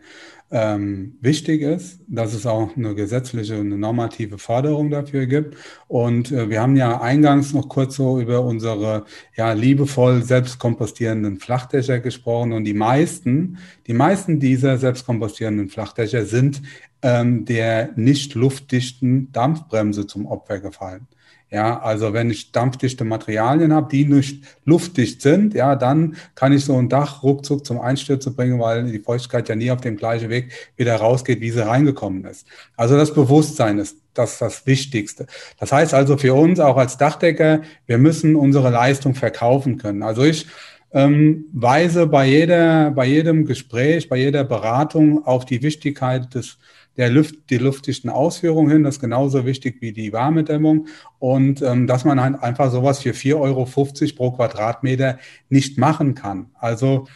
ähm, 0.52 1.18
wichtig 1.20 1.62
ist, 1.62 2.02
dass 2.08 2.34
es 2.34 2.46
auch 2.46 2.78
eine 2.78 2.94
gesetzliche, 2.94 3.56
eine 3.56 3.78
normative 3.78 4.38
Forderung 4.38 4.92
dafür 4.92 5.26
gibt. 5.26 5.58
Und 5.88 6.32
äh, 6.32 6.50
wir 6.50 6.62
haben 6.62 6.76
ja 6.76 7.02
eingangs 7.02 7.54
noch 7.54 7.70
kurz 7.70 7.96
so 7.96 8.20
über 8.20 8.42
unsere 8.42 9.06
ja 9.36 9.54
liebevoll 9.54 10.24
selbstkompostierenden 10.24 11.40
Flachdächer 11.40 12.00
gesprochen. 12.00 12.54
Und 12.54 12.66
die 12.66 12.76
meisten, 12.76 13.58
die 13.88 13.94
meisten 13.94 14.40
dieser 14.40 14.78
selbstkompostierenden 14.78 15.70
Flachdächer 15.70 16.26
sind 16.26 16.62
ähm, 17.02 17.46
der 17.46 17.92
nicht 17.96 18.36
luftdichten 18.36 19.32
Dampfbremse 19.32 20.08
zum 20.08 20.26
Opfer 20.28 20.60
gefallen. 20.60 21.08
Ja, 21.54 21.80
also 21.82 22.14
wenn 22.14 22.32
ich 22.32 22.52
dampfdichte 22.52 23.04
Materialien 23.04 23.74
habe, 23.74 23.88
die 23.88 24.06
nicht 24.06 24.44
luftdicht 24.66 25.22
sind, 25.22 25.54
ja, 25.54 25.76
dann 25.76 26.16
kann 26.34 26.52
ich 26.52 26.66
so 26.66 26.76
ein 26.76 26.90
Dach 26.90 27.22
ruckzuck 27.22 27.64
zum 27.64 27.80
Einstürzen 27.80 28.36
bringen, 28.36 28.60
weil 28.60 28.92
die 28.92 28.98
Feuchtigkeit 28.98 29.48
ja 29.50 29.56
nie 29.56 29.70
auf 29.70 29.80
dem 29.80 29.96
gleichen 29.96 30.32
Weg 30.32 30.52
wieder 30.78 30.96
rausgeht, 30.96 31.42
wie 31.42 31.52
sie 31.52 31.64
reingekommen 31.64 32.26
ist. 32.26 32.48
Also 32.76 32.98
das 32.98 33.14
Bewusstsein 33.14 33.78
ist 33.78 33.98
das, 34.16 34.40
das 34.40 34.66
Wichtigste. 34.66 35.28
Das 35.60 35.72
heißt 35.72 35.94
also 35.94 36.18
für 36.18 36.34
uns 36.34 36.60
auch 36.60 36.78
als 36.78 36.98
Dachdecker, 36.98 37.62
wir 37.86 38.00
müssen 38.00 38.36
unsere 38.36 38.72
Leistung 38.72 39.14
verkaufen 39.14 39.78
können. 39.78 40.02
Also 40.02 40.24
ich 40.24 40.48
ähm, 40.94 41.46
weise 41.54 42.08
bei 42.08 42.28
jeder, 42.28 42.92
bei 42.92 43.06
jedem 43.06 43.46
Gespräch, 43.46 44.10
bei 44.10 44.18
jeder 44.18 44.44
Beratung 44.44 45.26
auf 45.26 45.46
die 45.46 45.62
Wichtigkeit 45.62 46.34
des 46.34 46.58
der 46.98 47.10
Luft, 47.10 47.36
die 47.50 47.58
luftdichten 47.58 48.10
Ausführungen 48.10 48.72
hin. 48.72 48.84
Das 48.84 48.96
ist 48.96 49.02
genauso 49.02 49.46
wichtig 49.46 49.78
wie 49.82 49.94
die 49.94 50.14
Wärmedämmung. 50.14 50.88
Und 51.20 51.62
ähm, 51.62 51.88
dass 51.88 52.06
man 52.06 52.22
halt 52.22 52.42
einfach 52.42 52.72
sowas 52.72 53.00
für 53.00 53.12
4,50 53.12 53.40
Euro 53.40 53.66
pro 54.16 54.32
Quadratmeter 54.32 55.18
nicht 55.50 55.78
machen 55.78 56.16
kann. 56.16 56.52
Also 56.54 57.08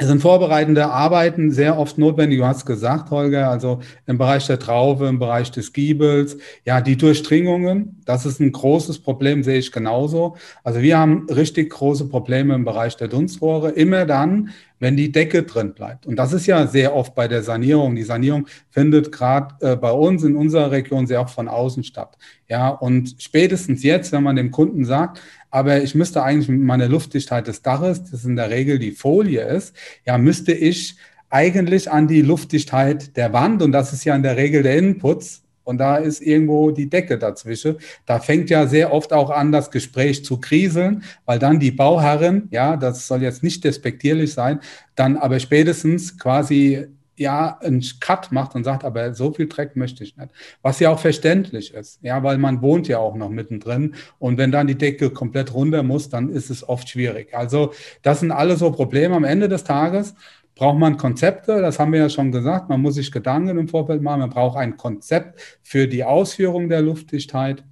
es 0.00 0.06
sind 0.06 0.22
vorbereitende 0.22 0.86
Arbeiten 0.86 1.50
sehr 1.50 1.78
oft 1.78 1.98
notwendig. 1.98 2.38
Du 2.38 2.46
hast 2.46 2.64
gesagt, 2.64 3.10
Holger, 3.10 3.50
also 3.50 3.80
im 4.06 4.16
Bereich 4.16 4.46
der 4.46 4.58
Traube, 4.58 5.06
im 5.06 5.18
Bereich 5.18 5.50
des 5.50 5.74
Giebels. 5.74 6.38
Ja, 6.64 6.80
die 6.80 6.96
Durchdringungen, 6.96 8.00
das 8.06 8.24
ist 8.24 8.40
ein 8.40 8.50
großes 8.50 9.00
Problem, 9.00 9.42
sehe 9.42 9.58
ich 9.58 9.72
genauso. 9.72 10.36
Also 10.64 10.80
wir 10.80 10.98
haben 10.98 11.26
richtig 11.28 11.68
große 11.68 12.08
Probleme 12.08 12.54
im 12.54 12.64
Bereich 12.64 12.96
der 12.96 13.08
Dunstrohre. 13.08 13.72
Immer 13.72 14.06
dann, 14.06 14.48
wenn 14.80 14.96
die 14.96 15.12
Decke 15.12 15.44
drin 15.44 15.74
bleibt. 15.74 16.06
Und 16.06 16.16
das 16.16 16.32
ist 16.32 16.46
ja 16.46 16.66
sehr 16.66 16.94
oft 16.96 17.14
bei 17.14 17.28
der 17.28 17.42
Sanierung. 17.42 17.94
Die 17.94 18.02
Sanierung 18.02 18.48
findet 18.70 19.12
gerade 19.12 19.54
äh, 19.60 19.76
bei 19.76 19.92
uns 19.92 20.24
in 20.24 20.34
unserer 20.34 20.72
Region 20.72 21.06
sehr 21.06 21.20
oft 21.20 21.34
von 21.34 21.46
außen 21.46 21.84
statt. 21.84 22.16
Ja, 22.48 22.68
und 22.68 23.14
spätestens 23.18 23.84
jetzt, 23.84 24.10
wenn 24.10 24.24
man 24.24 24.36
dem 24.36 24.50
Kunden 24.50 24.84
sagt, 24.84 25.20
aber 25.50 25.82
ich 25.82 25.94
müsste 25.94 26.22
eigentlich 26.22 26.48
mit 26.48 26.62
meiner 26.62 26.88
Luftdichtheit 26.88 27.46
des 27.46 27.62
Daches, 27.62 28.10
das 28.10 28.24
in 28.24 28.36
der 28.36 28.50
Regel 28.50 28.78
die 28.78 28.92
Folie 28.92 29.42
ist, 29.42 29.76
ja, 30.04 30.18
müsste 30.18 30.52
ich 30.52 30.96
eigentlich 31.28 31.90
an 31.90 32.08
die 32.08 32.22
Luftdichtheit 32.22 33.16
der 33.16 33.32
Wand, 33.32 33.62
und 33.62 33.72
das 33.72 33.92
ist 33.92 34.04
ja 34.04 34.16
in 34.16 34.22
der 34.22 34.36
Regel 34.36 34.62
der 34.62 34.76
Innenputz, 34.76 35.42
und 35.70 35.78
da 35.78 35.96
ist 35.98 36.20
irgendwo 36.20 36.72
die 36.72 36.90
Decke 36.90 37.16
dazwischen. 37.16 37.76
Da 38.04 38.18
fängt 38.18 38.50
ja 38.50 38.66
sehr 38.66 38.92
oft 38.92 39.12
auch 39.12 39.30
an, 39.30 39.52
das 39.52 39.70
Gespräch 39.70 40.24
zu 40.24 40.40
kriseln, 40.40 41.04
weil 41.26 41.38
dann 41.38 41.60
die 41.60 41.70
Bauherrin, 41.70 42.48
ja, 42.50 42.76
das 42.76 43.06
soll 43.06 43.22
jetzt 43.22 43.44
nicht 43.44 43.62
despektierlich 43.62 44.32
sein, 44.32 44.58
dann 44.96 45.16
aber 45.16 45.38
spätestens 45.38 46.18
quasi 46.18 46.88
ja 47.14 47.58
einen 47.60 47.84
Cut 48.00 48.32
macht 48.32 48.56
und 48.56 48.64
sagt, 48.64 48.82
aber 48.82 49.14
so 49.14 49.30
viel 49.30 49.46
Dreck 49.46 49.76
möchte 49.76 50.02
ich 50.02 50.16
nicht. 50.16 50.30
Was 50.62 50.80
ja 50.80 50.90
auch 50.90 50.98
verständlich 50.98 51.72
ist, 51.72 52.00
ja, 52.02 52.22
weil 52.24 52.38
man 52.38 52.62
wohnt 52.62 52.88
ja 52.88 52.98
auch 52.98 53.14
noch 53.14 53.28
mittendrin 53.28 53.94
und 54.18 54.38
wenn 54.38 54.50
dann 54.50 54.66
die 54.66 54.74
Decke 54.74 55.10
komplett 55.10 55.54
runter 55.54 55.84
muss, 55.84 56.08
dann 56.08 56.30
ist 56.30 56.50
es 56.50 56.68
oft 56.68 56.88
schwierig. 56.88 57.32
Also 57.32 57.72
das 58.02 58.20
sind 58.20 58.32
alle 58.32 58.56
so 58.56 58.72
Probleme 58.72 59.14
am 59.14 59.24
Ende 59.24 59.48
des 59.48 59.62
Tages 59.62 60.14
braucht 60.60 60.78
man 60.78 60.98
Konzepte, 60.98 61.62
das 61.62 61.78
haben 61.78 61.94
wir 61.94 62.00
ja 62.00 62.10
schon 62.10 62.32
gesagt, 62.32 62.68
man 62.68 62.82
muss 62.82 62.96
sich 62.96 63.10
Gedanken 63.10 63.56
im 63.56 63.66
Vorfeld 63.66 64.02
machen, 64.02 64.20
man 64.20 64.28
braucht 64.28 64.58
ein 64.58 64.76
Konzept 64.76 65.58
für 65.62 65.88
die 65.88 66.04
Ausführung 66.04 66.68
der 66.68 66.82
Luftdichtheit 66.82 67.64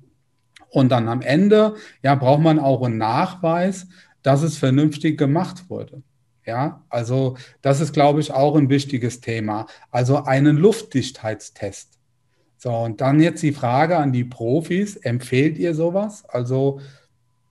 und 0.70 0.90
dann 0.90 1.06
am 1.06 1.20
Ende, 1.20 1.74
ja, 2.02 2.14
braucht 2.14 2.40
man 2.40 2.58
auch 2.58 2.82
einen 2.82 2.96
Nachweis, 2.96 3.88
dass 4.22 4.40
es 4.40 4.56
vernünftig 4.56 5.18
gemacht 5.18 5.68
wurde. 5.68 6.02
Ja, 6.46 6.82
also 6.88 7.36
das 7.60 7.82
ist, 7.82 7.92
glaube 7.92 8.20
ich, 8.20 8.32
auch 8.32 8.56
ein 8.56 8.70
wichtiges 8.70 9.20
Thema. 9.20 9.66
Also 9.90 10.24
einen 10.24 10.56
Luftdichtheitstest. 10.56 11.98
So, 12.56 12.72
und 12.72 13.02
dann 13.02 13.20
jetzt 13.20 13.42
die 13.42 13.52
Frage 13.52 13.98
an 13.98 14.12
die 14.12 14.24
Profis, 14.24 14.96
empfehlt 14.96 15.58
ihr 15.58 15.74
sowas? 15.74 16.24
Also 16.24 16.80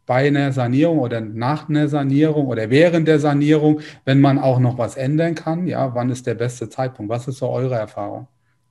bei 0.07 0.27
einer 0.27 0.51
Sanierung 0.51 0.99
oder 0.99 1.21
nach 1.21 1.69
einer 1.69 1.87
Sanierung 1.87 2.47
oder 2.47 2.71
während 2.71 3.07
der 3.07 3.19
Sanierung, 3.19 3.81
wenn 4.05 4.19
man 4.19 4.39
auch 4.39 4.57
noch 4.57 4.79
was 4.79 4.95
ändern 4.95 5.35
kann? 5.35 5.67
Ja, 5.67 5.93
wann 5.93 6.09
ist 6.09 6.25
der 6.25 6.33
beste 6.33 6.69
Zeitpunkt? 6.69 7.11
Was 7.11 7.27
ist 7.27 7.37
so 7.37 7.49
eure 7.49 7.75
Erfahrung? 7.75 8.27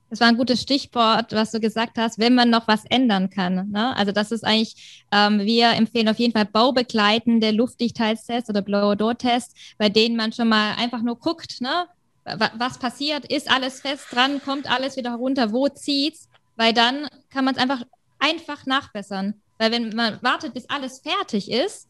Das 0.09 0.19
war 0.19 0.27
ein 0.27 0.37
gutes 0.37 0.61
Stichwort, 0.61 1.33
was 1.33 1.51
du 1.51 1.59
gesagt 1.59 1.97
hast, 1.97 2.17
wenn 2.17 2.33
man 2.33 2.49
noch 2.49 2.67
was 2.67 2.85
ändern 2.85 3.29
kann. 3.29 3.69
Ne? 3.69 3.95
Also 3.95 4.11
das 4.11 4.31
ist 4.31 4.43
eigentlich, 4.43 5.05
ähm, 5.11 5.39
wir 5.39 5.71
empfehlen 5.71 6.09
auf 6.09 6.17
jeden 6.17 6.33
Fall 6.33 6.45
baubegleitende 6.45 7.51
Luftdichtheitstests 7.51 8.49
oder 8.49 8.61
Blower-Door-Tests, 8.61 9.53
bei 9.77 9.89
denen 9.89 10.15
man 10.15 10.31
schon 10.33 10.47
mal 10.47 10.75
einfach 10.75 11.01
nur 11.01 11.19
guckt, 11.19 11.61
ne? 11.61 11.85
was 12.57 12.77
passiert, 12.77 13.25
ist 13.31 13.49
alles 13.49 13.79
fest 13.79 14.07
dran, 14.11 14.41
kommt 14.43 14.69
alles 14.69 14.97
wieder 14.97 15.15
runter, 15.15 15.53
wo 15.53 15.69
zieht's, 15.69 16.27
weil 16.57 16.73
dann 16.73 17.07
kann 17.29 17.45
man 17.45 17.55
es 17.55 17.61
einfach 17.61 17.83
einfach 18.19 18.65
nachbessern. 18.65 19.35
Weil 19.57 19.71
wenn 19.71 19.89
man 19.89 20.19
wartet, 20.21 20.53
bis 20.53 20.69
alles 20.69 20.99
fertig 20.99 21.51
ist, 21.51 21.87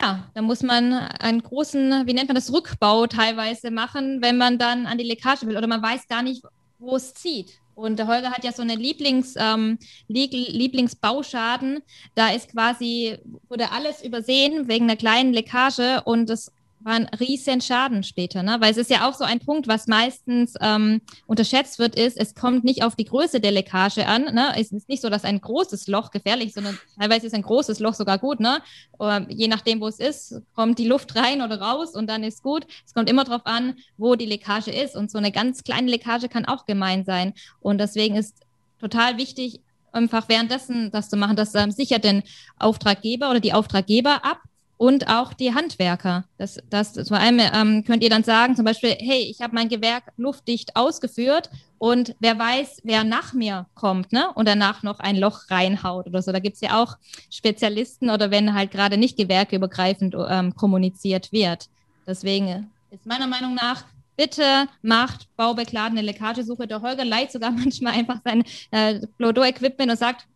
ja, 0.00 0.28
dann 0.34 0.44
muss 0.44 0.62
man 0.62 0.92
einen 0.92 1.42
großen, 1.42 2.06
wie 2.06 2.14
nennt 2.14 2.28
man 2.28 2.34
das, 2.34 2.52
Rückbau 2.52 3.06
teilweise 3.06 3.70
machen, 3.70 4.20
wenn 4.22 4.36
man 4.36 4.58
dann 4.58 4.86
an 4.86 4.98
die 4.98 5.04
Leckage 5.04 5.46
will 5.46 5.56
oder 5.56 5.66
man 5.66 5.82
weiß 5.82 6.08
gar 6.08 6.22
nicht, 6.22 6.42
wo 6.78 6.96
es 6.96 7.14
zieht. 7.14 7.60
Und 7.74 7.98
der 7.98 8.06
Holger 8.06 8.30
hat 8.30 8.44
ja 8.44 8.52
so 8.52 8.62
eine 8.62 8.76
Lieblings, 8.76 9.34
ähm, 9.36 9.78
Lieblingsbauschaden. 10.06 11.82
Da 12.14 12.30
ist 12.30 12.52
quasi, 12.52 13.18
wurde 13.48 13.72
alles 13.72 14.04
übersehen 14.04 14.68
wegen 14.68 14.84
einer 14.84 14.96
kleinen 14.96 15.32
Leckage 15.32 16.02
und 16.04 16.28
das 16.28 16.52
war 16.84 16.92
ein 16.92 17.08
riesen 17.18 17.60
Schaden 17.60 18.02
später, 18.02 18.42
ne? 18.42 18.56
Weil 18.60 18.70
es 18.70 18.76
ist 18.76 18.90
ja 18.90 19.08
auch 19.08 19.14
so 19.14 19.24
ein 19.24 19.40
Punkt, 19.40 19.66
was 19.68 19.86
meistens 19.86 20.54
ähm, 20.60 21.00
unterschätzt 21.26 21.78
wird, 21.78 21.94
ist, 21.96 22.18
es 22.18 22.34
kommt 22.34 22.62
nicht 22.62 22.84
auf 22.84 22.94
die 22.94 23.06
Größe 23.06 23.40
der 23.40 23.52
Leckage 23.52 24.06
an. 24.06 24.34
Ne? 24.34 24.52
Es 24.56 24.70
ist 24.70 24.88
nicht 24.88 25.00
so, 25.00 25.08
dass 25.08 25.24
ein 25.24 25.40
großes 25.40 25.86
Loch 25.86 26.10
gefährlich 26.10 26.48
ist, 26.48 26.54
sondern 26.54 26.78
teilweise 26.98 27.26
ist 27.26 27.34
ein 27.34 27.42
großes 27.42 27.80
Loch 27.80 27.94
sogar 27.94 28.18
gut, 28.18 28.38
ne? 28.38 28.58
Oder 28.98 29.26
je 29.30 29.48
nachdem, 29.48 29.80
wo 29.80 29.88
es 29.88 29.98
ist, 29.98 30.42
kommt 30.54 30.78
die 30.78 30.86
Luft 30.86 31.16
rein 31.16 31.40
oder 31.40 31.60
raus 31.60 31.94
und 31.94 32.06
dann 32.06 32.22
ist 32.22 32.42
gut. 32.42 32.66
Es 32.86 32.92
kommt 32.92 33.08
immer 33.08 33.24
darauf 33.24 33.46
an, 33.46 33.76
wo 33.96 34.14
die 34.14 34.26
Leckage 34.26 34.70
ist. 34.70 34.94
Und 34.94 35.10
so 35.10 35.18
eine 35.18 35.32
ganz 35.32 35.64
kleine 35.64 35.90
Leckage 35.90 36.28
kann 36.28 36.44
auch 36.44 36.66
gemein 36.66 37.04
sein. 37.04 37.32
Und 37.60 37.78
deswegen 37.78 38.16
ist 38.16 38.40
total 38.78 39.16
wichtig, 39.16 39.60
einfach 39.92 40.28
währenddessen 40.28 40.90
das 40.90 41.08
zu 41.08 41.16
machen. 41.16 41.36
Das 41.36 41.54
ähm, 41.54 41.70
sichert 41.70 42.04
den 42.04 42.22
Auftraggeber 42.58 43.30
oder 43.30 43.40
die 43.40 43.54
Auftraggeber 43.54 44.24
ab 44.24 44.42
und 44.84 45.08
auch 45.08 45.32
die 45.32 45.54
Handwerker. 45.54 46.24
Das, 46.36 46.58
das 46.68 47.08
vor 47.08 47.16
allem 47.16 47.40
ähm, 47.40 47.84
könnt 47.84 48.02
ihr 48.02 48.10
dann 48.10 48.22
sagen, 48.22 48.54
zum 48.54 48.66
Beispiel, 48.66 48.94
hey, 48.98 49.22
ich 49.30 49.40
habe 49.40 49.54
mein 49.54 49.70
Gewerk 49.70 50.12
luftdicht 50.18 50.76
ausgeführt 50.76 51.48
und 51.78 52.14
wer 52.20 52.38
weiß, 52.38 52.82
wer 52.84 53.02
nach 53.02 53.32
mir 53.32 53.64
kommt 53.74 54.12
ne? 54.12 54.26
und 54.34 54.46
danach 54.46 54.82
noch 54.82 55.00
ein 55.00 55.16
Loch 55.16 55.48
reinhaut 55.48 56.06
oder 56.06 56.20
so. 56.20 56.32
Da 56.32 56.38
gibt 56.38 56.56
es 56.56 56.60
ja 56.60 56.82
auch 56.82 56.98
Spezialisten 57.30 58.10
oder 58.10 58.30
wenn 58.30 58.52
halt 58.52 58.72
gerade 58.72 58.98
nicht 58.98 59.16
gewerkeübergreifend 59.16 60.14
ähm, 60.28 60.54
kommuniziert 60.54 61.32
wird. 61.32 61.70
Deswegen 62.06 62.70
ist 62.90 63.06
meiner 63.06 63.26
Meinung 63.26 63.54
nach 63.54 63.84
bitte 64.18 64.68
macht 64.82 65.34
baubekladene 65.38 66.02
Leckagesuche. 66.02 66.66
Der 66.66 66.82
Holger 66.82 67.06
leiht 67.06 67.32
sogar 67.32 67.50
manchmal 67.52 67.94
einfach 67.94 68.20
sein 68.22 68.44
äh, 68.70 69.00
Blodo-Equipment 69.16 69.92
und 69.92 69.98
sagt, 69.98 70.26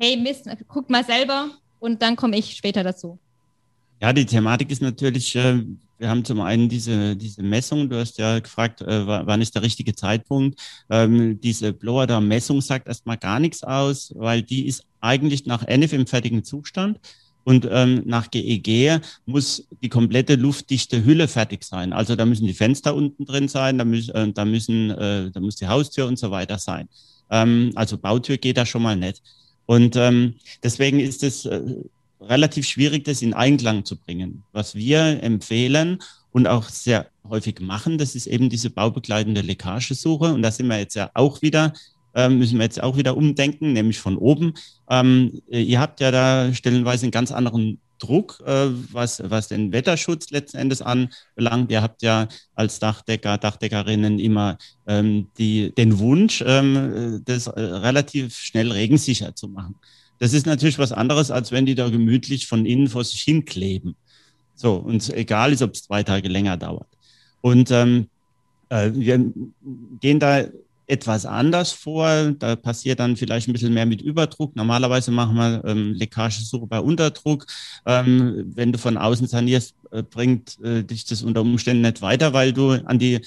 hey 0.00 0.16
Mist, 0.16 0.48
guckt 0.66 0.88
mal 0.88 1.04
selber 1.04 1.50
und 1.78 2.00
dann 2.00 2.16
komme 2.16 2.38
ich 2.38 2.56
später 2.56 2.82
dazu. 2.82 3.18
Ja, 4.00 4.12
die 4.12 4.26
Thematik 4.26 4.70
ist 4.70 4.80
natürlich, 4.80 5.34
äh, 5.34 5.62
wir 5.98 6.08
haben 6.08 6.24
zum 6.24 6.40
einen 6.40 6.68
diese, 6.68 7.16
diese 7.16 7.42
Messung, 7.42 7.88
du 7.88 7.98
hast 7.98 8.18
ja 8.18 8.38
gefragt, 8.38 8.80
äh, 8.80 9.06
wann 9.06 9.42
ist 9.42 9.56
der 9.56 9.62
richtige 9.62 9.94
Zeitpunkt. 9.94 10.60
Ähm, 10.88 11.40
diese 11.40 11.72
Blower-Messung 11.72 12.60
sagt 12.60 12.86
erstmal 12.86 13.16
gar 13.16 13.40
nichts 13.40 13.64
aus, 13.64 14.12
weil 14.14 14.42
die 14.42 14.66
ist 14.66 14.84
eigentlich 15.00 15.46
nach 15.46 15.66
NF 15.66 15.92
im 15.92 16.06
fertigen 16.06 16.44
Zustand. 16.44 17.00
Und 17.42 17.66
ähm, 17.70 18.02
nach 18.04 18.30
GEG 18.30 19.00
muss 19.24 19.66
die 19.82 19.88
komplette 19.88 20.34
luftdichte 20.34 21.04
Hülle 21.04 21.28
fertig 21.28 21.64
sein. 21.64 21.94
Also 21.94 22.14
da 22.14 22.26
müssen 22.26 22.46
die 22.46 22.52
Fenster 22.52 22.94
unten 22.94 23.24
drin 23.24 23.48
sein, 23.48 23.78
da, 23.78 23.84
müssen, 23.84 24.14
äh, 24.14 24.32
da, 24.32 24.44
müssen, 24.44 24.90
äh, 24.90 25.30
da 25.30 25.40
muss 25.40 25.56
die 25.56 25.66
Haustür 25.66 26.06
und 26.06 26.18
so 26.18 26.30
weiter 26.30 26.58
sein. 26.58 26.88
Ähm, 27.30 27.72
also 27.74 27.96
Bautür 27.96 28.36
geht 28.36 28.58
da 28.58 28.66
schon 28.66 28.82
mal 28.82 28.96
nicht. 28.96 29.22
Und 29.64 29.96
ähm, 29.96 30.34
deswegen 30.62 31.00
ist 31.00 31.22
es 31.22 31.46
äh, 31.46 31.62
relativ 32.20 32.66
schwierig, 32.66 33.04
das 33.04 33.22
in 33.22 33.34
Einklang 33.34 33.84
zu 33.84 33.96
bringen. 33.96 34.42
Was 34.52 34.74
wir 34.74 35.22
empfehlen 35.22 35.98
und 36.32 36.46
auch 36.46 36.68
sehr 36.68 37.06
häufig 37.28 37.60
machen, 37.60 37.98
das 37.98 38.14
ist 38.14 38.26
eben 38.26 38.48
diese 38.50 38.70
baubegleitende 38.70 39.40
Leckagesuche. 39.40 40.32
Und 40.32 40.42
da 40.42 40.50
sind 40.50 40.66
wir 40.68 40.78
jetzt 40.78 40.94
ja 40.94 41.10
auch 41.14 41.42
wieder, 41.42 41.72
äh, 42.14 42.28
müssen 42.28 42.58
wir 42.58 42.64
jetzt 42.64 42.82
auch 42.82 42.96
wieder 42.96 43.16
umdenken, 43.16 43.72
nämlich 43.72 43.98
von 43.98 44.16
oben. 44.16 44.54
Ähm, 44.88 45.42
ihr 45.48 45.80
habt 45.80 46.00
ja 46.00 46.10
da 46.10 46.52
stellenweise 46.54 47.04
einen 47.04 47.12
ganz 47.12 47.32
anderen 47.32 47.78
Druck, 47.98 48.40
äh, 48.46 48.68
was, 48.92 49.22
was 49.24 49.48
den 49.48 49.72
Wetterschutz 49.72 50.30
letzten 50.30 50.58
Endes 50.58 50.82
anbelangt. 50.82 51.70
Ihr 51.70 51.82
habt 51.82 52.02
ja 52.02 52.28
als 52.54 52.78
Dachdecker, 52.78 53.38
Dachdeckerinnen 53.38 54.18
immer 54.18 54.58
ähm, 54.86 55.28
die, 55.38 55.74
den 55.74 55.98
Wunsch, 55.98 56.42
ähm, 56.46 57.22
das 57.24 57.46
äh, 57.48 57.60
relativ 57.60 58.36
schnell 58.36 58.72
regensicher 58.72 59.34
zu 59.34 59.48
machen. 59.48 59.74
Das 60.18 60.32
ist 60.32 60.46
natürlich 60.46 60.78
was 60.78 60.92
anderes, 60.92 61.30
als 61.30 61.52
wenn 61.52 61.66
die 61.66 61.74
da 61.74 61.88
gemütlich 61.88 62.46
von 62.46 62.66
innen 62.66 62.88
vor 62.88 63.04
sich 63.04 63.20
hinkleben. 63.20 63.96
So, 64.54 64.74
und 64.74 65.08
egal 65.14 65.52
ist, 65.52 65.62
ob 65.62 65.74
es 65.74 65.84
zwei 65.84 66.02
Tage 66.02 66.28
länger 66.28 66.56
dauert. 66.56 66.88
Und 67.40 67.70
ähm, 67.70 68.08
äh, 68.68 68.90
wir 68.92 69.32
gehen 70.00 70.18
da 70.18 70.44
etwas 70.88 71.26
anders 71.26 71.70
vor. 71.70 72.32
Da 72.38 72.56
passiert 72.56 72.98
dann 72.98 73.16
vielleicht 73.16 73.46
ein 73.46 73.52
bisschen 73.52 73.74
mehr 73.74 73.86
mit 73.86 74.02
Überdruck. 74.02 74.56
Normalerweise 74.56 75.10
machen 75.10 75.36
wir 75.36 75.62
ähm, 75.64 75.92
Leckagesuche 75.94 76.66
bei 76.66 76.80
Unterdruck. 76.80 77.46
Ähm, 77.86 78.50
wenn 78.54 78.72
du 78.72 78.78
von 78.78 78.96
außen 78.96 79.28
sanierst, 79.28 79.74
äh, 79.92 80.02
bringt 80.02 80.58
äh, 80.64 80.82
dich 80.82 81.04
das 81.04 81.22
unter 81.22 81.42
Umständen 81.42 81.82
nicht 81.82 82.02
weiter, 82.02 82.32
weil 82.32 82.52
du 82.52 82.70
an 82.70 82.98
die 82.98 83.20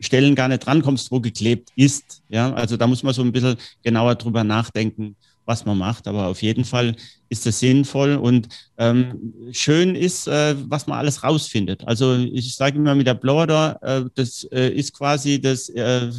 Stellen 0.00 0.34
gar 0.34 0.48
nicht 0.48 0.64
drankommst, 0.64 1.10
wo 1.10 1.20
geklebt 1.20 1.70
ist. 1.76 2.22
Ja, 2.28 2.52
also 2.54 2.76
da 2.76 2.86
muss 2.86 3.02
man 3.02 3.14
so 3.14 3.22
ein 3.22 3.32
bisschen 3.32 3.56
genauer 3.82 4.14
drüber 4.14 4.44
nachdenken, 4.44 5.16
was 5.48 5.64
man 5.64 5.78
macht. 5.78 6.06
Aber 6.06 6.26
auf 6.28 6.42
jeden 6.42 6.64
Fall 6.64 6.94
ist 7.28 7.46
das 7.46 7.58
sinnvoll 7.58 8.14
und 8.14 8.48
ähm, 8.76 9.34
schön 9.52 9.96
ist, 9.96 10.28
äh, 10.28 10.54
was 10.68 10.86
man 10.86 10.98
alles 10.98 11.24
rausfindet. 11.24 11.82
Also 11.86 12.16
ich 12.16 12.54
sage 12.54 12.76
immer 12.76 12.94
mit 12.94 13.06
der 13.06 13.14
Blower 13.14 13.78
äh, 13.82 14.04
das 14.14 14.44
äh, 14.52 14.68
ist 14.68 14.92
quasi 14.92 15.40
das, 15.40 15.68
äh, 15.70 16.10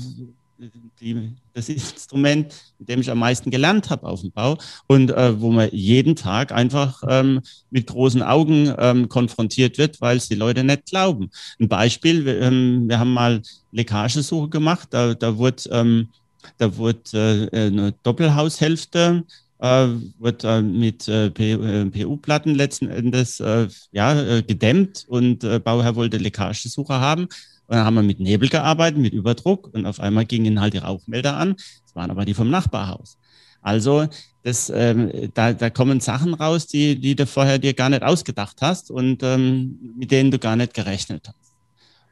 die, 1.00 1.32
das 1.54 1.70
Instrument, 1.70 2.54
mit 2.80 2.90
dem 2.90 3.02
ich 3.02 3.10
am 3.10 3.20
meisten 3.20 3.50
gelernt 3.50 3.90
habe 3.90 4.08
auf 4.08 4.22
dem 4.22 4.32
Bau 4.32 4.58
und 4.88 5.12
äh, 5.12 5.40
wo 5.40 5.52
man 5.52 5.70
jeden 5.72 6.16
Tag 6.16 6.52
einfach 6.52 7.04
ähm, 7.08 7.42
mit 7.70 7.88
großen 7.88 8.22
Augen 8.22 8.74
ähm, 8.78 9.10
konfrontiert 9.10 9.78
wird, 9.78 10.02
weil 10.02 10.18
es 10.18 10.28
die 10.28 10.36
Leute 10.36 10.64
nicht 10.64 10.86
glauben. 10.86 11.30
Ein 11.60 11.70
Beispiel, 11.70 12.26
wir, 12.26 12.42
ähm, 12.42 12.90
wir 12.90 13.00
haben 13.00 13.14
mal 13.14 13.42
Leckagesuche 13.72 14.50
gemacht, 14.50 14.90
da, 14.92 15.14
da 15.14 15.38
wurde 15.38 15.64
ähm, 15.72 16.10
da 16.58 16.78
wurde 16.78 17.50
äh, 17.52 17.68
eine 17.68 17.94
Doppelhaushälfte 18.04 19.24
äh, 19.60 19.88
wird 20.20 20.44
äh, 20.44 20.62
mit 20.62 21.08
äh, 21.08 21.30
PU-Platten 21.30 22.56
letzten 22.56 22.90
Endes 22.90 23.40
äh, 23.40 23.68
ja, 23.92 24.20
äh, 24.20 24.42
gedämmt 24.42 25.06
und 25.08 25.44
äh, 25.44 25.60
Bauherr 25.60 25.96
wollte 25.96 26.18
Leckagesucher 26.18 27.00
haben. 27.00 27.24
Und 27.24 27.76
dann 27.76 27.86
haben 27.86 27.96
wir 27.96 28.04
mit 28.04 28.20
Nebel 28.20 28.50
gearbeitet, 28.50 29.00
mit 29.00 29.14
Überdruck 29.14 29.74
und 29.74 29.86
auf 29.86 30.00
einmal 30.00 30.26
gingen 30.26 30.60
halt 30.60 30.74
die 30.74 30.80
Rauchmelder 30.80 31.38
an. 31.38 31.56
Das 31.86 31.96
waren 31.96 32.10
aber 32.10 32.26
die 32.26 32.34
vom 32.34 32.50
Nachbarhaus. 32.50 33.18
Also 33.62 34.08
das, 34.44 34.72
ähm, 34.74 35.12
da, 35.34 35.54
da 35.54 35.70
kommen 35.70 36.00
Sachen 36.00 36.34
raus, 36.34 36.66
die, 36.66 36.96
die 36.96 37.16
du 37.16 37.28
vorher 37.28 37.60
dir 37.60 37.74
gar 37.74 37.90
nicht 37.90 38.04
ausgedacht 38.04 38.58
hast 38.62 38.90
und 38.90 39.22
ähm, 39.22 39.94
mit 39.98 40.12
denen 40.12 40.32
du 40.32 40.40
gar 40.40 40.56
nicht 40.56 40.74
gerechnet 40.74 41.28
hast. 41.28 41.54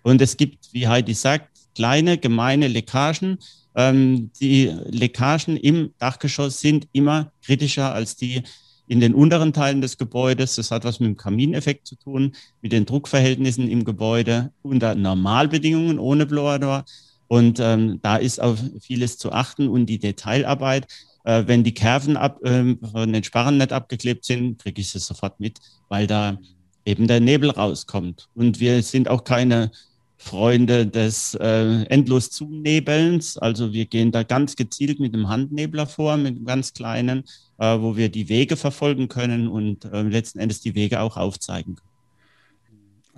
Und 0.04 0.22
es 0.22 0.38
gibt, 0.38 0.74
wie 0.74 0.88
Heidi 0.88 1.14
sagt, 1.14 1.50
kleine 1.74 2.18
gemeine 2.18 2.68
Leckagen, 2.68 3.38
ähm, 3.78 4.32
die 4.42 4.76
Leckagen 4.86 5.56
im 5.56 5.94
Dachgeschoss 6.00 6.60
sind 6.60 6.88
immer 6.92 7.32
kritischer 7.44 7.94
als 7.94 8.16
die 8.16 8.42
in 8.88 9.00
den 9.00 9.14
unteren 9.14 9.54
Teilen 9.54 9.82
des 9.82 9.98
Gebäudes. 9.98 10.56
Das 10.56 10.72
hat 10.72 10.84
was 10.84 11.00
mit 11.00 11.08
dem 11.08 11.18
Kamineffekt 11.18 11.86
zu 11.86 11.96
tun, 11.96 12.34
mit 12.62 12.72
den 12.72 12.86
Druckverhältnissen 12.86 13.70
im 13.70 13.86
Gebäude 13.86 14.52
unter 14.64 14.96
Normalbedingungen 14.96 16.00
ohne 16.00 16.26
Blower 16.26 16.86
Und 17.28 17.60
ähm, 17.60 18.00
da 18.02 18.18
ist 18.18 18.42
auf 18.42 18.60
vieles 18.82 19.20
zu 19.20 19.32
achten 19.32 19.68
und 19.68 19.86
die 19.86 20.00
Detailarbeit. 20.00 20.88
Äh, 21.24 21.44
wenn 21.46 21.64
die 21.64 21.74
Kerven 21.74 22.18
ab, 22.18 22.44
äh, 22.44 22.76
von 22.92 23.14
den 23.14 23.24
Sparren 23.24 23.58
nicht 23.58 23.74
abgeklebt 23.74 24.26
sind, 24.26 24.58
kriege 24.58 24.82
ich 24.82 24.90
sie 24.90 25.00
sofort 25.00 25.40
mit, 25.40 25.60
weil 25.90 26.08
da 26.08 26.40
eben 26.84 27.08
der 27.08 27.20
Nebel 27.20 27.52
rauskommt. 27.52 28.30
Und 28.34 28.60
wir 28.60 28.82
sind 28.82 29.08
auch 29.08 29.24
keine 29.24 29.70
Freunde 30.18 30.88
des 30.88 31.36
äh, 31.36 31.84
endlos 31.84 32.32
Zunebelns. 32.32 33.38
Also 33.38 33.74
wir 33.74 33.86
gehen 33.86 34.12
da 34.12 34.24
ganz 34.24 34.56
gezielt 34.56 35.00
mit 35.00 35.14
einem 35.14 35.30
Handnebler 35.30 35.86
vor, 35.88 36.18
mit 36.18 36.36
einem 36.36 36.46
ganz 36.46 36.74
kleinen, 36.74 37.24
äh, 37.60 37.80
wo 37.80 37.96
wir 37.96 38.10
die 38.10 38.30
Wege 38.30 38.58
verfolgen 38.58 39.08
können 39.08 39.48
und 39.48 39.86
äh, 39.86 40.02
letzten 40.02 40.40
Endes 40.40 40.62
die 40.62 40.76
Wege 40.76 41.02
auch 41.02 41.18
aufzeigen 41.18 41.76
können. 41.76 41.97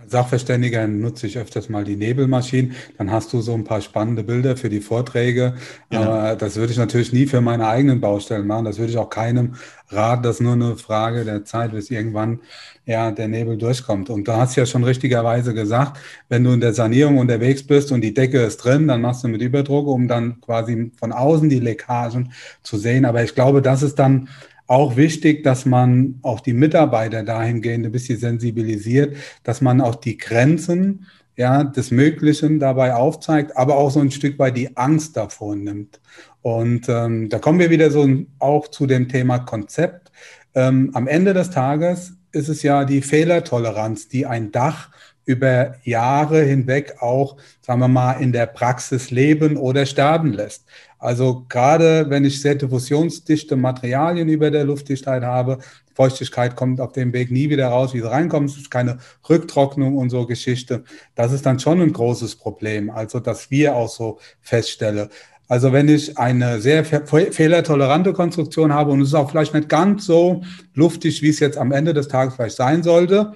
Sachverständiger 0.08 0.88
nutze 0.88 1.28
ich 1.28 1.38
öfters 1.38 1.70
mal 1.70 1.84
die 1.84 1.95
Nebelmaschinen. 1.95 2.74
Dann 2.97 3.12
hast 3.12 3.32
du 3.34 3.41
so 3.41 3.54
ein 3.54 3.64
paar 3.64 3.82
spannende 3.82 4.24
Bilder 4.24 4.58
für 4.58 4.70
die 4.70 4.82
Vorträge. 4.82 5.54
Ja. 5.91 6.02
Aber 6.02 6.36
das 6.36 6.56
würde 6.56 6.72
ich 6.72 6.78
natürlich 6.78 7.14
nie 7.14 7.26
für 7.26 7.41
meine 7.41 7.68
eigenen 7.68 8.02
Baustellen 8.02 8.47
machen. 8.47 8.66
Das 8.66 8.78
würde 8.78 8.91
ich 8.91 8.97
auch 8.97 9.10
keinem 9.10 9.56
raten. 9.89 10.24
Das 10.24 10.38
ist 10.38 10.41
nur 10.41 10.54
eine 10.54 10.78
Frage 10.78 11.26
der 11.26 11.45
Zeit, 11.45 11.72
bis 11.72 11.91
irgendwann 11.91 12.39
ja 12.86 13.12
der 13.12 13.28
Nebel 13.28 13.58
durchkommt. 13.58 14.10
Und 14.10 14.28
du 14.28 14.34
hast 14.34 14.56
ja 14.56 14.66
schon 14.66 14.84
richtigerweise 14.84 15.54
gesagt, 15.54 16.00
wenn 16.28 16.43
du 16.43 16.52
in 16.52 16.62
der 16.62 16.74
Sanierung 16.74 17.18
unterwegs 17.18 17.64
bist 17.64 17.91
und 17.91 18.02
die 18.02 18.14
Decke 18.14 18.39
ist 18.41 18.58
drin, 18.58 18.88
dann 18.88 19.02
machst 19.02 19.24
du 19.24 19.28
mit 19.28 19.41
Überdruck, 19.41 19.88
um 19.88 20.08
dann 20.08 20.41
quasi 20.41 20.91
von 20.97 21.12
außen 21.12 21.50
die 21.50 21.60
Leckagen 21.60 22.32
zu 22.64 22.78
sehen. 22.78 23.06
Aber 23.06 23.24
ich 23.24 23.36
glaube, 23.36 23.62
das 23.62 23.84
ist 23.84 24.00
dann 24.00 24.30
auch 24.70 24.95
wichtig, 24.95 25.43
dass 25.43 25.65
man 25.65 26.20
auch 26.22 26.41
die 26.41 26.53
Mitarbeiter 26.53 27.24
dahingehend 27.24 27.86
ein 27.88 27.91
bisschen 27.91 28.20
sensibilisiert, 28.20 29.15
dass 29.43 29.61
man 29.61 29.82
auch 29.82 29.95
die 29.95 30.17
Grenzen 30.17 31.07
ja, 31.36 31.63
des 31.63 31.89
Möglichen 31.89 32.59
dabei 32.59 32.93
aufzeigt, 32.93 33.57
aber 33.57 33.78
auch 33.78 33.89
so 33.89 33.99
ein 33.99 34.11
Stück 34.11 34.38
weit 34.38 34.57
die 34.57 34.78
Angst 34.78 35.17
davor 35.17 35.55
nimmt. 35.55 35.99
Und 36.41 36.88
ähm, 36.88 37.30
da 37.30 37.39
kommen 37.39 37.57
wir 37.57 37.72
wieder 37.72 37.89
so 37.89 38.07
auch 38.38 38.67
zu 38.67 38.86
dem 38.86 39.09
Thema 39.09 39.39
Konzept. 39.39 40.11
Ähm, 40.53 40.91
am 40.93 41.07
Ende 41.07 41.34
des 41.34 41.49
Tages 41.49 42.13
ist 42.32 42.49
es 42.49 42.61
ja 42.61 42.86
die 42.86 43.01
Fehlertoleranz, 43.01 44.07
die 44.07 44.28
ein 44.28 44.51
Dach 44.51 44.89
über 45.26 45.76
Jahre 45.84 46.41
hinweg 46.41 46.95
auch, 47.01 47.38
sagen 47.61 47.82
wir 47.82 47.88
mal, 47.88 48.13
in 48.13 48.32
der 48.32 48.45
Praxis 48.45 49.09
leben 49.09 49.57
oder 49.57 49.86
sterben 49.86 50.34
lässt. 50.34 50.65
Also 51.00 51.45
gerade 51.47 52.10
wenn 52.10 52.26
ich 52.26 52.41
sehr 52.41 52.56
diffusionsdichte 52.56 53.56
Materialien 53.56 54.28
über 54.28 54.52
der 54.52 54.66
Luftdichtheit 54.66 55.24
habe, 55.24 55.60
Feuchtigkeit 55.95 56.56
kommt 56.56 56.80
auf 56.80 56.91
dem 56.91 57.12
Weg 57.14 57.32
nie 57.32 57.50
wieder 57.50 57.68
raus, 57.68 57.93
wie 57.93 58.00
sie 58.00 58.10
reinkommt. 58.10 58.50
Es 58.50 58.58
ist 58.58 58.72
keine 58.72 59.00
Rücktrocknung 59.28 59.97
und 59.97 60.10
so 60.10 60.26
Geschichte. 60.26 60.84
Das 61.16 61.32
ist 61.32 61.45
dann 61.45 61.60
schon 61.60 61.82
ein 61.82 61.91
großes 61.91 62.36
Problem. 62.36 62.89
Also, 62.89 63.20
dass 63.20 63.50
wir 63.50 63.76
auch 63.76 63.89
so 63.89 64.20
feststellen. 64.41 65.10
Also 65.50 65.74
wenn 65.74 65.89
ich 65.89 66.18
eine 66.18 66.62
sehr 66.62 66.86
fehlertolerante 66.86 68.14
Konstruktion 68.14 68.72
habe 68.72 68.91
und 68.91 69.02
es 69.02 69.10
ist 69.10 69.14
auch 69.16 69.32
vielleicht 69.32 69.56
nicht 69.56 69.68
ganz 69.68 70.06
so 70.06 70.43
luftig, 70.76 71.24
wie 71.24 71.30
es 71.30 71.39
jetzt 71.39 71.58
am 71.58 71.72
Ende 71.72 71.93
des 71.93 72.08
Tages 72.08 72.36
vielleicht 72.36 72.56
sein 72.56 72.84
sollte, 72.84 73.34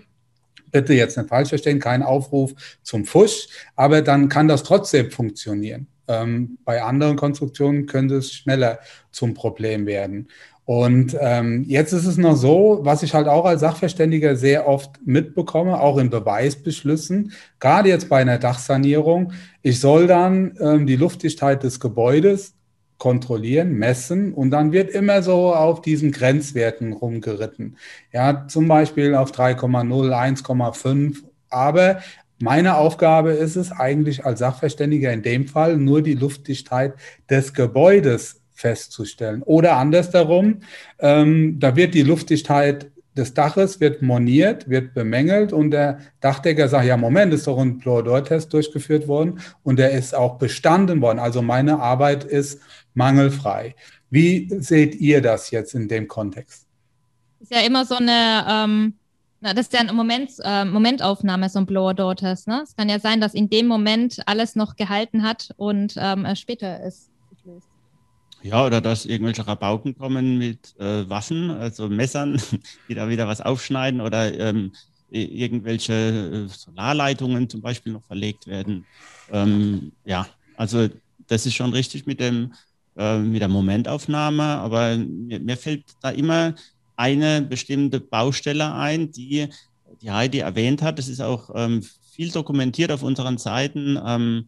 bitte 0.72 0.94
jetzt 0.94 1.18
nicht 1.18 1.30
falsch 1.30 1.50
verstehen, 1.50 1.80
kein 1.80 2.04
Aufruf 2.04 2.54
zum 2.84 3.06
Fusch, 3.06 3.48
aber 3.76 4.04
dann 4.04 4.30
kann 4.30 4.48
das 4.48 4.62
trotzdem 4.62 5.10
funktionieren. 5.10 5.88
Ähm, 6.08 6.58
bei 6.66 6.82
anderen 6.82 7.16
Konstruktionen 7.16 7.86
könnte 7.86 8.16
es 8.16 8.34
schneller 8.34 8.80
zum 9.12 9.34
Problem 9.34 9.86
werden. 9.86 10.28
Und 10.66 11.18
ähm, 11.20 11.66
jetzt 11.68 11.92
ist 11.92 12.06
es 12.06 12.18
noch 12.18 12.38
so, 12.38 12.80
was 12.84 13.04
ich 13.04 13.14
halt 13.14 13.28
auch 13.28 13.44
als 13.44 13.62
Sachverständiger 13.62 14.38
sehr 14.38 14.68
oft 14.68 14.92
mitbekomme, 15.06 15.80
auch 15.80 15.98
in 15.98 16.10
Beweisbeschlüssen, 16.10 17.34
gerade 17.60 17.90
jetzt 17.90 18.08
bei 18.08 18.22
einer 18.22 18.38
Dachsanierung, 18.38 19.34
ich 19.62 19.82
soll 19.82 20.08
dann 20.08 20.56
ähm, 20.62 20.88
die 20.88 20.96
Luftdichtheit 20.96 21.64
des 21.64 21.82
Gebäudes 21.82 22.54
kontrollieren, 22.98 23.74
messen 23.74 24.34
und 24.34 24.52
dann 24.52 24.72
wird 24.72 24.92
immer 24.92 25.22
so 25.22 25.54
auf 25.54 25.82
diesen 25.82 26.14
Grenzwerten 26.14 26.94
rumgeritten. 26.94 27.76
Ja, 28.14 28.48
zum 28.48 28.70
Beispiel 28.70 29.16
auf 29.16 29.32
3,0, 29.32 30.14
1,5. 30.14 31.24
Aber 31.50 32.00
meine 32.44 32.76
Aufgabe 32.76 33.32
ist 33.32 33.56
es 33.56 33.72
eigentlich 33.72 34.26
als 34.26 34.40
Sachverständiger 34.40 35.14
in 35.14 35.22
dem 35.22 35.48
Fall 35.48 35.78
nur 35.78 36.02
die 36.02 36.14
Luftdichtheit 36.14 36.94
des 37.30 37.54
Gebäudes 37.54 38.42
festzustellen. 38.52 39.44
Oder 39.44 39.78
andersherum, 39.78 40.60
ähm, 41.00 41.58
da 41.62 41.78
wird 41.78 41.94
die 41.94 42.04
Luftdichtheit 42.04 42.92
des 43.16 43.34
Daches 43.34 43.80
wird 43.80 44.02
moniert, 44.02 44.68
wird 44.68 44.94
bemängelt 44.94 45.54
und 45.54 45.72
der 45.72 46.00
Dachdecker 46.20 46.68
sagt, 46.68 46.86
ja, 46.86 46.98
Moment, 46.98 47.34
ist 47.34 47.48
doch 47.48 47.58
ein 47.58 47.80
Fluoridor-Test 47.80 48.52
durchgeführt 48.52 49.08
worden 49.08 49.40
und 49.64 49.80
der 49.80 49.92
ist 49.92 50.14
auch 50.14 50.38
bestanden 50.38 51.00
worden. 51.00 51.20
Also 51.20 51.42
meine 51.42 51.80
Arbeit 51.80 52.26
ist 52.26 52.60
mangelfrei. 52.94 53.74
Wie 54.10 54.50
seht 54.60 54.96
ihr 54.96 55.22
das 55.22 55.50
jetzt 55.52 55.76
in 55.76 55.88
dem 55.88 56.10
Kontext? 56.10 56.68
Ist 57.40 57.54
ja 57.54 57.62
immer 57.62 57.86
so 57.86 57.96
eine, 57.96 58.46
ähm, 58.50 58.94
na, 59.44 59.54
das 59.54 59.66
ist 59.66 59.74
ja 59.74 59.82
eine 59.82 59.92
Moment, 59.92 60.32
äh, 60.42 60.64
Momentaufnahme, 60.64 61.50
so 61.50 61.60
ein 61.60 61.66
Blower 61.66 61.94
Daughters. 61.94 62.48
Ne? 62.48 62.62
Es 62.64 62.78
kann 62.78 62.88
ja 62.88 62.98
sein, 62.98 63.20
dass 63.20 63.34
in 63.34 63.50
dem 63.50 63.68
Moment 63.68 64.22
alles 64.26 64.56
noch 64.56 64.78
gehalten 64.78 65.22
hat 65.22 65.54
und 65.58 65.96
ähm, 65.98 66.26
später 66.36 66.82
ist. 66.82 67.10
Ja, 68.42 68.66
oder 68.66 68.80
dass 68.80 69.06
irgendwelche 69.06 69.46
Rabauken 69.46 69.98
kommen 69.98 70.38
mit 70.38 70.78
äh, 70.80 71.10
Waffen, 71.10 71.52
also 71.52 71.90
Messern, 71.90 72.42
die 72.90 72.96
da 72.96 73.10
wieder 73.10 73.28
was 73.28 73.42
aufschneiden 73.42 74.00
oder 74.00 74.34
ähm, 74.38 74.72
irgendwelche 75.10 75.94
äh, 75.94 76.48
Solarleitungen 76.48 77.50
zum 77.50 77.62
Beispiel 77.62 77.94
noch 77.94 78.04
verlegt 78.04 78.48
werden. 78.48 78.86
Ähm, 79.30 79.92
ja, 80.06 80.26
also 80.56 80.88
das 81.28 81.46
ist 81.46 81.56
schon 81.56 81.74
richtig 81.74 82.06
mit 82.06 82.20
dem 82.20 82.54
äh, 82.96 83.18
mit 83.20 83.42
der 83.42 83.50
Momentaufnahme, 83.50 84.44
aber 84.44 84.96
mir, 84.98 85.40
mir, 85.40 85.58
fällt 85.58 85.84
da 86.02 86.12
immer 86.12 86.54
eine 86.96 87.42
bestimmte 87.42 88.00
Baustelle 88.00 88.74
ein, 88.74 89.12
die 89.12 89.48
die 90.02 90.12
Heidi 90.12 90.40
erwähnt 90.40 90.82
hat. 90.82 91.00
Das 91.00 91.08
ist 91.08 91.22
auch 91.22 91.50
ähm, 91.56 91.84
viel 92.12 92.30
dokumentiert 92.30 92.92
auf 92.92 93.04
unseren 93.04 93.38
Seiten. 93.38 94.00
Ähm, 94.06 94.48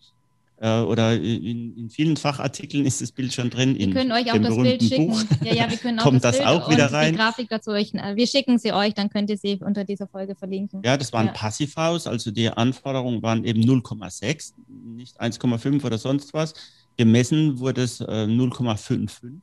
äh, 0.58 0.80
oder 0.80 1.16
in, 1.16 1.78
in, 1.78 1.90
vielen 1.90 2.16
Fachartikeln 2.16 2.86
ist 2.86 3.02
das 3.02 3.12
Bild 3.12 3.34
schon 3.34 3.50
drin. 3.50 3.78
Wir 3.78 3.92
können 3.92 4.12
euch 4.14 4.32
auch 4.32 4.38
das 4.38 4.56
Bild 4.56 4.84
schicken. 4.84 5.08
Buch 5.08 5.24
ja, 5.42 5.54
ja, 5.54 5.70
wir 5.70 5.78
können 5.78 6.00
auch 6.00 6.04
Kommt 6.04 6.24
das, 6.24 6.38
das 6.38 6.48
auch 6.48 6.70
wieder 6.70 6.94
rein? 6.94 7.12
Die 7.12 7.18
Grafik 7.18 7.50
dazu 7.50 7.72
euch, 7.72 7.94
äh, 7.94 8.16
wir 8.16 8.26
schicken 8.26 8.58
sie 8.58 8.72
euch, 8.72 8.94
dann 8.94 9.10
könnt 9.10 9.30
ihr 9.30 9.38
sie 9.38 9.60
unter 9.60 9.84
dieser 9.84 10.08
Folge 10.08 10.34
verlinken. 10.34 10.82
Ja, 10.86 10.96
das 10.96 11.12
war 11.12 11.20
ein 11.20 11.28
ja. 11.28 11.34
Passivhaus, 11.34 12.08
also 12.08 12.32
die 12.32 12.50
Anforderungen 12.50 13.22
waren 13.22 13.44
eben 13.44 13.62
0,6, 13.62 14.54
nicht 14.96 15.20
1,5 15.20 15.84
oder 15.84 15.98
sonst 15.98 16.34
was. 16.34 16.54
Gemessen 16.98 17.60
wurde 17.60 17.82
es 17.82 18.00
äh, 18.00 18.06
0,55, 18.06 19.40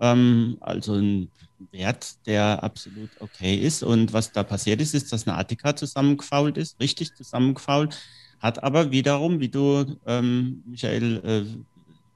ähm, 0.00 0.56
also 0.60 0.94
ein 0.94 1.30
Wert, 1.70 2.26
der 2.26 2.62
absolut 2.62 3.10
okay 3.20 3.54
ist. 3.56 3.82
Und 3.82 4.12
was 4.12 4.32
da 4.32 4.42
passiert 4.42 4.80
ist, 4.80 4.94
ist, 4.94 5.12
dass 5.12 5.26
eine 5.26 5.36
Attika 5.36 5.74
zusammengefault 5.74 6.56
ist, 6.58 6.80
richtig 6.80 7.14
zusammengefault, 7.14 7.96
hat 8.40 8.62
aber 8.62 8.90
wiederum, 8.90 9.40
wie 9.40 9.48
du, 9.48 9.96
ähm, 10.06 10.62
Michael, 10.66 11.22
äh, 11.24 11.44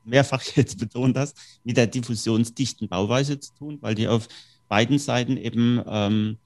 mehrfach 0.04 0.42
jetzt 0.56 0.78
betont 0.78 1.16
hast, 1.16 1.36
mit 1.64 1.76
der 1.76 1.86
diffusionsdichten 1.86 2.88
Bauweise 2.88 3.38
zu 3.40 3.54
tun, 3.54 3.78
weil 3.80 3.94
die 3.94 4.08
auf 4.08 4.28
beiden 4.68 4.98
Seiten 4.98 5.36
eben 5.36 5.82
ähm, 5.86 6.36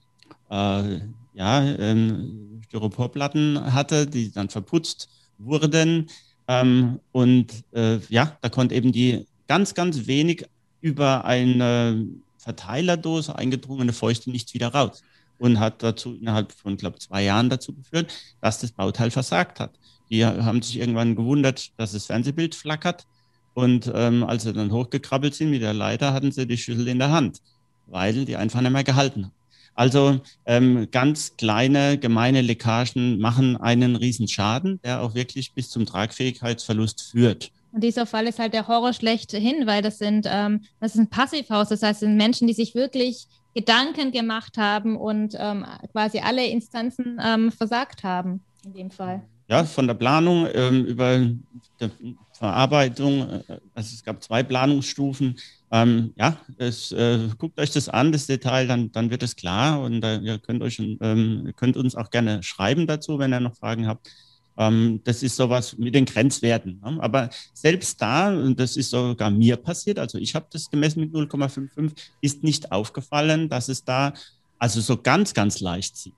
äh, 0.51 1.01
ja, 1.35 1.63
ähm, 1.63 2.63
Styroporplatten 2.65 3.73
hatte, 3.73 4.07
die 4.07 4.33
dann 4.33 4.49
verputzt 4.49 5.09
wurden. 5.39 6.09
Ähm, 6.47 7.01
und 7.13 7.65
äh, 7.73 7.99
ja, 8.09 8.37
da 8.41 8.49
konnte 8.49 8.75
eben 8.75 8.93
die 8.93 9.27
ganz, 9.47 9.75
ganz 9.75 10.07
wenig 10.07 10.47
über 10.85 11.25
eine 11.25 12.07
Verteilerdose 12.37 13.35
eingedrungene 13.37 13.95
Feuchte 13.95 14.31
nicht 14.31 14.53
wieder 14.53 14.69
raus. 14.69 15.03
Und 15.39 15.59
hat 15.59 15.83
dazu 15.83 16.15
innerhalb 16.15 16.53
von, 16.53 16.77
glaube 16.77 16.99
zwei 16.99 17.25
Jahren 17.25 17.49
dazu 17.49 17.73
geführt, 17.73 18.13
dass 18.41 18.61
das 18.61 18.71
Bauteil 18.71 19.11
versagt 19.11 19.61
hat. 19.61 19.73
Die 20.11 20.25
haben 20.25 20.61
sich 20.61 20.79
irgendwann 20.79 21.17
gewundert, 21.17 21.73
dass 21.79 21.93
das 21.93 22.07
Fernsehbild 22.07 22.55
flackert. 22.55 23.07
Und 23.55 23.91
ähm, 23.95 24.25
als 24.25 24.43
sie 24.43 24.53
dann 24.53 24.71
hochgekrabbelt 24.71 25.35
sind 25.35 25.51
mit 25.51 25.63
der 25.63 25.73
Leiter, 25.73 26.13
hatten 26.13 26.33
sie 26.33 26.47
die 26.47 26.59
Schüssel 26.59 26.87
in 26.87 26.99
der 26.99 27.11
Hand, 27.11 27.41
weil 27.87 28.27
die 28.27 28.37
einfach 28.37 28.61
nicht 28.61 28.71
mehr 28.73 28.85
gehalten 28.85 29.27
hat. 29.27 29.33
Also 29.75 30.21
ähm, 30.45 30.89
ganz 30.91 31.37
kleine, 31.37 31.99
gemeine 31.99 32.43
Leckagen 32.43 33.19
machen 33.19 33.57
einen 33.57 33.97
Riesenschaden, 33.97 34.81
der 34.85 35.03
auch 35.03 35.15
wirklich 35.15 35.53
bis 35.53 35.71
zum 35.71 35.87
Tragfähigkeitsverlust 35.87 37.11
führt. 37.11 37.51
Und 37.75 37.83
dieser 37.83 38.07
Fall 38.07 38.29
ist 38.29 38.39
halt 38.39 38.55
der 38.55 38.69
Horror 38.69 38.93
schlechthin, 38.93 39.67
weil 39.67 39.83
das 39.83 39.99
sind, 39.99 40.29
ähm, 40.31 40.61
das 40.79 40.95
ist 40.95 41.01
ein 41.01 41.11
Passivhaus. 41.11 41.71
Das 41.71 41.83
heißt, 41.83 42.01
sind 42.01 42.17
Menschen, 42.17 42.47
die 42.47 42.55
sich 42.55 42.77
wirklich 42.77 43.27
Gedanken 43.53 44.13
gemacht 44.13 44.57
haben 44.59 44.97
und 44.97 45.35
ähm, 45.37 45.67
quasi 45.91 46.21
alle 46.21 46.47
Instanzen 46.47 47.21
ähm, 47.21 47.51
versagt 47.51 48.05
haben 48.05 48.43
in 48.65 48.75
dem 48.75 48.91
Fall. 48.93 49.23
Ja, 49.49 49.65
von 49.65 49.89
der 49.89 49.95
Planung 49.95 50.47
ähm, 50.55 50.85
über 50.85 51.19
die 51.19 52.17
Verarbeitung. 52.33 53.29
Äh, 53.29 53.59
also 53.75 53.93
es 53.93 54.05
gab 54.05 54.23
zwei 54.23 54.45
Planungsstufen. 54.45 55.37
Ähm, 55.73 56.13
ja, 56.17 56.37
es, 56.59 56.93
äh, 56.93 57.29
guckt 57.37 57.59
euch 57.59 57.73
das 57.73 57.89
an, 57.89 58.13
das 58.13 58.29
Detail, 58.29 58.69
dann, 58.69 58.93
dann 58.93 59.11
wird 59.11 59.25
es 59.25 59.35
klar 59.35 59.81
und 59.81 60.05
äh, 60.05 60.19
ihr 60.19 60.39
könnt, 60.39 60.63
euch, 60.63 60.79
ähm, 60.79 61.53
könnt 61.57 61.77
uns 61.77 61.97
auch 61.97 62.11
gerne 62.11 62.41
schreiben 62.45 62.87
dazu, 62.87 63.19
wenn 63.19 63.33
ihr 63.33 63.41
noch 63.41 63.57
Fragen 63.57 63.89
habt. 63.89 64.09
Ähm, 64.57 65.01
das 65.05 65.23
ist 65.23 65.37
sowas 65.37 65.77
mit 65.79 65.95
den 65.95 66.05
Grenzwerten. 66.05 66.81
Ne? 66.85 66.99
Aber 67.01 67.31
selbst 67.53 68.01
da, 68.01 68.33
und 68.33 68.59
das 68.59 68.77
ist 68.77 68.91
sogar 68.91 69.31
mir 69.31 69.57
passiert, 69.57 69.99
also 69.99 70.19
ich 70.19 70.35
habe 70.35 70.47
das 70.51 70.71
gemessen 70.71 71.01
mit 71.01 71.13
0,55, 71.13 71.93
ist 72.21 72.45
nicht 72.45 72.71
aufgefallen, 72.73 73.49
dass 73.49 73.69
es 73.69 73.85
da 73.85 74.13
also 74.59 74.81
so 74.81 74.97
ganz, 74.97 75.35
ganz 75.35 75.61
leicht 75.61 75.97
sieht. 75.97 76.15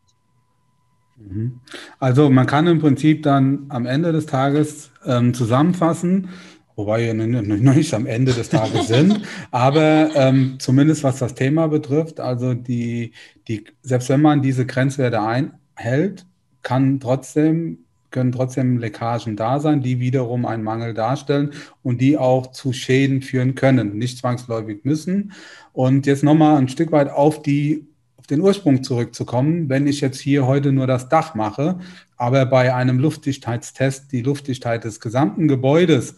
Mhm. 1.16 1.60
Also 1.98 2.28
man 2.30 2.46
kann 2.46 2.66
im 2.66 2.78
Prinzip 2.78 3.22
dann 3.22 3.66
am 3.70 3.86
Ende 3.86 4.12
des 4.12 4.26
Tages 4.26 4.90
ähm, 5.04 5.32
zusammenfassen, 5.32 6.28
wobei 6.74 7.06
wir 7.06 7.14
noch 7.14 7.74
nicht 7.74 7.94
am 7.94 8.04
Ende 8.04 8.34
des 8.34 8.50
Tages 8.50 8.88
sind, 8.88 9.22
aber 9.50 10.10
ähm, 10.14 10.56
zumindest 10.58 11.02
was 11.04 11.18
das 11.18 11.34
Thema 11.34 11.68
betrifft, 11.68 12.20
also 12.20 12.52
die, 12.52 13.12
die, 13.48 13.64
selbst 13.80 14.10
wenn 14.10 14.20
man 14.20 14.42
diese 14.42 14.66
Grenzwerte 14.66 15.22
einhält, 15.22 16.26
kann 16.62 17.00
trotzdem 17.00 17.85
können 18.10 18.32
trotzdem 18.32 18.78
Leckagen 18.78 19.36
da 19.36 19.60
sein, 19.60 19.82
die 19.82 20.00
wiederum 20.00 20.46
einen 20.46 20.62
Mangel 20.62 20.94
darstellen 20.94 21.52
und 21.82 22.00
die 22.00 22.16
auch 22.18 22.52
zu 22.52 22.72
Schäden 22.72 23.22
führen 23.22 23.54
können, 23.54 23.98
nicht 23.98 24.18
zwangsläufig 24.18 24.84
müssen. 24.84 25.32
Und 25.72 26.06
jetzt 26.06 26.22
nochmal 26.22 26.56
ein 26.56 26.68
Stück 26.68 26.92
weit 26.92 27.10
auf 27.10 27.42
die 27.42 27.86
den 28.30 28.40
Ursprung 28.40 28.82
zurückzukommen, 28.82 29.68
wenn 29.68 29.86
ich 29.86 30.00
jetzt 30.00 30.20
hier 30.20 30.46
heute 30.46 30.72
nur 30.72 30.86
das 30.86 31.08
Dach 31.08 31.34
mache, 31.34 31.78
aber 32.16 32.46
bei 32.46 32.74
einem 32.74 32.98
Luftdichtheitstest 32.98 34.10
die 34.10 34.22
Luftdichtheit 34.22 34.84
des 34.84 35.00
gesamten 35.00 35.48
Gebäudes 35.48 36.16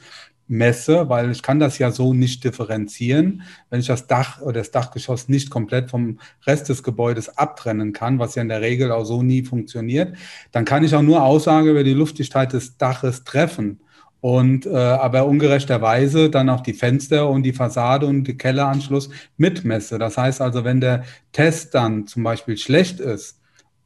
messe, 0.48 1.08
weil 1.08 1.30
ich 1.30 1.42
kann 1.42 1.60
das 1.60 1.78
ja 1.78 1.90
so 1.90 2.14
nicht 2.14 2.42
differenzieren, 2.42 3.42
wenn 3.70 3.80
ich 3.80 3.86
das 3.86 4.06
Dach 4.06 4.40
oder 4.40 4.54
das 4.54 4.70
Dachgeschoss 4.70 5.28
nicht 5.28 5.50
komplett 5.50 5.90
vom 5.90 6.18
Rest 6.46 6.68
des 6.68 6.82
Gebäudes 6.82 7.36
abtrennen 7.36 7.92
kann, 7.92 8.18
was 8.18 8.34
ja 8.34 8.42
in 8.42 8.48
der 8.48 8.62
Regel 8.62 8.90
auch 8.90 9.04
so 9.04 9.22
nie 9.22 9.42
funktioniert, 9.44 10.16
dann 10.52 10.64
kann 10.64 10.84
ich 10.84 10.94
auch 10.94 11.02
nur 11.02 11.22
Aussage 11.22 11.70
über 11.70 11.84
die 11.84 11.92
Luftdichtheit 11.92 12.52
des 12.52 12.78
Daches 12.78 13.24
treffen 13.24 13.80
und 14.20 14.66
äh, 14.66 14.74
aber 14.74 15.26
ungerechterweise 15.26 16.30
dann 16.30 16.48
auch 16.48 16.62
die 16.62 16.72
Fenster 16.72 17.28
und 17.28 17.44
die 17.44 17.52
Fassade 17.52 18.06
und 18.06 18.24
die 18.24 18.36
Kelleranschluss 18.36 19.10
mitmesse. 19.36 19.98
Das 19.98 20.16
heißt 20.16 20.40
also, 20.40 20.64
wenn 20.64 20.80
der 20.80 21.04
Test 21.32 21.74
dann 21.74 22.06
zum 22.06 22.24
Beispiel 22.24 22.56
schlecht 22.56 23.00
ist, 23.00 23.40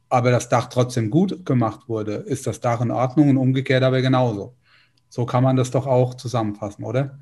aber 0.09 0.31
das 0.31 0.49
Dach 0.49 0.67
trotzdem 0.67 1.09
gut 1.09 1.45
gemacht 1.45 1.87
wurde, 1.87 2.13
ist 2.13 2.47
das 2.47 2.59
Dach 2.61 2.81
in 2.81 2.91
Ordnung 2.91 3.29
und 3.29 3.37
umgekehrt 3.37 3.83
aber 3.83 4.01
genauso. 4.01 4.55
So 5.15 5.27
kann 5.27 5.43
man 5.43 5.55
das 5.55 5.69
doch 5.69 5.85
auch 5.85 6.15
zusammenfassen, 6.15 6.83
oder? 6.83 7.19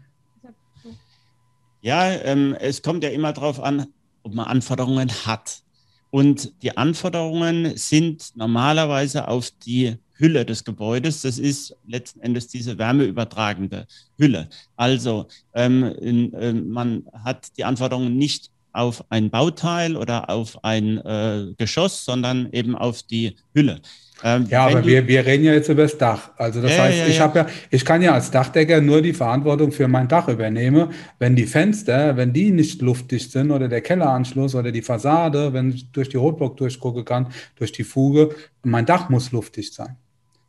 Ja, 1.81 2.09
ähm, 2.09 2.55
es 2.57 2.81
kommt 2.81 3.03
ja 3.03 3.09
immer 3.09 3.33
darauf 3.33 3.59
an, 3.59 3.87
ob 4.23 4.33
man 4.33 4.47
Anforderungen 4.47 5.09
hat. 5.25 5.61
Und 6.09 6.53
die 6.63 6.77
Anforderungen 6.77 7.75
sind 7.75 8.33
normalerweise 8.37 9.27
auf 9.27 9.51
die 9.65 9.97
Hülle 10.13 10.45
des 10.45 10.63
Gebäudes. 10.63 11.23
Das 11.23 11.37
ist 11.37 11.75
letzten 11.85 12.21
Endes 12.21 12.47
diese 12.47 12.77
wärmeübertragende 12.77 13.87
Hülle. 14.17 14.47
Also 14.77 15.27
ähm, 15.53 15.83
in, 15.83 16.33
äh, 16.33 16.53
man 16.53 17.09
hat 17.25 17.57
die 17.57 17.65
Anforderungen 17.65 18.15
nicht 18.15 18.51
auf 18.73 19.03
ein 19.09 19.29
Bauteil 19.29 19.95
oder 19.95 20.29
auf 20.29 20.63
ein 20.63 20.97
äh, 20.97 21.53
Geschoss, 21.57 22.05
sondern 22.05 22.49
eben 22.51 22.75
auf 22.75 23.03
die 23.03 23.35
Hülle. 23.53 23.81
Ähm, 24.23 24.45
ja, 24.49 24.67
aber 24.67 24.85
wir, 24.85 25.07
wir 25.07 25.25
reden 25.25 25.43
ja 25.43 25.53
jetzt 25.53 25.69
über 25.69 25.83
das 25.83 25.97
Dach. 25.97 26.31
Also 26.37 26.61
das 26.61 26.75
ja, 26.75 26.83
heißt, 26.83 26.99
ja, 26.99 27.07
ich 27.07 27.19
habe 27.19 27.39
ja, 27.39 27.47
ich 27.69 27.83
kann 27.83 28.01
ja 28.01 28.13
als 28.13 28.29
Dachdecker 28.29 28.81
nur 28.81 29.01
die 29.01 29.13
Verantwortung 29.13 29.71
für 29.71 29.87
mein 29.87 30.07
Dach 30.07 30.27
übernehmen. 30.27 30.89
Wenn 31.17 31.35
die 31.35 31.47
Fenster, 31.47 32.17
wenn 32.17 32.33
die 32.33 32.51
nicht 32.51 32.81
luftdicht 32.81 33.31
sind 33.31 33.51
oder 33.51 33.67
der 33.67 33.81
Kelleranschluss 33.81 34.53
oder 34.55 34.71
die 34.71 34.81
Fassade, 34.81 35.53
wenn 35.53 35.71
ich 35.71 35.91
durch 35.91 36.09
die 36.09 36.17
Rotblock 36.17 36.57
durchgucken 36.57 37.03
kann, 37.03 37.27
durch 37.55 37.71
die 37.71 37.83
Fuge, 37.83 38.35
mein 38.63 38.85
Dach 38.85 39.09
muss 39.09 39.31
luftdicht 39.31 39.73
sein. 39.73 39.97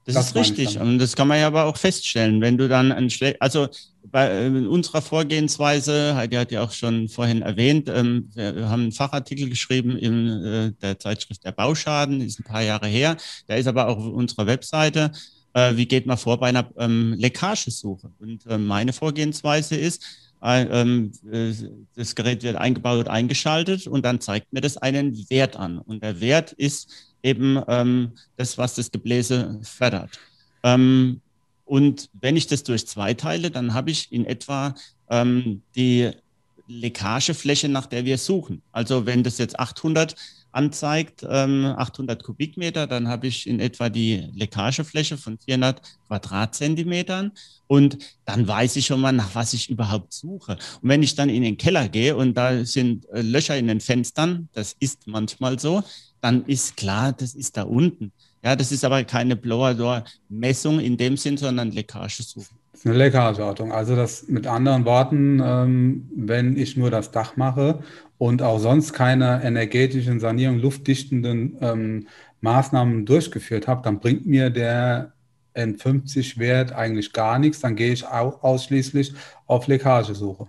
Das, 0.05 0.15
das 0.17 0.27
ist 0.29 0.35
richtig. 0.35 0.81
Und 0.81 0.99
das 0.99 1.15
kann 1.15 1.29
man 1.29 1.39
ja 1.39 1.47
aber 1.47 1.65
auch 1.65 1.77
feststellen, 1.77 2.41
wenn 2.41 2.59
du 2.59 2.69
dann 2.69 2.91
ein 2.91 3.09
schlecht, 3.09 3.41
also 3.41 3.69
bei 4.05 4.47
äh, 4.47 4.49
unserer 4.49 5.01
Vorgehensweise, 5.01 6.17
Heidi 6.17 6.37
hat 6.37 6.51
ja 6.51 6.63
auch 6.63 6.73
schon 6.73 7.09
vorhin 7.09 7.43
erwähnt, 7.43 7.89
ähm, 7.89 8.29
wir 8.35 8.69
haben 8.69 8.83
einen 8.83 8.93
Fachartikel 8.93 9.49
geschrieben 9.49 9.97
in 9.97 10.29
äh, 10.29 10.73
der 10.83 10.99
Zeitschrift 10.99 11.45
Der 11.45 11.53
Bauschaden, 11.53 12.21
ist 12.21 12.41
ein 12.41 12.45
paar 12.45 12.63
Jahre 12.63 12.89
her. 12.89 13.17
Der 13.49 13.59
ist 13.59 13.69
aber 13.69 13.89
auch 13.89 13.99
auf 13.99 14.13
unserer 14.13 14.47
Webseite. 14.47 15.13
Äh, 15.55 15.77
wie 15.77 15.87
geht 15.87 16.07
man 16.07 16.19
vor 16.19 16.41
bei 16.41 16.49
einer 16.49 16.69
ähm, 16.79 17.15
Leckagesuche? 17.17 18.11
Und 18.19 18.45
äh, 18.47 18.59
meine 18.59 18.93
Vorgehensweise 18.93 19.77
ist, 19.77 20.03
äh, 20.43 20.63
ähm, 20.65 21.13
äh, 21.31 21.53
das 21.95 22.17
Gerät 22.17 22.43
wird 22.43 22.57
eingebaut, 22.57 23.07
eingeschaltet 23.07 23.87
und 23.87 24.05
dann 24.05 24.21
zeigt 24.21 24.53
mir 24.53 24.61
das 24.61 24.77
einen 24.77 25.31
Wert 25.31 25.57
an. 25.57 25.79
Und 25.79 26.03
der 26.03 26.21
Wert 26.21 26.53
ist 26.53 27.12
eben 27.23 27.61
ähm, 27.69 28.13
das, 28.37 28.59
was 28.59 28.75
das 28.75 28.91
Gebläse 28.91 29.61
fördert. 29.63 30.19
Ähm, 30.63 31.21
und 31.65 32.11
wenn 32.21 32.37
ich 32.37 32.47
das 32.47 32.65
durch 32.65 32.87
zwei 32.87 33.15
teile, 33.15 33.51
dann 33.51 33.75
habe 33.75 33.91
ich 33.91 34.13
in 34.13 34.27
etwa 34.27 34.75
ähm, 35.09 35.63
die 35.75 36.11
Leckagefläche, 36.67 37.69
nach 37.69 37.87
der 37.87 38.05
wir 38.05 38.19
suchen. 38.19 38.63
Also 38.73 39.07
wenn 39.07 39.23
das 39.23 39.39
jetzt 39.39 39.59
800 39.59 40.15
anzeigt, 40.53 41.27
ähm, 41.29 41.65
800 41.65 42.23
Kubikmeter, 42.23 42.87
dann 42.87 43.09
habe 43.09 43.27
ich 43.27 43.47
in 43.47 43.59
etwa 43.59 43.89
die 43.89 44.29
Leckagefläche 44.35 45.17
von 45.17 45.39
400 45.39 45.81
Quadratzentimetern 46.09 47.33
und 47.67 47.99
dann 48.27 48.47
weiß 48.47 48.77
ich 48.77 48.87
schon 48.87 49.01
mal, 49.01 49.13
nach 49.13 49.35
was 49.35 49.55
ich 49.55 49.71
überhaupt 49.71 50.13
suche. 50.13 50.59
Und 50.83 50.89
wenn 50.89 51.03
ich 51.03 51.15
dann 51.15 51.31
in 51.31 51.43
den 51.43 51.57
Keller 51.57 51.89
gehe 51.89 52.15
und 52.17 52.35
da 52.35 52.65
sind 52.65 53.09
äh, 53.11 53.23
Löcher 53.23 53.57
in 53.57 53.69
den 53.69 53.81
Fenstern, 53.81 54.49
das 54.53 54.77
ist 54.79 55.07
manchmal 55.07 55.59
so, 55.59 55.83
dann 56.23 56.45
ist 56.47 56.77
klar, 56.77 57.13
das 57.13 57.35
ist 57.35 57.57
da 57.57 57.63
unten. 57.65 58.13
Ja, 58.45 58.57
das 58.57 58.73
ist 58.73 58.85
aber 58.85 59.05
keine 59.05 59.37
Blower-Door-Messung 59.37 60.81
in 60.81 60.97
dem 60.97 61.17
Sinn, 61.17 61.37
sondern 61.37 61.73
Leckagesuche. 61.73 62.55
Das 62.71 62.81
ist 62.81 62.87
eine 62.87 62.97
Leckageortung. 62.97 63.73
Also 63.73 63.95
das 63.95 64.29
mit 64.29 64.47
anderen 64.47 64.85
Worten, 64.85 65.41
ähm, 65.45 66.09
wenn 66.17 66.57
ich 66.57 66.77
nur 66.77 66.91
das 66.91 67.11
Dach 67.11 67.37
mache 67.37 67.81
und 68.19 68.41
auch 68.41 68.59
sonst 68.59 68.93
keine 68.93 69.43
energetischen 69.45 70.21
Sanierung, 70.21 70.59
luftdichtenden 70.59 71.59
ähm, 71.61 72.09
Maßnahmen 72.41 73.05
durchgeführt 73.05 73.69
habe, 73.69 73.83
dann 73.83 74.01
bringt 74.01 74.25
mir 74.25 74.51
der 74.51 75.13
N50-Wert 75.55 76.73
eigentlich 76.73 77.13
gar 77.13 77.39
nichts. 77.39 77.61
Dann 77.61 77.77
gehe 77.77 77.93
ich 77.93 78.07
ausschließlich 78.07 79.13
auf 79.47 79.67
Leckagesuche. 79.67 80.49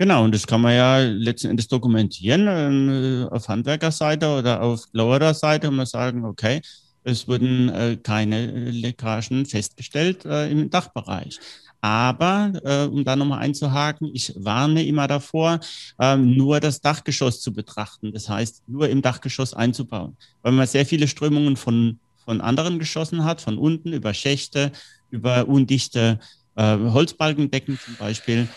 Genau, 0.00 0.24
und 0.24 0.34
das 0.34 0.46
kann 0.46 0.62
man 0.62 0.74
ja 0.74 0.98
letzten 1.00 1.48
Endes 1.50 1.68
dokumentieren 1.68 2.48
äh, 2.48 3.26
auf 3.30 3.48
Handwerkerseite 3.48 4.26
oder 4.38 4.62
auf 4.62 4.90
Blowerer-Seite 4.92 5.68
und 5.68 5.76
man 5.76 5.84
sagen, 5.84 6.24
okay, 6.24 6.62
es 7.04 7.28
wurden 7.28 7.68
äh, 7.68 7.98
keine 8.02 8.70
Leckagen 8.70 9.44
festgestellt 9.44 10.24
äh, 10.24 10.50
im 10.50 10.70
Dachbereich. 10.70 11.38
Aber, 11.82 12.50
äh, 12.64 12.86
um 12.86 13.04
da 13.04 13.14
nochmal 13.14 13.40
einzuhaken, 13.40 14.10
ich 14.14 14.32
warne 14.38 14.86
immer 14.86 15.06
davor, 15.06 15.60
ähm, 15.98 16.34
nur 16.34 16.60
das 16.60 16.80
Dachgeschoss 16.80 17.42
zu 17.42 17.52
betrachten. 17.52 18.10
Das 18.10 18.26
heißt, 18.26 18.62
nur 18.68 18.88
im 18.88 19.02
Dachgeschoss 19.02 19.52
einzubauen. 19.52 20.16
Weil 20.40 20.52
man 20.52 20.66
sehr 20.66 20.86
viele 20.86 21.08
Strömungen 21.08 21.56
von, 21.56 21.98
von 22.24 22.40
anderen 22.40 22.78
Geschossen 22.78 23.26
hat, 23.26 23.42
von 23.42 23.58
unten 23.58 23.92
über 23.92 24.14
Schächte, 24.14 24.72
über 25.10 25.46
undichte 25.46 26.20
äh, 26.56 26.78
Holzbalkendecken 26.78 27.78
zum 27.78 27.96
Beispiel. 27.96 28.48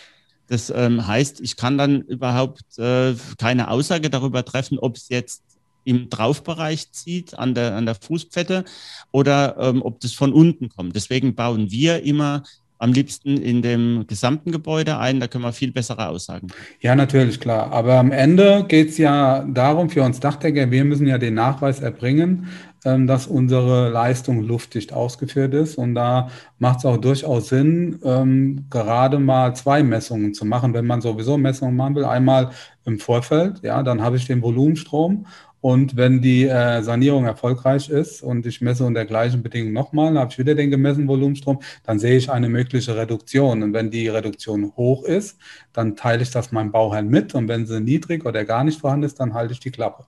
Das 0.53 0.71
ähm, 0.75 1.07
heißt, 1.07 1.41
ich 1.41 1.57
kann 1.57 1.79
dann 1.79 2.01
überhaupt 2.01 2.77
äh, 2.77 3.15
keine 3.39 3.71
Aussage 3.71 4.11
darüber 4.11 4.45
treffen, 4.45 4.77
ob 4.77 4.97
es 4.97 5.09
jetzt 5.09 5.41
im 5.83 6.11
Draufbereich 6.11 6.91
zieht, 6.91 7.39
an 7.39 7.55
der, 7.55 7.73
an 7.73 7.87
der 7.87 7.95
Fußpfette, 7.95 8.63
oder 9.11 9.57
ähm, 9.57 9.81
ob 9.81 9.99
das 10.01 10.13
von 10.13 10.31
unten 10.31 10.69
kommt. 10.69 10.95
Deswegen 10.95 11.33
bauen 11.33 11.71
wir 11.71 12.03
immer 12.03 12.43
am 12.77 12.93
liebsten 12.93 13.37
in 13.37 13.63
dem 13.63 14.05
gesamten 14.05 14.51
Gebäude 14.51 14.99
ein, 14.99 15.19
da 15.19 15.27
können 15.27 15.43
wir 15.43 15.53
viel 15.53 15.71
bessere 15.71 16.07
Aussagen. 16.07 16.49
Ja, 16.81 16.95
natürlich, 16.95 17.39
klar. 17.39 17.71
Aber 17.71 17.95
am 17.95 18.11
Ende 18.11 18.65
geht 18.67 18.89
es 18.89 18.99
ja 18.99 19.43
darum, 19.45 19.89
für 19.89 20.03
uns 20.03 20.19
Dachdecker, 20.19 20.69
wir 20.69 20.85
müssen 20.85 21.07
ja 21.07 21.17
den 21.17 21.33
Nachweis 21.33 21.79
erbringen, 21.79 22.47
dass 22.83 23.27
unsere 23.27 23.89
Leistung 23.89 24.41
luftdicht 24.41 24.93
ausgeführt 24.93 25.53
ist. 25.53 25.77
Und 25.77 25.95
da 25.95 26.29
macht 26.59 26.79
es 26.79 26.85
auch 26.85 26.97
durchaus 26.97 27.49
Sinn, 27.49 27.99
ähm, 28.03 28.65
gerade 28.69 29.19
mal 29.19 29.55
zwei 29.55 29.83
Messungen 29.83 30.33
zu 30.33 30.45
machen, 30.45 30.73
wenn 30.73 30.85
man 30.85 31.01
sowieso 31.01 31.37
Messungen 31.37 31.75
machen 31.75 31.95
will. 31.95 32.05
Einmal 32.05 32.51
im 32.85 32.99
Vorfeld, 32.99 33.61
ja, 33.63 33.83
dann 33.83 34.01
habe 34.01 34.17
ich 34.17 34.27
den 34.27 34.41
Volumenstrom 34.41 35.25
und 35.63 35.95
wenn 35.95 36.21
die 36.21 36.43
äh, 36.43 36.83
Sanierung 36.83 37.23
erfolgreich 37.23 37.87
ist 37.87 38.21
und 38.21 38.45
ich 38.45 38.59
messe 38.59 38.83
unter 38.83 39.05
gleichen 39.05 39.41
Bedingungen 39.41 39.71
nochmal, 39.71 40.19
habe 40.19 40.29
ich 40.29 40.37
wieder 40.37 40.55
den 40.55 40.69
gemessenen 40.69 41.07
Volumenstrom, 41.07 41.61
dann 41.85 41.99
sehe 41.99 42.17
ich 42.17 42.29
eine 42.29 42.49
mögliche 42.49 42.97
Reduktion. 42.97 43.63
Und 43.63 43.71
wenn 43.71 43.89
die 43.89 44.09
Reduktion 44.09 44.73
hoch 44.75 45.05
ist, 45.05 45.39
dann 45.71 45.95
teile 45.95 46.21
ich 46.21 46.31
das 46.31 46.51
meinem 46.51 46.73
Bauherrn 46.73 47.07
mit. 47.07 47.33
Und 47.33 47.47
wenn 47.47 47.65
sie 47.65 47.79
niedrig 47.79 48.25
oder 48.25 48.43
gar 48.43 48.65
nicht 48.65 48.81
vorhanden 48.81 49.05
ist, 49.05 49.21
dann 49.21 49.33
halte 49.33 49.53
ich 49.53 49.61
die 49.61 49.71
Klappe. 49.71 50.03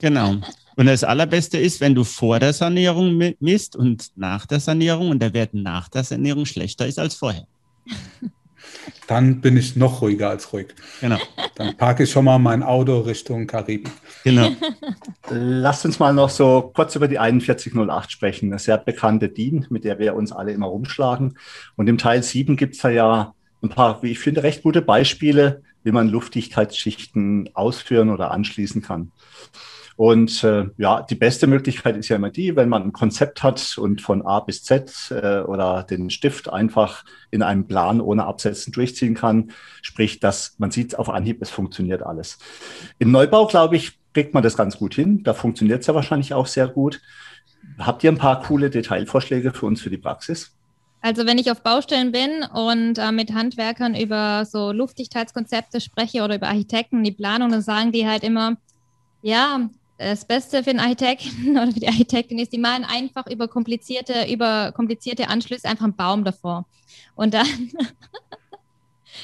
Genau. 0.00 0.36
Und 0.78 0.86
das 0.86 1.02
Allerbeste 1.02 1.58
ist, 1.58 1.80
wenn 1.80 1.96
du 1.96 2.04
vor 2.04 2.38
der 2.38 2.52
Sanierung 2.52 3.34
misst 3.40 3.74
und 3.74 4.12
nach 4.14 4.46
der 4.46 4.60
Sanierung 4.60 5.10
und 5.10 5.20
der 5.20 5.34
Wert 5.34 5.52
nach 5.52 5.88
der 5.88 6.04
Sanierung 6.04 6.46
schlechter 6.46 6.86
ist 6.86 7.00
als 7.00 7.16
vorher. 7.16 7.48
Dann 9.08 9.40
bin 9.40 9.56
ich 9.56 9.74
noch 9.74 10.02
ruhiger 10.02 10.30
als 10.30 10.52
ruhig. 10.52 10.68
Genau. 11.00 11.18
Dann 11.56 11.76
parke 11.76 12.04
ich 12.04 12.12
schon 12.12 12.26
mal 12.26 12.38
mein 12.38 12.62
Auto 12.62 13.00
Richtung 13.00 13.48
Karibik. 13.48 13.90
Genau. 14.22 14.50
Lasst 15.30 15.84
uns 15.84 15.98
mal 15.98 16.12
noch 16.12 16.30
so 16.30 16.70
kurz 16.72 16.94
über 16.94 17.08
die 17.08 17.16
4108 17.16 18.12
sprechen. 18.12 18.50
Eine 18.50 18.60
sehr 18.60 18.78
bekannte 18.78 19.30
DIN, 19.30 19.66
mit 19.70 19.82
der 19.82 19.98
wir 19.98 20.14
uns 20.14 20.30
alle 20.30 20.52
immer 20.52 20.66
rumschlagen. 20.66 21.38
Und 21.74 21.88
im 21.88 21.98
Teil 21.98 22.22
7 22.22 22.56
gibt 22.56 22.76
es 22.76 22.82
da 22.82 22.88
ja 22.88 23.34
ein 23.62 23.70
paar, 23.70 24.00
wie 24.04 24.12
ich 24.12 24.20
finde, 24.20 24.44
recht 24.44 24.62
gute 24.62 24.82
Beispiele, 24.82 25.62
wie 25.82 25.90
man 25.90 26.08
Luftdichtheitsschichten 26.08 27.50
ausführen 27.54 28.10
oder 28.10 28.30
anschließen 28.30 28.80
kann. 28.80 29.10
Und 29.98 30.44
äh, 30.44 30.66
ja, 30.76 31.02
die 31.02 31.16
beste 31.16 31.48
Möglichkeit 31.48 31.96
ist 31.96 32.08
ja 32.08 32.14
immer 32.14 32.30
die, 32.30 32.54
wenn 32.54 32.68
man 32.68 32.84
ein 32.84 32.92
Konzept 32.92 33.42
hat 33.42 33.76
und 33.78 34.00
von 34.00 34.24
A 34.24 34.38
bis 34.38 34.62
Z 34.62 35.10
äh, 35.10 35.40
oder 35.40 35.82
den 35.82 36.08
Stift 36.08 36.48
einfach 36.48 37.04
in 37.32 37.42
einem 37.42 37.66
Plan 37.66 38.00
ohne 38.00 38.24
Absetzen 38.24 38.72
durchziehen 38.72 39.16
kann. 39.16 39.50
Sprich, 39.82 40.20
dass 40.20 40.54
man 40.58 40.70
sieht 40.70 40.96
auf 40.96 41.08
Anhieb, 41.08 41.42
es 41.42 41.50
funktioniert 41.50 42.04
alles. 42.04 42.38
Im 43.00 43.10
Neubau, 43.10 43.48
glaube 43.48 43.74
ich, 43.74 43.98
kriegt 44.14 44.34
man 44.34 44.44
das 44.44 44.56
ganz 44.56 44.78
gut 44.78 44.94
hin. 44.94 45.24
Da 45.24 45.34
funktioniert 45.34 45.80
es 45.80 45.88
ja 45.88 45.96
wahrscheinlich 45.96 46.32
auch 46.32 46.46
sehr 46.46 46.68
gut. 46.68 47.00
Habt 47.80 48.04
ihr 48.04 48.12
ein 48.12 48.18
paar 48.18 48.40
coole 48.40 48.70
Detailvorschläge 48.70 49.52
für 49.52 49.66
uns 49.66 49.80
für 49.82 49.90
die 49.90 49.98
Praxis? 49.98 50.54
Also 51.00 51.26
wenn 51.26 51.38
ich 51.38 51.50
auf 51.50 51.62
Baustellen 51.62 52.12
bin 52.12 52.44
und 52.54 52.98
äh, 52.98 53.10
mit 53.10 53.34
Handwerkern 53.34 53.96
über 53.96 54.44
so 54.44 54.70
Luftdichtheitskonzepte 54.70 55.80
spreche 55.80 56.22
oder 56.22 56.36
über 56.36 56.46
Architekten, 56.46 57.02
die 57.02 57.10
Planung, 57.10 57.50
dann 57.50 57.62
sagen 57.62 57.90
die 57.90 58.06
halt 58.06 58.22
immer, 58.22 58.58
ja, 59.22 59.68
das 59.98 60.24
Beste 60.24 60.62
für 60.62 60.70
den 60.70 60.80
Architekten 60.80 61.50
oder 61.58 61.72
für 61.72 61.80
die 61.80 61.88
Architektin 61.88 62.38
ist, 62.38 62.52
die 62.52 62.58
malen 62.58 62.84
einfach 62.84 63.26
über 63.26 63.48
komplizierte, 63.48 64.32
über 64.32 64.72
komplizierte 64.72 65.28
Anschlüsse 65.28 65.68
einfach 65.68 65.84
einen 65.84 65.96
Baum 65.96 66.24
davor. 66.24 66.66
Und 67.14 67.34
dann, 67.34 67.46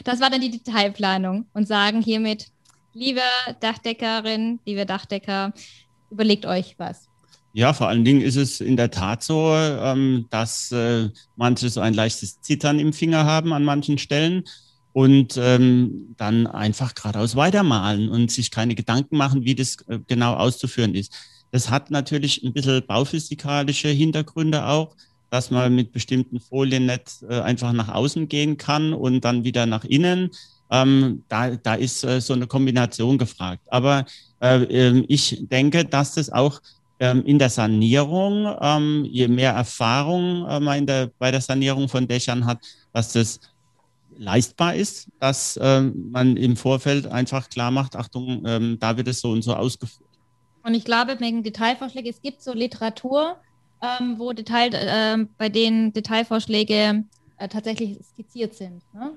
das 0.04 0.20
war 0.20 0.30
dann 0.30 0.40
die 0.40 0.50
Detailplanung 0.50 1.46
und 1.54 1.66
sagen 1.66 2.02
hiermit, 2.02 2.48
liebe 2.92 3.20
Dachdeckerin, 3.60 4.60
liebe 4.66 4.84
Dachdecker, 4.84 5.52
überlegt 6.10 6.44
euch 6.44 6.74
was. 6.78 7.08
Ja, 7.52 7.72
vor 7.72 7.86
allen 7.86 8.04
Dingen 8.04 8.20
ist 8.20 8.34
es 8.34 8.60
in 8.60 8.76
der 8.76 8.90
Tat 8.90 9.22
so, 9.22 9.54
ähm, 9.54 10.26
dass 10.30 10.72
äh, 10.72 11.10
manche 11.36 11.68
so 11.68 11.80
ein 11.80 11.94
leichtes 11.94 12.40
Zittern 12.40 12.80
im 12.80 12.92
Finger 12.92 13.24
haben 13.24 13.52
an 13.52 13.64
manchen 13.64 13.96
Stellen 13.96 14.42
und 14.94 15.36
ähm, 15.36 16.14
dann 16.16 16.46
einfach 16.46 16.94
geradeaus 16.94 17.34
weitermalen 17.34 18.08
und 18.08 18.30
sich 18.30 18.52
keine 18.52 18.76
Gedanken 18.76 19.16
machen, 19.16 19.44
wie 19.44 19.56
das 19.56 19.76
äh, 19.88 19.98
genau 20.06 20.34
auszuführen 20.34 20.94
ist. 20.94 21.12
Das 21.50 21.68
hat 21.68 21.90
natürlich 21.90 22.44
ein 22.44 22.52
bisschen 22.52 22.86
bauphysikalische 22.86 23.88
Hintergründe 23.88 24.64
auch, 24.66 24.94
dass 25.30 25.50
man 25.50 25.74
mit 25.74 25.90
bestimmten 25.90 26.38
Folien 26.38 26.86
nicht 26.86 27.24
äh, 27.28 27.40
einfach 27.40 27.72
nach 27.72 27.88
außen 27.88 28.28
gehen 28.28 28.56
kann 28.56 28.94
und 28.94 29.24
dann 29.24 29.42
wieder 29.42 29.66
nach 29.66 29.84
innen. 29.84 30.30
Ähm, 30.70 31.24
da, 31.28 31.50
da 31.56 31.74
ist 31.74 32.04
äh, 32.04 32.20
so 32.20 32.32
eine 32.32 32.46
Kombination 32.46 33.18
gefragt. 33.18 33.66
Aber 33.70 34.06
äh, 34.40 34.62
ähm, 34.62 35.04
ich 35.08 35.40
denke, 35.50 35.84
dass 35.84 36.14
das 36.14 36.30
auch 36.30 36.60
ähm, 37.00 37.24
in 37.26 37.40
der 37.40 37.50
Sanierung, 37.50 38.46
ähm, 38.60 39.04
je 39.10 39.26
mehr 39.26 39.54
Erfahrung 39.54 40.46
äh, 40.46 40.60
man 40.60 40.86
der, 40.86 41.10
bei 41.18 41.32
der 41.32 41.40
Sanierung 41.40 41.88
von 41.88 42.06
Dächern 42.06 42.46
hat, 42.46 42.58
dass 42.92 43.12
das 43.12 43.40
leistbar 44.16 44.74
ist, 44.74 45.08
dass 45.20 45.58
ähm, 45.62 46.10
man 46.10 46.36
im 46.36 46.56
Vorfeld 46.56 47.06
einfach 47.06 47.48
klar 47.48 47.70
macht, 47.70 47.96
Achtung, 47.96 48.44
ähm, 48.46 48.78
da 48.80 48.96
wird 48.96 49.08
es 49.08 49.20
so 49.20 49.30
und 49.30 49.42
so 49.42 49.54
ausgeführt. 49.54 50.08
Und 50.62 50.74
ich 50.74 50.84
glaube, 50.84 51.18
wegen 51.20 51.42
Detailvorschläge, 51.42 52.08
es 52.08 52.22
gibt 52.22 52.42
so 52.42 52.52
Literatur, 52.52 53.36
ähm, 53.82 54.18
wo 54.18 54.32
Detail, 54.32 54.72
äh, 54.72 55.26
bei 55.36 55.48
denen 55.48 55.92
Detailvorschläge 55.92 57.04
äh, 57.36 57.48
tatsächlich 57.48 57.98
skizziert 58.02 58.54
sind. 58.54 58.82
Ne? 58.94 59.12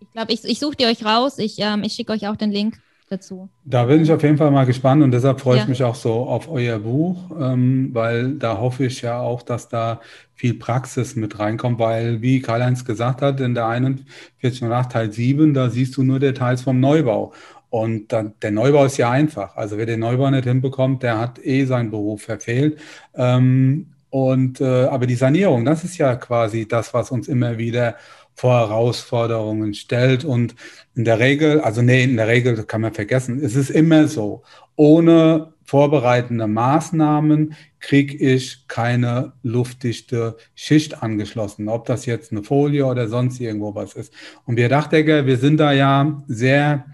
Ich 0.00 0.10
glaube, 0.12 0.32
ich, 0.32 0.44
ich 0.44 0.58
suche 0.58 0.76
die 0.76 0.86
euch 0.86 1.04
raus, 1.04 1.38
ich, 1.38 1.58
ähm, 1.58 1.82
ich 1.84 1.92
schicke 1.92 2.12
euch 2.12 2.26
auch 2.26 2.36
den 2.36 2.50
Link 2.50 2.80
dazu. 3.10 3.48
Da 3.64 3.84
bin 3.84 4.02
ich 4.02 4.12
auf 4.12 4.22
jeden 4.22 4.36
Fall 4.36 4.50
mal 4.50 4.66
gespannt 4.66 5.02
und 5.02 5.10
deshalb 5.10 5.40
freue 5.40 5.56
ja. 5.56 5.62
ich 5.62 5.68
mich 5.68 5.82
auch 5.82 5.94
so 5.94 6.12
auf 6.26 6.48
euer 6.48 6.78
Buch, 6.78 7.30
ähm, 7.38 7.90
weil 7.92 8.34
da 8.34 8.58
hoffe 8.58 8.86
ich 8.86 9.02
ja 9.02 9.20
auch, 9.20 9.42
dass 9.42 9.68
da 9.68 10.00
viel 10.34 10.54
Praxis 10.54 11.16
mit 11.16 11.38
reinkommt, 11.38 11.78
weil, 11.78 12.22
wie 12.22 12.40
Karl-Heinz 12.40 12.84
gesagt 12.84 13.22
hat, 13.22 13.40
in 13.40 13.54
der 13.54 13.66
4108 13.68 14.92
Teil 14.92 15.12
7, 15.12 15.54
da 15.54 15.68
siehst 15.68 15.96
du 15.96 16.02
nur 16.02 16.20
Details 16.20 16.62
vom 16.62 16.80
Neubau. 16.80 17.32
Und 17.70 18.12
dann, 18.12 18.34
der 18.40 18.52
Neubau 18.52 18.84
ist 18.84 18.96
ja 18.96 19.10
einfach. 19.10 19.56
Also 19.56 19.76
wer 19.76 19.86
den 19.86 20.00
Neubau 20.00 20.30
nicht 20.30 20.44
hinbekommt, 20.44 21.02
der 21.02 21.18
hat 21.18 21.44
eh 21.44 21.64
seinen 21.64 21.90
Beruf 21.90 22.22
verfehlt. 22.22 22.78
Ähm, 23.14 23.88
und 24.10 24.60
äh, 24.60 24.84
aber 24.86 25.06
die 25.06 25.16
Sanierung, 25.16 25.64
das 25.64 25.84
ist 25.84 25.98
ja 25.98 26.16
quasi 26.16 26.66
das, 26.66 26.94
was 26.94 27.10
uns 27.10 27.28
immer 27.28 27.58
wieder 27.58 27.96
vor 28.38 28.56
Herausforderungen 28.56 29.74
stellt. 29.74 30.24
Und 30.24 30.54
in 30.94 31.04
der 31.04 31.18
Regel, 31.18 31.60
also 31.60 31.82
nee, 31.82 32.04
in 32.04 32.16
der 32.16 32.28
Regel 32.28 32.62
kann 32.62 32.82
man 32.82 32.94
vergessen, 32.94 33.42
es 33.42 33.56
ist 33.56 33.68
immer 33.68 34.06
so, 34.06 34.44
ohne 34.76 35.54
vorbereitende 35.64 36.46
Maßnahmen 36.46 37.56
kriege 37.80 38.16
ich 38.16 38.68
keine 38.68 39.32
luftdichte 39.42 40.36
Schicht 40.54 41.02
angeschlossen, 41.02 41.68
ob 41.68 41.86
das 41.86 42.06
jetzt 42.06 42.30
eine 42.30 42.44
Folie 42.44 42.86
oder 42.86 43.08
sonst 43.08 43.40
irgendwo 43.40 43.74
was 43.74 43.94
ist. 43.94 44.12
Und 44.44 44.56
wir 44.56 44.68
Dachdecker, 44.68 45.26
wir 45.26 45.36
sind 45.36 45.58
da 45.58 45.72
ja 45.72 46.22
sehr 46.28 46.86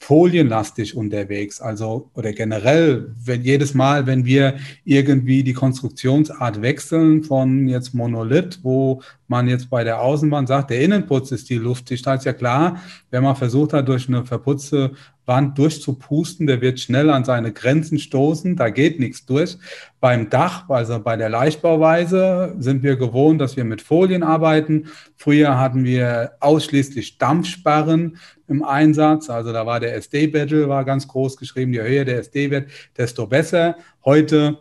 folienlastig 0.00 0.96
unterwegs. 0.96 1.60
Also, 1.60 2.10
oder 2.14 2.32
generell, 2.32 3.14
wenn 3.22 3.42
jedes 3.42 3.74
Mal, 3.74 4.06
wenn 4.06 4.24
wir 4.24 4.54
irgendwie 4.84 5.44
die 5.44 5.52
Konstruktionsart 5.52 6.62
wechseln 6.62 7.22
von 7.22 7.68
jetzt 7.68 7.94
Monolith, 7.94 8.60
wo 8.62 9.02
man 9.28 9.46
jetzt 9.46 9.68
bei 9.68 9.84
der 9.84 10.00
Außenwand 10.00 10.48
sagt, 10.48 10.70
der 10.70 10.80
Innenputz 10.80 11.32
ist 11.32 11.50
die 11.50 11.58
luftdicht, 11.58 12.06
ist 12.06 12.24
ja 12.24 12.32
klar, 12.32 12.80
wenn 13.10 13.22
man 13.22 13.36
versucht 13.36 13.74
hat, 13.74 13.88
durch 13.88 14.08
eine 14.08 14.24
verputzte 14.24 14.92
Wand 15.30 15.56
durchzupusten, 15.56 16.48
der 16.48 16.60
wird 16.60 16.80
schnell 16.80 17.08
an 17.08 17.24
seine 17.24 17.52
Grenzen 17.52 18.00
stoßen, 18.00 18.56
da 18.56 18.68
geht 18.68 18.98
nichts 18.98 19.24
durch. 19.24 19.56
Beim 20.00 20.28
Dach, 20.28 20.68
also 20.68 20.98
bei 20.98 21.16
der 21.16 21.28
Leichtbauweise, 21.28 22.56
sind 22.58 22.82
wir 22.82 22.96
gewohnt, 22.96 23.40
dass 23.40 23.56
wir 23.56 23.62
mit 23.62 23.80
Folien 23.80 24.24
arbeiten. 24.24 24.88
Früher 25.14 25.56
hatten 25.56 25.84
wir 25.84 26.32
ausschließlich 26.40 27.18
Dampfsperren 27.18 28.16
im 28.48 28.64
Einsatz, 28.64 29.30
also 29.30 29.52
da 29.52 29.64
war 29.64 29.78
der 29.78 29.94
SD-Battle, 29.94 30.68
war 30.68 30.84
ganz 30.84 31.06
groß 31.06 31.36
geschrieben, 31.36 31.72
je 31.72 31.82
höher 31.82 32.04
der 32.04 32.18
SD-Wert, 32.18 32.68
desto 32.96 33.28
besser. 33.28 33.76
Heute 34.04 34.58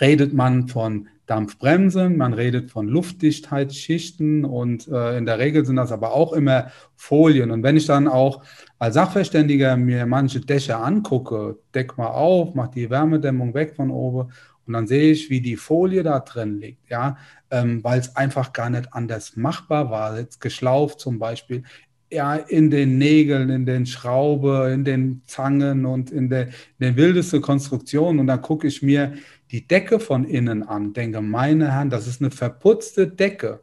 redet 0.00 0.32
man 0.32 0.68
von 0.68 1.08
Dampfbremsen, 1.28 2.16
man 2.16 2.32
redet 2.32 2.70
von 2.70 2.88
Luftdichtheitsschichten 2.88 4.46
und 4.46 4.88
äh, 4.88 5.18
in 5.18 5.26
der 5.26 5.38
Regel 5.38 5.64
sind 5.66 5.76
das 5.76 5.92
aber 5.92 6.12
auch 6.14 6.32
immer 6.32 6.72
Folien. 6.96 7.50
Und 7.50 7.62
wenn 7.62 7.76
ich 7.76 7.84
dann 7.84 8.08
auch 8.08 8.42
als 8.78 8.94
Sachverständiger 8.94 9.76
mir 9.76 10.06
manche 10.06 10.40
Dächer 10.40 10.82
angucke, 10.82 11.58
deck 11.74 11.98
mal 11.98 12.08
auf, 12.08 12.54
mach 12.54 12.68
die 12.68 12.88
Wärmedämmung 12.88 13.52
weg 13.52 13.76
von 13.76 13.90
oben 13.90 14.32
und 14.66 14.72
dann 14.72 14.86
sehe 14.86 15.12
ich, 15.12 15.28
wie 15.28 15.42
die 15.42 15.56
Folie 15.56 16.02
da 16.02 16.20
drin 16.20 16.60
liegt, 16.60 16.88
ja, 16.88 17.18
ähm, 17.50 17.84
weil 17.84 18.00
es 18.00 18.16
einfach 18.16 18.54
gar 18.54 18.70
nicht 18.70 18.94
anders 18.94 19.36
machbar 19.36 19.90
war. 19.90 20.18
Jetzt 20.18 20.40
geschlauft 20.40 20.98
zum 20.98 21.18
Beispiel, 21.18 21.62
ja, 22.10 22.36
in 22.36 22.70
den 22.70 22.96
Nägeln, 22.96 23.50
in 23.50 23.66
den 23.66 23.84
Schraube, 23.84 24.70
in 24.72 24.84
den 24.84 25.22
Zangen 25.26 25.84
und 25.84 26.10
in 26.10 26.30
der, 26.30 26.46
in 26.46 26.80
der 26.80 26.96
wildesten 26.96 27.42
Konstruktion. 27.42 28.18
Und 28.18 28.28
dann 28.28 28.40
gucke 28.40 28.66
ich 28.66 28.82
mir 28.82 29.12
die 29.50 29.66
Decke 29.66 30.00
von 30.00 30.24
innen 30.24 30.62
an, 30.62 30.92
denke, 30.92 31.20
meine 31.20 31.72
Herren, 31.72 31.90
das 31.90 32.06
ist 32.06 32.20
eine 32.20 32.30
verputzte 32.30 33.08
Decke. 33.08 33.62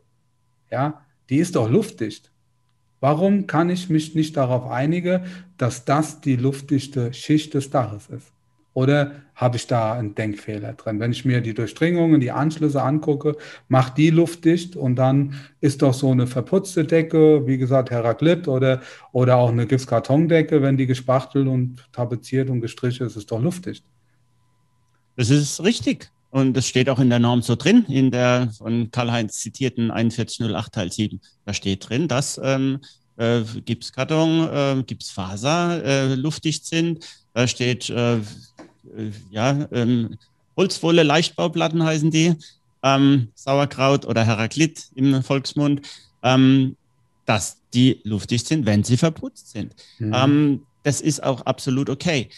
Ja, 0.71 1.05
die 1.29 1.37
ist 1.37 1.55
doch 1.55 1.69
luftdicht. 1.69 2.31
Warum 2.99 3.45
kann 3.45 3.69
ich 3.69 3.89
mich 3.89 4.15
nicht 4.15 4.35
darauf 4.35 4.67
einigen, 4.67 5.25
dass 5.57 5.85
das 5.85 6.21
die 6.21 6.37
luftdichte 6.37 7.13
Schicht 7.13 7.53
des 7.53 7.69
Daches 7.69 8.07
ist? 8.07 8.31
Oder 8.73 9.13
habe 9.35 9.55
ich 9.55 9.67
da 9.67 9.93
einen 9.93 10.15
Denkfehler 10.15 10.73
drin? 10.73 10.99
Wenn 10.99 11.11
ich 11.11 11.23
mir 11.23 11.39
die 11.39 11.53
Durchdringungen, 11.53 12.19
die 12.19 12.31
Anschlüsse 12.31 12.81
angucke, 12.81 13.37
macht 13.69 13.97
die 13.97 14.09
luftdicht 14.09 14.75
und 14.75 14.97
dann 14.97 15.35
ist 15.61 15.81
doch 15.81 15.93
so 15.93 16.11
eine 16.11 16.27
verputzte 16.27 16.83
Decke, 16.83 17.47
wie 17.47 17.57
gesagt, 17.57 17.89
Heraklit 17.89 18.49
oder, 18.49 18.81
oder 19.13 19.37
auch 19.37 19.49
eine 19.49 19.65
Gipskartondecke, 19.65 20.61
wenn 20.61 20.75
die 20.75 20.87
gespachtelt 20.87 21.47
und 21.47 21.87
tapeziert 21.93 22.49
und 22.49 22.59
gestrichen 22.59 23.07
ist, 23.07 23.15
ist 23.15 23.31
doch 23.31 23.41
luftdicht. 23.41 23.85
Das 25.15 25.29
ist 25.29 25.63
richtig. 25.63 26.09
Und 26.31 26.53
das 26.53 26.67
steht 26.67 26.89
auch 26.89 26.99
in 26.99 27.09
der 27.09 27.19
Norm 27.19 27.41
so 27.41 27.55
drin, 27.55 27.85
in 27.87 28.11
der 28.11 28.51
von 28.57 28.91
Karl-Heinz 28.91 29.39
zitierten 29.39 29.87
4108 29.87 30.73
Teil 30.73 30.91
7. 30.91 31.21
Da 31.45 31.53
steht 31.53 31.87
drin, 31.87 32.09
dass 32.09 32.39
ähm, 32.43 32.79
äh, 33.15 33.41
Gipskarton, 33.65 34.49
äh, 34.49 34.83
Gipsfaser 34.83 35.83
äh, 35.83 36.15
luftdicht 36.15 36.65
sind. 36.65 37.05
Da 37.33 37.47
steht, 37.47 37.89
äh, 37.89 38.17
äh 38.17 38.21
ja, 39.31 39.67
ähm, 39.71 40.17
Holzwolle 40.57 41.03
Leichtbauplatten 41.03 41.83
heißen 41.83 42.11
die, 42.11 42.35
ähm, 42.83 43.29
Sauerkraut 43.35 44.05
oder 44.05 44.23
Heraklit 44.23 44.89
im 44.95 45.23
Volksmund, 45.23 45.81
ähm, 46.23 46.75
dass 47.25 47.57
die 47.73 47.99
luftdicht 48.03 48.47
sind, 48.47 48.65
wenn 48.65 48.83
sie 48.83 48.97
verputzt 48.97 49.51
sind. 49.51 49.75
Mhm. 49.99 50.13
Ähm, 50.13 50.61
das 50.83 51.01
ist 51.01 51.23
auch 51.23 51.41
absolut 51.41 51.89
okay. 51.89 52.29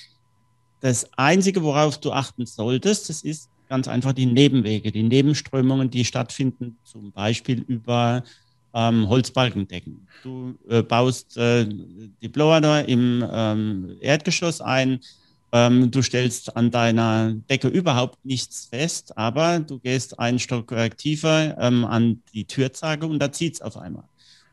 Das 0.81 1.09
Einzige, 1.17 1.63
worauf 1.63 1.97
du 1.97 2.11
achten 2.11 2.45
solltest, 2.45 3.09
das 3.09 3.23
ist 3.23 3.49
ganz 3.69 3.87
einfach 3.87 4.13
die 4.13 4.25
Nebenwege, 4.25 4.91
die 4.91 5.03
Nebenströmungen, 5.03 5.89
die 5.89 6.05
stattfinden, 6.05 6.77
zum 6.83 7.11
Beispiel 7.11 7.63
über 7.67 8.23
ähm, 8.73 9.09
Holzbalkendecken. 9.09 10.07
Du 10.23 10.55
äh, 10.69 10.83
baust 10.83 11.35
äh, 11.37 11.67
die 12.21 12.27
Blower 12.27 12.85
im 12.87 13.25
ähm, 13.29 13.97
Erdgeschoss 14.01 14.61
ein, 14.61 14.99
ähm, 15.51 15.89
du 15.91 16.01
stellst 16.01 16.55
an 16.55 16.71
deiner 16.71 17.33
Decke 17.49 17.69
überhaupt 17.69 18.23
nichts 18.25 18.65
fest, 18.65 19.17
aber 19.17 19.59
du 19.59 19.79
gehst 19.79 20.19
einen 20.19 20.39
Stockwerk 20.39 20.97
tiefer 20.97 21.57
ähm, 21.59 21.85
an 21.85 22.21
die 22.33 22.45
Türzage 22.45 23.07
und 23.07 23.19
da 23.19 23.31
zieht 23.31 23.55
es 23.55 23.61
auf 23.61 23.77
einmal. 23.77 24.03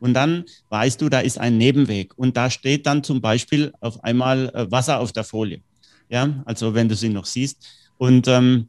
Und 0.00 0.14
dann 0.14 0.44
weißt 0.68 1.00
du, 1.00 1.08
da 1.08 1.20
ist 1.20 1.38
ein 1.38 1.58
Nebenweg 1.58 2.16
und 2.16 2.36
da 2.36 2.50
steht 2.50 2.86
dann 2.86 3.02
zum 3.02 3.20
Beispiel 3.20 3.72
auf 3.80 4.02
einmal 4.04 4.50
äh, 4.54 4.70
Wasser 4.70 5.00
auf 5.00 5.12
der 5.12 5.24
Folie. 5.24 5.60
Ja, 6.08 6.42
also 6.44 6.74
wenn 6.74 6.88
du 6.88 6.94
sie 6.94 7.08
noch 7.08 7.24
siehst. 7.24 7.66
Und 7.98 8.28
ähm, 8.28 8.68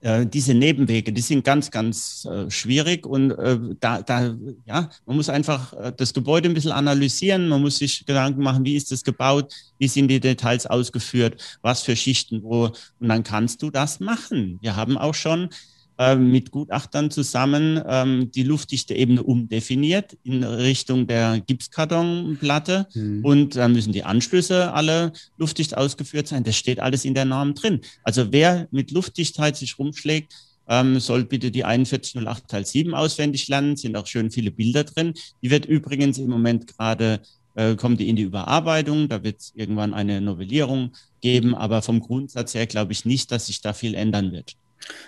äh, 0.00 0.26
diese 0.26 0.54
Nebenwege, 0.54 1.12
die 1.12 1.20
sind 1.20 1.44
ganz, 1.44 1.70
ganz 1.70 2.24
äh, 2.24 2.48
schwierig 2.50 3.04
und 3.04 3.32
äh, 3.32 3.58
da, 3.80 4.00
da, 4.02 4.36
ja, 4.64 4.88
man 5.06 5.16
muss 5.16 5.28
einfach 5.28 5.72
äh, 5.72 5.92
das 5.96 6.14
Gebäude 6.14 6.48
ein 6.48 6.54
bisschen 6.54 6.70
analysieren, 6.70 7.48
man 7.48 7.60
muss 7.60 7.78
sich 7.78 8.06
Gedanken 8.06 8.42
machen, 8.42 8.64
wie 8.64 8.76
ist 8.76 8.92
das 8.92 9.02
gebaut, 9.02 9.52
wie 9.78 9.88
sind 9.88 10.08
die 10.08 10.20
Details 10.20 10.66
ausgeführt, 10.66 11.58
was 11.62 11.82
für 11.82 11.96
Schichten 11.96 12.44
wo 12.44 12.66
und 13.00 13.08
dann 13.08 13.24
kannst 13.24 13.60
du 13.62 13.70
das 13.70 13.98
machen. 13.98 14.58
Wir 14.62 14.76
haben 14.76 14.96
auch 14.96 15.14
schon 15.14 15.48
mit 16.16 16.52
Gutachtern 16.52 17.10
zusammen 17.10 17.82
ähm, 17.86 18.30
die 18.30 18.44
Luftdichteebene 18.44 19.22
umdefiniert 19.22 20.16
in 20.22 20.44
Richtung 20.44 21.08
der 21.08 21.40
Gipskartonplatte 21.40 22.86
mhm. 22.94 23.24
und 23.24 23.56
dann 23.56 23.72
müssen 23.72 23.92
die 23.92 24.04
Anschlüsse 24.04 24.72
alle 24.72 25.12
luftdicht 25.38 25.76
ausgeführt 25.76 26.28
sein. 26.28 26.44
Das 26.44 26.56
steht 26.56 26.78
alles 26.78 27.04
in 27.04 27.14
der 27.14 27.24
Norm 27.24 27.54
drin. 27.54 27.80
Also 28.04 28.30
wer 28.30 28.68
mit 28.70 28.92
Luftdichtheit 28.92 29.56
sich 29.56 29.78
rumschlägt, 29.78 30.32
ähm, 30.68 31.00
soll 31.00 31.24
bitte 31.24 31.50
die 31.50 31.62
4108 31.62 32.48
Teil 32.48 32.66
7 32.66 32.94
auswendig 32.94 33.48
lernen, 33.48 33.76
sind 33.76 33.96
auch 33.96 34.06
schön 34.06 34.30
viele 34.30 34.50
Bilder 34.50 34.84
drin. 34.84 35.14
Die 35.42 35.50
wird 35.50 35.66
übrigens 35.66 36.18
im 36.18 36.28
Moment 36.28 36.66
gerade, 36.66 37.20
äh, 37.54 37.74
kommt 37.74 37.98
die 38.00 38.08
in 38.08 38.16
die 38.16 38.22
Überarbeitung, 38.22 39.08
da 39.08 39.24
wird 39.24 39.40
es 39.40 39.52
irgendwann 39.56 39.94
eine 39.94 40.20
Novellierung 40.20 40.92
geben, 41.20 41.54
aber 41.54 41.82
vom 41.82 42.00
Grundsatz 42.00 42.54
her 42.54 42.66
glaube 42.66 42.92
ich 42.92 43.04
nicht, 43.04 43.32
dass 43.32 43.46
sich 43.46 43.60
da 43.62 43.72
viel 43.72 43.94
ändern 43.94 44.30
wird. 44.30 44.56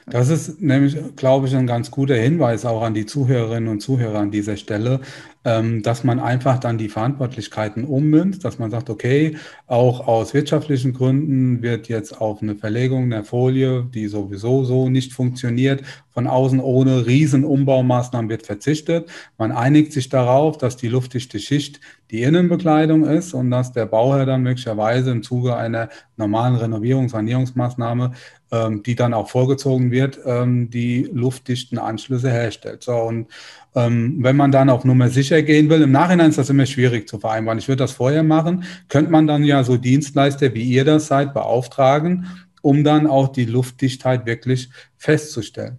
Das 0.07 0.29
ist 0.29 0.61
nämlich, 0.61 0.97
glaube 1.16 1.47
ich, 1.47 1.55
ein 1.55 1.66
ganz 1.66 1.91
guter 1.91 2.16
Hinweis 2.16 2.64
auch 2.64 2.83
an 2.83 2.95
die 2.95 3.07
Zuhörerinnen 3.07 3.68
und 3.68 3.81
Zuhörer 3.81 4.18
an 4.18 4.31
dieser 4.31 4.57
Stelle, 4.57 5.01
ähm, 5.45 5.83
dass 5.83 6.05
man 6.05 6.21
einfach 6.21 6.59
dann 6.59 6.79
die 6.79 6.89
Verantwortlichkeiten 6.89 7.85
ummünzt, 7.85 8.45
dass 8.45 8.59
man 8.59 8.71
sagt, 8.71 8.91
okay, 8.91 9.37
auch 9.66 10.07
aus 10.07 10.35
wirtschaftlichen 10.35 10.93
Gründen 10.93 11.62
wird 11.62 11.89
jetzt 11.89 12.21
auf 12.21 12.43
eine 12.43 12.57
Verlegung 12.57 13.09
der 13.09 13.25
Folie, 13.25 13.87
die 13.95 14.09
sowieso 14.09 14.64
so 14.64 14.91
nicht 14.91 15.12
funktioniert, 15.12 15.83
von 16.11 16.27
außen 16.27 16.61
ohne 16.61 17.07
Riesenumbaumaßnahmen 17.07 18.29
wird 18.29 18.45
verzichtet. 18.45 19.09
Man 19.39 19.53
einigt 19.53 19.93
sich 19.93 20.09
darauf, 20.09 20.59
dass 20.59 20.77
die 20.77 20.89
luftdichte 20.89 21.39
Schicht 21.39 21.81
die 22.11 22.23
Innenbekleidung 22.23 23.05
ist 23.05 23.33
und 23.33 23.51
dass 23.51 23.73
der 23.73 23.87
Bauherr 23.87 24.27
dann 24.27 24.43
möglicherweise 24.43 25.12
im 25.12 25.23
Zuge 25.23 25.57
einer 25.57 25.89
normalen 26.16 26.57
Renovierungs-, 26.57 27.12
Sanierungsmaßnahme, 27.12 28.12
ähm, 28.53 28.83
die 28.83 28.95
dann 28.95 29.15
auch 29.15 29.29
vorgezogen 29.29 29.91
wird, 29.91 30.19
ähm, 30.25 30.71
die 30.71 31.09
luftdichten 31.13 31.79
Anschlüsse 31.79 32.31
herstellt. 32.31 32.83
So, 32.83 32.95
und 32.95 33.29
ähm, 33.75 34.19
wenn 34.21 34.37
man 34.37 34.53
dann 34.53 34.71
auf 34.71 34.85
Nummer 34.85 35.09
sicher 35.09 35.43
gehen 35.43 35.71
will, 35.71 35.83
im 35.83 35.93
Nachhinein 35.93 36.31
ist 36.31 36.39
das 36.39 36.51
immer 36.51 36.67
schwierig 36.67 37.09
zu 37.09 37.19
vereinbaren. 37.19 37.59
Ich 37.59 37.69
würde 37.69 37.85
das 37.85 37.93
vorher 37.93 38.23
machen. 38.23 38.65
Könnte 38.89 39.11
man 39.11 39.27
dann 39.27 39.45
ja 39.45 39.63
so 39.63 39.77
Dienstleister, 39.77 40.55
wie 40.55 40.65
ihr 40.65 40.85
das 40.85 41.07
seid, 41.07 41.33
beauftragen, 41.35 42.27
um 42.63 42.85
dann 42.85 43.07
auch 43.07 43.29
die 43.29 43.45
Luftdichtheit 43.45 44.27
wirklich 44.27 44.69
festzustellen. 44.97 45.79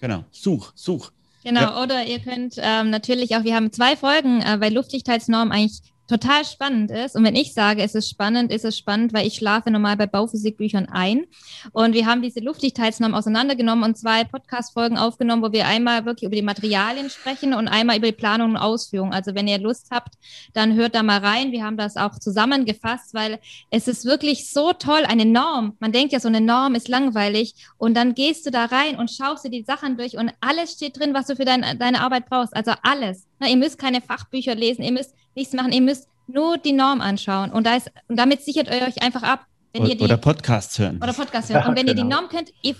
Genau, 0.00 0.24
such, 0.30 0.72
such. 0.74 1.12
Genau, 1.44 1.60
ja. 1.60 1.82
oder 1.82 2.04
ihr 2.04 2.18
könnt 2.18 2.56
ähm, 2.58 2.90
natürlich 2.90 3.36
auch, 3.36 3.44
wir 3.44 3.54
haben 3.54 3.72
zwei 3.72 3.96
Folgen 3.96 4.42
äh, 4.42 4.56
bei 4.58 4.68
Luftdichtheitsnorm 4.68 5.52
eigentlich 5.52 5.80
total 6.06 6.44
spannend 6.44 6.90
ist. 6.90 7.16
Und 7.16 7.24
wenn 7.24 7.34
ich 7.34 7.52
sage, 7.54 7.82
es 7.82 7.94
ist 7.94 8.08
spannend, 8.08 8.52
ist 8.52 8.64
es 8.64 8.78
spannend, 8.78 9.12
weil 9.12 9.26
ich 9.26 9.34
schlafe 9.34 9.70
normal 9.70 9.96
bei 9.96 10.06
Bauphysikbüchern 10.06 10.86
ein. 10.86 11.24
Und 11.72 11.94
wir 11.94 12.06
haben 12.06 12.22
diese 12.22 12.40
Luftdichtheitsnorm 12.40 13.14
auseinandergenommen 13.14 13.84
und 13.84 13.96
zwei 13.96 14.24
Podcast-Folgen 14.24 14.98
aufgenommen, 14.98 15.42
wo 15.42 15.52
wir 15.52 15.66
einmal 15.66 16.04
wirklich 16.04 16.26
über 16.26 16.36
die 16.36 16.42
Materialien 16.42 17.10
sprechen 17.10 17.54
und 17.54 17.68
einmal 17.68 17.98
über 17.98 18.06
die 18.06 18.12
Planung 18.12 18.50
und 18.50 18.56
Ausführung. 18.56 19.12
Also 19.12 19.34
wenn 19.34 19.48
ihr 19.48 19.58
Lust 19.58 19.88
habt, 19.90 20.14
dann 20.54 20.74
hört 20.74 20.94
da 20.94 21.02
mal 21.02 21.18
rein. 21.18 21.52
Wir 21.52 21.64
haben 21.64 21.76
das 21.76 21.96
auch 21.96 22.18
zusammengefasst, 22.18 23.14
weil 23.14 23.38
es 23.70 23.88
ist 23.88 24.04
wirklich 24.04 24.50
so 24.50 24.72
toll, 24.72 25.04
eine 25.06 25.24
Norm. 25.24 25.76
Man 25.80 25.92
denkt 25.92 26.12
ja, 26.12 26.20
so 26.20 26.28
eine 26.28 26.40
Norm 26.40 26.74
ist 26.74 26.88
langweilig. 26.88 27.54
Und 27.78 27.94
dann 27.94 28.14
gehst 28.14 28.46
du 28.46 28.50
da 28.50 28.66
rein 28.66 28.96
und 28.96 29.10
schaust 29.10 29.44
dir 29.44 29.50
die 29.50 29.64
Sachen 29.64 29.96
durch 29.96 30.16
und 30.16 30.32
alles 30.40 30.72
steht 30.72 30.98
drin, 30.98 31.14
was 31.14 31.26
du 31.26 31.36
für 31.36 31.44
dein, 31.44 31.78
deine 31.78 32.00
Arbeit 32.00 32.28
brauchst. 32.28 32.54
Also 32.54 32.72
alles. 32.82 33.26
Na, 33.38 33.48
ihr 33.48 33.56
müsst 33.56 33.78
keine 33.78 34.00
Fachbücher 34.00 34.54
lesen, 34.54 34.82
ihr 34.82 34.92
müsst 34.92 35.14
nichts 35.36 35.52
machen, 35.52 35.72
ihr 35.72 35.82
müsst 35.82 36.08
nur 36.26 36.58
die 36.58 36.72
Norm 36.72 37.00
anschauen. 37.00 37.52
Und, 37.52 37.66
da 37.66 37.76
ist, 37.76 37.90
und 38.08 38.18
damit 38.18 38.42
sichert 38.42 38.68
ihr 38.68 38.86
euch 38.86 39.02
einfach 39.02 39.22
ab. 39.22 39.46
Wenn 39.72 39.82
oder, 39.82 39.90
ihr 39.90 39.98
die, 39.98 40.04
oder 40.04 40.16
Podcasts 40.16 40.78
hören. 40.78 40.98
Oder 41.02 41.12
Podcasts 41.12 41.50
hören. 41.50 41.64
Und 41.68 41.76
wenn 41.76 41.86
genau. 41.86 41.90
ihr 41.90 41.94
die 41.94 42.02
genau. 42.02 42.20
Norm 42.20 42.28
kennt, 42.28 42.52
ihr 42.62 42.74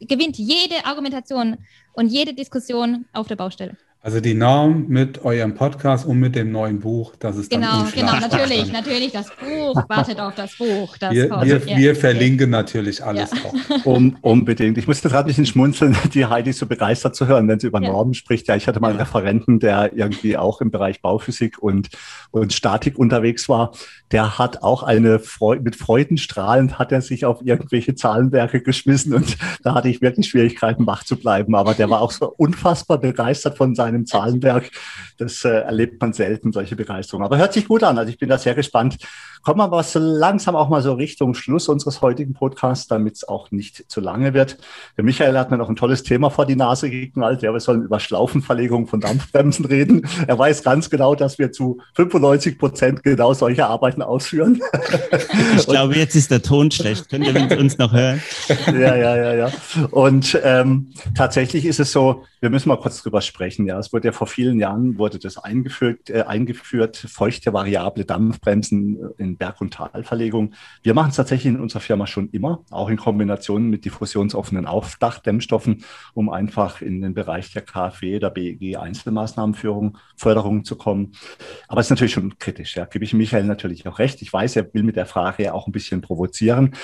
gewinnt 0.00 0.38
jede 0.38 0.84
Argumentation 0.84 1.56
und 1.94 2.08
jede 2.08 2.32
Diskussion 2.32 3.06
auf 3.12 3.26
der 3.26 3.34
Baustelle. 3.36 3.76
Also 4.00 4.20
die 4.20 4.34
Norm 4.34 4.86
mit 4.86 5.24
eurem 5.24 5.56
Podcast 5.56 6.06
und 6.06 6.20
mit 6.20 6.36
dem 6.36 6.52
neuen 6.52 6.78
Buch, 6.78 7.16
das 7.18 7.36
ist 7.36 7.50
genau, 7.50 7.82
dann 7.82 7.92
Genau, 7.92 8.12
genau, 8.12 8.20
natürlich, 8.20 8.72
natürlich, 8.72 9.10
das 9.10 9.26
Buch 9.26 9.82
wartet 9.88 10.20
auf 10.20 10.36
das 10.36 10.56
Buch. 10.56 10.96
Das 10.98 11.12
wir, 11.12 11.28
wir, 11.42 11.66
wir, 11.66 11.96
verlinken 11.96 12.48
natürlich 12.48 13.02
alles 13.02 13.32
ja. 13.32 13.38
auch. 13.44 13.84
Um, 13.84 14.16
unbedingt. 14.20 14.78
Ich 14.78 14.86
musste 14.86 15.08
gerade 15.08 15.24
ein 15.24 15.26
bisschen 15.26 15.46
schmunzeln, 15.46 15.96
die 16.14 16.24
Heidi 16.24 16.52
so 16.52 16.66
begeistert 16.66 17.16
zu 17.16 17.26
hören, 17.26 17.48
wenn 17.48 17.58
sie 17.58 17.66
über 17.66 17.82
ja. 17.82 17.90
Normen 17.90 18.14
spricht. 18.14 18.46
Ja, 18.46 18.54
ich 18.54 18.68
hatte 18.68 18.78
mal 18.78 18.90
einen 18.90 19.00
Referenten, 19.00 19.58
der 19.58 19.92
irgendwie 19.92 20.36
auch 20.36 20.60
im 20.60 20.70
Bereich 20.70 21.02
Bauphysik 21.02 21.58
und, 21.58 21.88
und 22.30 22.52
Statik 22.52 23.00
unterwegs 23.00 23.48
war. 23.48 23.72
Der 24.10 24.38
hat 24.38 24.62
auch 24.62 24.82
eine 24.82 25.18
Freude, 25.18 25.62
mit 25.62 25.76
Freudenstrahlend 25.76 26.78
hat 26.78 26.92
er 26.92 27.02
sich 27.02 27.26
auf 27.26 27.40
irgendwelche 27.44 27.94
Zahlenwerke 27.94 28.62
geschmissen 28.62 29.12
und 29.12 29.36
da 29.62 29.74
hatte 29.74 29.88
ich 29.88 30.00
wirklich 30.00 30.28
Schwierigkeiten, 30.28 30.86
wach 30.86 31.04
zu 31.04 31.16
bleiben. 31.16 31.54
Aber 31.54 31.74
der 31.74 31.90
war 31.90 32.00
auch 32.00 32.12
so 32.12 32.32
unfassbar 32.36 32.98
begeistert 32.98 33.58
von 33.58 33.74
seinem 33.74 33.98
einem 33.98 34.06
Zahlenberg. 34.06 34.70
Das 35.18 35.44
äh, 35.44 35.48
erlebt 35.48 36.00
man 36.00 36.12
selten, 36.12 36.52
solche 36.52 36.76
Begeisterung. 36.76 37.24
Aber 37.24 37.38
hört 37.38 37.52
sich 37.52 37.66
gut 37.66 37.82
an. 37.82 37.98
Also 37.98 38.10
ich 38.10 38.18
bin 38.18 38.28
da 38.28 38.38
sehr 38.38 38.54
gespannt. 38.54 38.98
Kommen 39.42 39.60
wir 39.60 39.64
aber 39.64 39.82
so 39.82 39.98
langsam 39.98 40.56
auch 40.56 40.68
mal 40.68 40.82
so 40.82 40.94
Richtung 40.94 41.34
Schluss 41.34 41.68
unseres 41.68 42.02
heutigen 42.02 42.34
Podcasts, 42.34 42.88
damit 42.88 43.16
es 43.16 43.28
auch 43.28 43.50
nicht 43.50 43.90
zu 43.90 44.00
lange 44.00 44.34
wird. 44.34 44.58
Der 44.96 45.04
Michael 45.04 45.38
hat 45.38 45.50
mir 45.50 45.58
noch 45.58 45.68
ein 45.68 45.76
tolles 45.76 46.02
Thema 46.02 46.30
vor 46.30 46.46
die 46.46 46.56
Nase 46.56 46.90
geknallt. 46.90 47.42
Ja, 47.42 47.52
wir 47.52 47.60
sollen 47.60 47.82
über 47.82 48.00
Schlaufenverlegung 48.00 48.86
von 48.86 49.00
Dampfbremsen 49.00 49.64
reden. 49.64 50.06
Er 50.26 50.38
weiß 50.38 50.62
ganz 50.62 50.90
genau, 50.90 51.14
dass 51.14 51.38
wir 51.38 51.52
zu 51.52 51.80
95 51.94 52.58
Prozent 52.58 53.02
genau 53.02 53.32
solche 53.32 53.66
Arbeiten 53.66 53.97
ausführen. 54.02 54.60
Ich 55.56 55.66
glaube, 55.66 55.96
jetzt 55.96 56.14
ist 56.14 56.30
der 56.30 56.42
Ton 56.42 56.70
schlecht. 56.70 57.08
Könnt 57.08 57.26
ihr 57.26 57.58
uns 57.58 57.78
noch 57.78 57.92
hören? 57.92 58.22
Ja, 58.66 58.96
ja, 58.96 59.16
ja, 59.16 59.34
ja. 59.34 59.52
Und 59.90 60.38
ähm, 60.42 60.90
tatsächlich 61.14 61.64
ist 61.64 61.80
es 61.80 61.92
so, 61.92 62.24
wir 62.40 62.50
müssen 62.50 62.68
mal 62.68 62.76
kurz 62.76 63.02
drüber 63.02 63.20
sprechen. 63.20 63.66
Ja, 63.66 63.78
es 63.78 63.92
wurde 63.92 64.08
ja 64.08 64.12
vor 64.12 64.26
vielen 64.26 64.60
Jahren 64.60 64.98
wurde 64.98 65.18
das 65.18 65.38
eingeführt, 65.38 66.10
äh, 66.10 66.22
eingeführt, 66.22 66.96
feuchte 66.96 67.52
variable 67.52 68.04
Dampfbremsen 68.04 68.98
in 69.18 69.36
Berg- 69.36 69.60
und 69.60 69.74
Talverlegung. 69.74 70.54
Wir 70.82 70.94
machen 70.94 71.10
es 71.10 71.16
tatsächlich 71.16 71.52
in 71.54 71.60
unserer 71.60 71.80
Firma 71.80 72.06
schon 72.06 72.28
immer, 72.30 72.64
auch 72.70 72.88
in 72.88 72.96
Kombination 72.96 73.68
mit 73.68 73.84
diffusionsoffenen 73.84 74.66
Aufdachdämmstoffen, 74.66 75.84
um 76.14 76.30
einfach 76.30 76.80
in 76.80 77.00
den 77.00 77.14
Bereich 77.14 77.52
der 77.52 77.62
KfW, 77.62 78.18
der 78.18 78.30
BEG 78.30 78.76
Einzelmaßnahmenführung, 78.76 79.98
Förderung 80.16 80.64
zu 80.64 80.76
kommen. 80.76 81.12
Aber 81.66 81.80
es 81.80 81.86
ist 81.86 81.90
natürlich 81.90 82.12
schon 82.12 82.38
kritisch. 82.38 82.76
Ja, 82.76 82.84
gebe 82.84 83.04
ich 83.04 83.14
Michael 83.14 83.44
natürlich 83.44 83.86
auch 83.86 83.98
recht. 83.98 84.22
Ich 84.22 84.32
weiß, 84.32 84.56
er 84.56 84.72
will 84.72 84.82
mit 84.84 84.96
der 84.96 85.06
Frage 85.06 85.44
ja 85.44 85.52
auch 85.52 85.66
ein 85.66 85.72
bisschen 85.72 86.00
provozieren. 86.00 86.74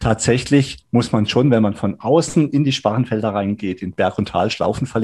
Tatsächlich 0.00 0.86
muss 0.90 1.12
man 1.12 1.26
schon, 1.26 1.50
wenn 1.50 1.62
man 1.62 1.74
von 1.74 2.00
außen 2.00 2.50
in 2.50 2.64
die 2.64 2.72
Sparrenfelder 2.72 3.30
reingeht, 3.30 3.82
in 3.82 3.92
Berg- 3.92 4.18
und 4.18 4.28
Talschlaufenverlegung, 4.28 5.03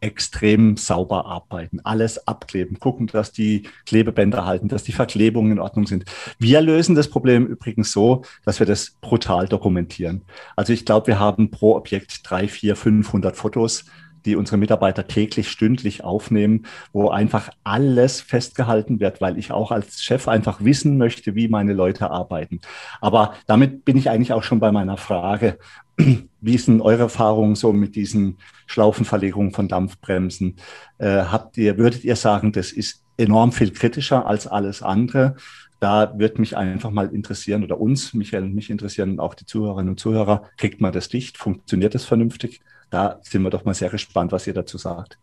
extrem 0.00 0.76
sauber 0.76 1.26
arbeiten, 1.26 1.80
alles 1.82 2.26
abkleben, 2.26 2.78
gucken, 2.78 3.08
dass 3.08 3.32
die 3.32 3.64
Klebebänder 3.86 4.46
halten, 4.46 4.68
dass 4.68 4.84
die 4.84 4.92
Verklebungen 4.92 5.52
in 5.52 5.58
Ordnung 5.58 5.86
sind. 5.86 6.04
Wir 6.38 6.60
lösen 6.60 6.94
das 6.94 7.08
Problem 7.08 7.46
übrigens 7.46 7.92
so, 7.92 8.22
dass 8.44 8.60
wir 8.60 8.66
das 8.66 8.92
brutal 9.00 9.48
dokumentieren. 9.48 10.22
Also 10.56 10.72
ich 10.72 10.84
glaube, 10.84 11.08
wir 11.08 11.18
haben 11.18 11.50
pro 11.50 11.74
Objekt 11.74 12.20
drei, 12.22 12.46
vier, 12.46 12.76
500 12.76 13.36
Fotos, 13.36 13.86
die 14.24 14.36
unsere 14.36 14.56
Mitarbeiter 14.56 15.06
täglich, 15.06 15.48
stündlich 15.48 16.04
aufnehmen, 16.04 16.66
wo 16.92 17.08
einfach 17.08 17.50
alles 17.64 18.20
festgehalten 18.20 19.00
wird, 19.00 19.20
weil 19.20 19.38
ich 19.38 19.52
auch 19.52 19.70
als 19.72 20.02
Chef 20.02 20.28
einfach 20.28 20.62
wissen 20.62 20.98
möchte, 20.98 21.34
wie 21.34 21.48
meine 21.48 21.72
Leute 21.72 22.10
arbeiten. 22.10 22.60
Aber 23.00 23.34
damit 23.46 23.84
bin 23.84 23.96
ich 23.96 24.10
eigentlich 24.10 24.32
auch 24.32 24.42
schon 24.42 24.60
bei 24.60 24.72
meiner 24.72 24.96
Frage, 24.96 25.58
wie 26.40 26.54
ist 26.54 26.68
denn 26.68 26.80
eure 26.80 27.02
Erfahrung 27.02 27.56
so 27.56 27.72
mit 27.72 27.96
diesen 27.96 28.38
Schlaufenverlegungen 28.66 29.52
von 29.52 29.68
Dampfbremsen? 29.68 30.56
Äh, 30.98 31.24
habt 31.24 31.56
ihr, 31.56 31.78
würdet 31.78 32.04
ihr 32.04 32.16
sagen, 32.16 32.52
das 32.52 32.72
ist 32.72 33.04
enorm 33.16 33.52
viel 33.52 33.72
kritischer 33.72 34.26
als 34.26 34.46
alles 34.46 34.82
andere? 34.82 35.36
Da 35.80 36.18
wird 36.18 36.38
mich 36.38 36.56
einfach 36.56 36.90
mal 36.90 37.14
interessieren 37.14 37.62
oder 37.62 37.80
uns, 37.80 38.14
Michael 38.14 38.44
und 38.44 38.54
mich 38.54 38.70
interessieren 38.70 39.12
und 39.12 39.20
auch 39.20 39.34
die 39.34 39.46
Zuhörerinnen 39.46 39.90
und 39.90 40.00
Zuhörer, 40.00 40.42
kriegt 40.56 40.80
man 40.80 40.92
das 40.92 41.08
dicht? 41.08 41.38
Funktioniert 41.38 41.94
das 41.94 42.04
vernünftig? 42.04 42.60
Da 42.90 43.20
sind 43.22 43.42
wir 43.42 43.50
doch 43.50 43.64
mal 43.64 43.74
sehr 43.74 43.90
gespannt, 43.90 44.32
was 44.32 44.46
ihr 44.46 44.54
dazu 44.54 44.78
sagt. 44.78 45.18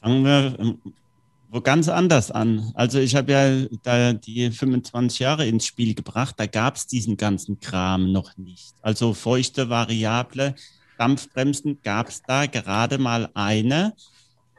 Fangen 0.00 0.24
wir 0.24 0.56
ähm, 0.58 0.78
wo 1.54 1.60
ganz 1.60 1.88
anders 1.88 2.32
an. 2.32 2.72
Also 2.74 2.98
ich 2.98 3.14
habe 3.14 3.30
ja 3.30 3.66
da 3.84 4.12
die 4.12 4.50
25 4.50 5.20
Jahre 5.20 5.46
ins 5.46 5.64
Spiel 5.64 5.94
gebracht, 5.94 6.34
da 6.36 6.46
gab 6.46 6.74
es 6.74 6.88
diesen 6.88 7.16
ganzen 7.16 7.60
Kram 7.60 8.10
noch 8.10 8.36
nicht. 8.36 8.74
Also 8.82 9.14
feuchte 9.14 9.70
Variable, 9.70 10.56
Dampfbremsen 10.98 11.78
gab 11.82 12.08
es 12.08 12.22
da 12.22 12.46
gerade 12.46 12.98
mal 12.98 13.30
eine, 13.34 13.94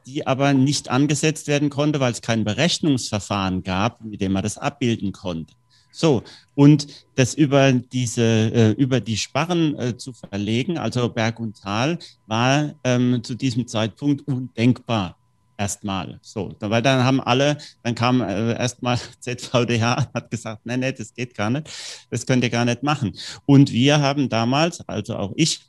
die 0.06 0.26
aber 0.26 0.54
nicht 0.54 0.90
angesetzt 0.90 1.48
werden 1.48 1.70
konnte, 1.70 2.00
weil 2.00 2.14
es 2.14 2.22
kein 2.22 2.46
Berechnungsverfahren 2.46 3.64
gab, 3.64 4.02
mit 4.02 4.22
dem 4.22 4.32
man 4.32 4.44
das 4.44 4.58
abbilden 4.58 5.12
konnte. 5.12 5.54
So, 5.92 6.24
und 6.56 6.88
das 7.16 7.34
über 7.34 7.74
diese, 7.74 8.24
äh, 8.24 8.72
über 8.72 9.02
die 9.02 9.18
Sparren 9.18 9.78
äh, 9.78 9.98
zu 9.98 10.14
verlegen, 10.14 10.78
also 10.78 11.10
Berg 11.10 11.42
und 11.42 11.62
Tal, 11.62 12.00
war 12.28 12.74
ähm, 12.86 13.22
zu 13.22 13.36
diesem 13.36 13.68
Zeitpunkt 13.68 14.26
undenkbar 14.28 15.18
erstmal. 15.58 16.20
So, 16.22 16.56
weil 16.60 16.82
dann 16.82 17.04
haben 17.04 17.22
alle, 17.22 17.58
dann 17.84 17.96
kam 17.96 18.22
äh, 18.22 18.54
erstmal 18.58 19.00
ZVDH 19.20 20.10
hat 20.14 20.32
gesagt, 20.32 20.66
nee, 20.66 20.78
nee, 20.78 20.92
das 20.92 21.14
geht 21.14 21.36
gar 21.36 21.50
nicht, 21.50 21.70
das 22.10 22.26
könnt 22.26 22.44
ihr 22.44 22.50
gar 22.50 22.66
nicht 22.66 22.84
machen. 22.84 23.14
Und 23.46 23.72
wir 23.72 24.02
haben 24.02 24.30
damals, 24.30 24.88
also 24.88 25.16
auch 25.16 25.34
ich, 25.36 25.62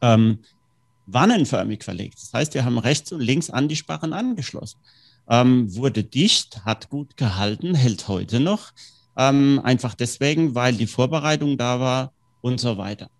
ähm, 0.00 0.38
wannenförmig 1.06 1.84
verlegt. 1.84 2.18
Das 2.20 2.32
heißt, 2.32 2.54
wir 2.54 2.64
haben 2.64 2.78
rechts 2.78 3.12
und 3.12 3.20
links 3.20 3.50
an 3.50 3.68
die 3.68 3.76
Sparren 3.76 4.12
angeschlossen. 4.12 4.78
Ähm, 5.28 5.74
wurde 5.74 6.04
dicht, 6.04 6.64
hat 6.64 6.90
gut 6.90 7.16
gehalten, 7.16 7.74
hält 7.74 8.08
heute 8.08 8.40
noch. 8.40 8.72
Ähm, 9.16 9.60
einfach 9.62 9.94
deswegen, 9.94 10.54
weil 10.54 10.74
die 10.74 10.86
Vorbereitung 10.86 11.56
da 11.56 11.80
war 11.80 12.12
und 12.40 12.60
so 12.60 12.76
weiter. 12.76 13.10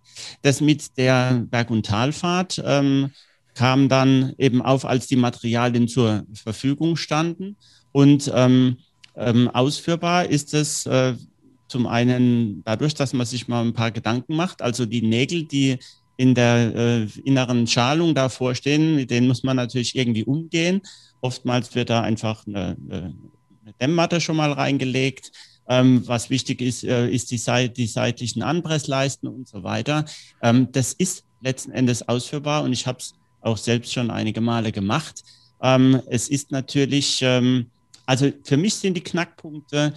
Das 0.41 0.61
mit 0.61 0.97
der 0.97 1.45
Berg- 1.49 1.71
und 1.71 1.85
Talfahrt 1.85 2.61
ähm, 2.63 3.11
kam 3.55 3.89
dann 3.89 4.33
eben 4.37 4.61
auf, 4.61 4.85
als 4.85 5.07
die 5.07 5.15
Materialien 5.15 5.87
zur 5.87 6.25
Verfügung 6.33 6.97
standen. 6.97 7.55
Und 7.91 8.31
ähm, 8.35 8.77
ähm, 9.15 9.49
ausführbar 9.49 10.25
ist 10.29 10.53
es 10.53 10.85
äh, 10.85 11.15
zum 11.67 11.87
einen 11.87 12.63
dadurch, 12.65 12.93
dass 12.93 13.13
man 13.13 13.25
sich 13.25 13.47
mal 13.47 13.63
ein 13.63 13.73
paar 13.73 13.91
Gedanken 13.91 14.35
macht. 14.35 14.61
Also 14.61 14.85
die 14.85 15.01
Nägel, 15.01 15.45
die 15.45 15.77
in 16.17 16.35
der 16.35 16.75
äh, 16.75 17.07
inneren 17.23 17.65
Schalung 17.67 18.13
davor 18.13 18.55
stehen, 18.55 18.95
mit 18.95 19.09
denen 19.09 19.27
muss 19.27 19.43
man 19.43 19.55
natürlich 19.55 19.95
irgendwie 19.95 20.23
umgehen. 20.23 20.81
Oftmals 21.21 21.73
wird 21.75 21.89
da 21.89 22.01
einfach 22.01 22.45
eine, 22.45 22.77
eine 22.89 23.15
Dämmmatte 23.81 24.21
schon 24.21 24.35
mal 24.35 24.51
reingelegt. 24.51 25.31
Ähm, 25.67 26.03
was 26.05 26.29
wichtig 26.29 26.61
ist, 26.61 26.83
äh, 26.83 27.09
ist 27.09 27.31
die, 27.31 27.39
Seit 27.39 27.77
die 27.77 27.87
seitlichen 27.87 28.43
Anpressleisten 28.43 29.27
und 29.27 29.47
so 29.47 29.63
weiter. 29.63 30.05
Ähm, 30.43 30.67
das 30.71 30.93
ist 30.93 31.25
letzten 31.41 31.71
Endes 31.71 32.07
ausführbar 32.07 32.63
und 32.63 32.71
ich 32.71 32.85
habe 32.85 32.99
es 32.99 33.15
auch 33.45 33.57
selbst 33.57 33.93
schon 33.93 34.11
einige 34.11 34.41
Male 34.41 34.71
gemacht. 34.71 35.23
Ähm, 35.61 36.01
es 36.07 36.27
ist 36.27 36.51
natürlich, 36.51 37.19
ähm, 37.21 37.67
also 38.05 38.31
für 38.43 38.57
mich 38.57 38.75
sind 38.75 38.95
die 38.95 39.03
Knackpunkte, 39.03 39.93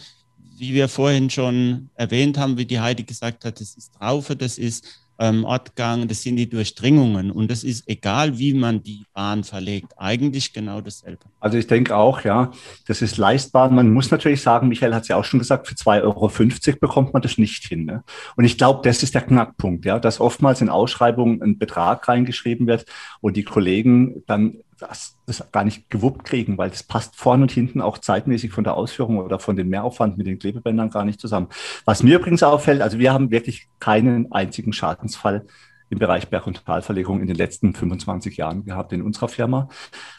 wie 0.57 0.75
wir 0.75 0.89
vorhin 0.89 1.31
schon 1.31 1.89
erwähnt 1.95 2.37
haben, 2.37 2.59
wie 2.59 2.67
die 2.67 2.81
Heidi 2.81 3.05
gesagt 3.05 3.45
hat, 3.45 3.61
das 3.61 3.75
ist 3.77 3.95
Traufe, 3.95 4.37
das 4.37 4.59
ist 4.59 4.85
ähm, 5.19 5.45
Ortgang, 5.45 6.07
das 6.09 6.23
sind 6.23 6.37
die 6.37 6.49
Durchdringungen. 6.49 7.31
Und 7.31 7.51
das 7.51 7.65
ist 7.65 7.89
egal, 7.89 8.39
wie 8.39 8.55
man 8.55 8.83
die 8.83 9.05
Bahn 9.13 9.45
verlegt, 9.45 9.93
eigentlich 9.97 10.53
genau 10.53 10.81
dasselbe. 10.81 11.25
Also 11.41 11.59
ich 11.59 11.67
denke 11.67 11.97
auch, 11.97 12.23
ja, 12.23 12.53
das 12.87 13.03
ist 13.03 13.17
leistbar. 13.17 13.71
Man 13.71 13.93
muss 13.93 14.11
natürlich 14.11 14.41
sagen, 14.41 14.69
Michael 14.69 14.95
hat 14.95 15.03
es 15.03 15.09
ja 15.09 15.17
auch 15.17 15.25
schon 15.25 15.41
gesagt, 15.41 15.67
für 15.67 15.75
2,50 15.75 16.03
Euro 16.03 16.79
bekommt 16.81 17.13
man 17.13 17.23
das 17.23 17.39
nicht 17.39 17.65
hin. 17.65 17.85
Ne? 17.85 18.05
Und 18.37 18.45
ich 18.45 18.57
glaube, 18.59 18.81
das 18.83 19.03
ist 19.03 19.15
der 19.15 19.23
Knackpunkt, 19.23 19.85
ja, 19.85 19.99
dass 19.99 20.21
oftmals 20.21 20.61
in 20.61 20.69
Ausschreibungen 20.69 21.43
ein 21.43 21.59
Betrag 21.59 22.07
reingeschrieben 22.09 22.67
wird 22.67 22.85
und 23.21 23.37
die 23.37 23.45
Kollegen 23.45 24.23
dann 24.27 24.59
das, 24.79 25.17
das 25.27 25.51
gar 25.53 25.65
nicht 25.65 25.91
gewuppt 25.91 26.25
kriegen, 26.25 26.57
weil 26.59 26.71
das 26.71 26.83
passt 26.83 27.17
vorne 27.17 27.43
und 27.43 27.53
hinten 27.53 27.81
auch 27.81 27.99
zeitmäßig 27.99 28.53
von 28.53 28.65
der 28.65 28.75
Ausführung 28.75 29.19
oder 29.19 29.39
von 29.39 29.57
dem 29.57 29.69
Mehraufwand 29.69 30.17
mit 30.19 30.27
den 30.27 30.39
Klebebändern 30.39 30.91
gar 30.91 31.05
nicht 31.05 31.21
zusammen. 31.21 31.49
Was 31.85 32.03
mir 32.03 32.19
übrigens 32.19 32.43
auffällt, 32.43 32.83
also 32.83 32.99
wir 32.99 33.13
haben 33.13 33.31
wirklich 33.31 33.69
keinen 33.81 34.33
einzigen 34.33 34.73
Schadensfall 34.73 35.45
im 35.91 35.99
Bereich 35.99 36.29
Berg- 36.29 36.47
und 36.47 36.65
Talverlegung 36.65 37.21
in 37.21 37.27
den 37.27 37.37
letzten 37.37 37.75
25 37.75 38.37
Jahren 38.37 38.65
gehabt 38.65 38.93
in 38.93 39.03
unserer 39.03 39.29
Firma. 39.29 39.69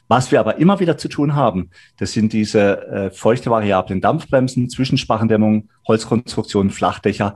Was 0.07 0.31
wir 0.31 0.39
aber 0.39 0.57
immer 0.57 0.79
wieder 0.79 0.97
zu 0.97 1.09
tun 1.09 1.35
haben, 1.35 1.69
das 1.97 2.11
sind 2.11 2.33
diese 2.33 2.87
äh, 2.87 3.11
feuchte 3.11 3.51
variablen 3.51 4.01
Dampfbremsen, 4.01 4.69
Zwischensparrendämmung, 4.69 5.69
Holzkonstruktionen, 5.87 6.71
Flachdächer, 6.71 7.35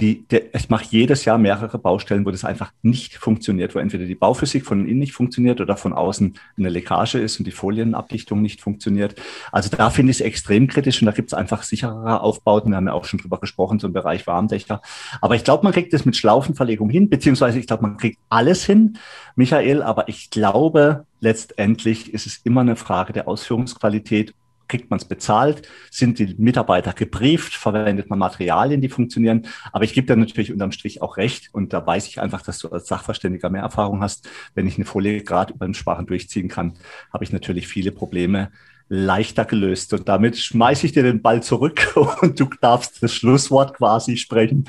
die, 0.00 0.26
der, 0.28 0.54
ich 0.54 0.68
mache 0.68 0.86
jedes 0.90 1.24
Jahr 1.24 1.38
mehrere 1.38 1.78
Baustellen, 1.78 2.24
wo 2.24 2.30
das 2.30 2.44
einfach 2.44 2.72
nicht 2.82 3.16
funktioniert, 3.16 3.74
wo 3.74 3.78
entweder 3.78 4.06
die 4.06 4.14
Bauphysik 4.14 4.64
von 4.64 4.86
innen 4.86 4.98
nicht 4.98 5.12
funktioniert 5.12 5.60
oder 5.60 5.76
von 5.76 5.92
außen 5.92 6.34
eine 6.56 6.68
Leckage 6.70 7.18
ist 7.18 7.38
und 7.38 7.46
die 7.46 7.52
Folienabdichtung 7.52 8.40
nicht 8.40 8.60
funktioniert. 8.60 9.14
Also 9.52 9.68
da 9.68 9.90
finde 9.90 10.10
ich 10.10 10.18
es 10.18 10.20
extrem 10.22 10.66
kritisch 10.66 11.02
und 11.02 11.06
da 11.06 11.12
gibt 11.12 11.30
es 11.30 11.34
einfach 11.34 11.62
sicherere 11.62 12.20
Aufbauten. 12.20 12.70
Wir 12.70 12.76
haben 12.76 12.86
ja 12.86 12.94
auch 12.94 13.04
schon 13.04 13.20
drüber 13.20 13.38
gesprochen, 13.38 13.78
so 13.78 13.86
im 13.86 13.92
Bereich 13.92 14.26
Warmdächer. 14.26 14.80
Aber 15.20 15.34
ich 15.34 15.44
glaube, 15.44 15.64
man 15.64 15.72
kriegt 15.72 15.92
das 15.92 16.04
mit 16.04 16.16
Schlaufenverlegung 16.16 16.88
hin, 16.88 17.10
beziehungsweise 17.10 17.58
ich 17.58 17.66
glaube, 17.66 17.82
man 17.82 17.96
kriegt 17.98 18.18
alles 18.28 18.64
hin, 18.64 18.98
Michael, 19.36 19.82
aber 19.82 20.08
ich 20.08 20.30
glaube, 20.30 21.06
letztendlich 21.20 22.12
ist 22.12 22.26
es 22.26 22.38
immer 22.44 22.62
eine 22.62 22.76
Frage 22.76 23.12
der 23.12 23.28
Ausführungsqualität 23.28 24.34
kriegt 24.68 24.90
man 24.90 24.98
es 24.98 25.04
bezahlt, 25.04 25.68
sind 25.90 26.18
die 26.18 26.34
Mitarbeiter 26.38 26.92
gebrieft, 26.92 27.54
verwendet 27.54 28.10
man 28.10 28.18
Materialien, 28.18 28.80
die 28.80 28.88
funktionieren. 28.88 29.46
Aber 29.72 29.84
ich 29.84 29.94
gebe 29.94 30.06
da 30.06 30.16
natürlich 30.16 30.52
unterm 30.52 30.72
Strich 30.72 31.02
auch 31.02 31.16
recht 31.16 31.50
und 31.52 31.72
da 31.72 31.86
weiß 31.86 32.08
ich 32.08 32.20
einfach, 32.20 32.42
dass 32.42 32.58
du 32.58 32.68
als 32.68 32.86
Sachverständiger 32.86 33.50
mehr 33.50 33.62
Erfahrung 33.62 34.02
hast. 34.02 34.28
Wenn 34.54 34.66
ich 34.66 34.76
eine 34.76 34.84
Folie 34.84 35.22
gerade 35.22 35.54
über 35.54 35.66
den 35.66 35.74
Sparen 35.74 36.06
durchziehen 36.06 36.48
kann, 36.48 36.74
habe 37.12 37.24
ich 37.24 37.32
natürlich 37.32 37.68
viele 37.68 37.92
Probleme 37.92 38.50
leichter 38.92 39.46
gelöst. 39.46 39.94
Und 39.94 40.06
damit 40.06 40.36
schmeiße 40.36 40.84
ich 40.84 40.92
dir 40.92 41.02
den 41.02 41.22
Ball 41.22 41.42
zurück 41.42 41.96
und 42.20 42.38
du 42.38 42.48
darfst 42.60 43.02
das 43.02 43.14
Schlusswort 43.14 43.74
quasi 43.74 44.18
sprechen, 44.18 44.64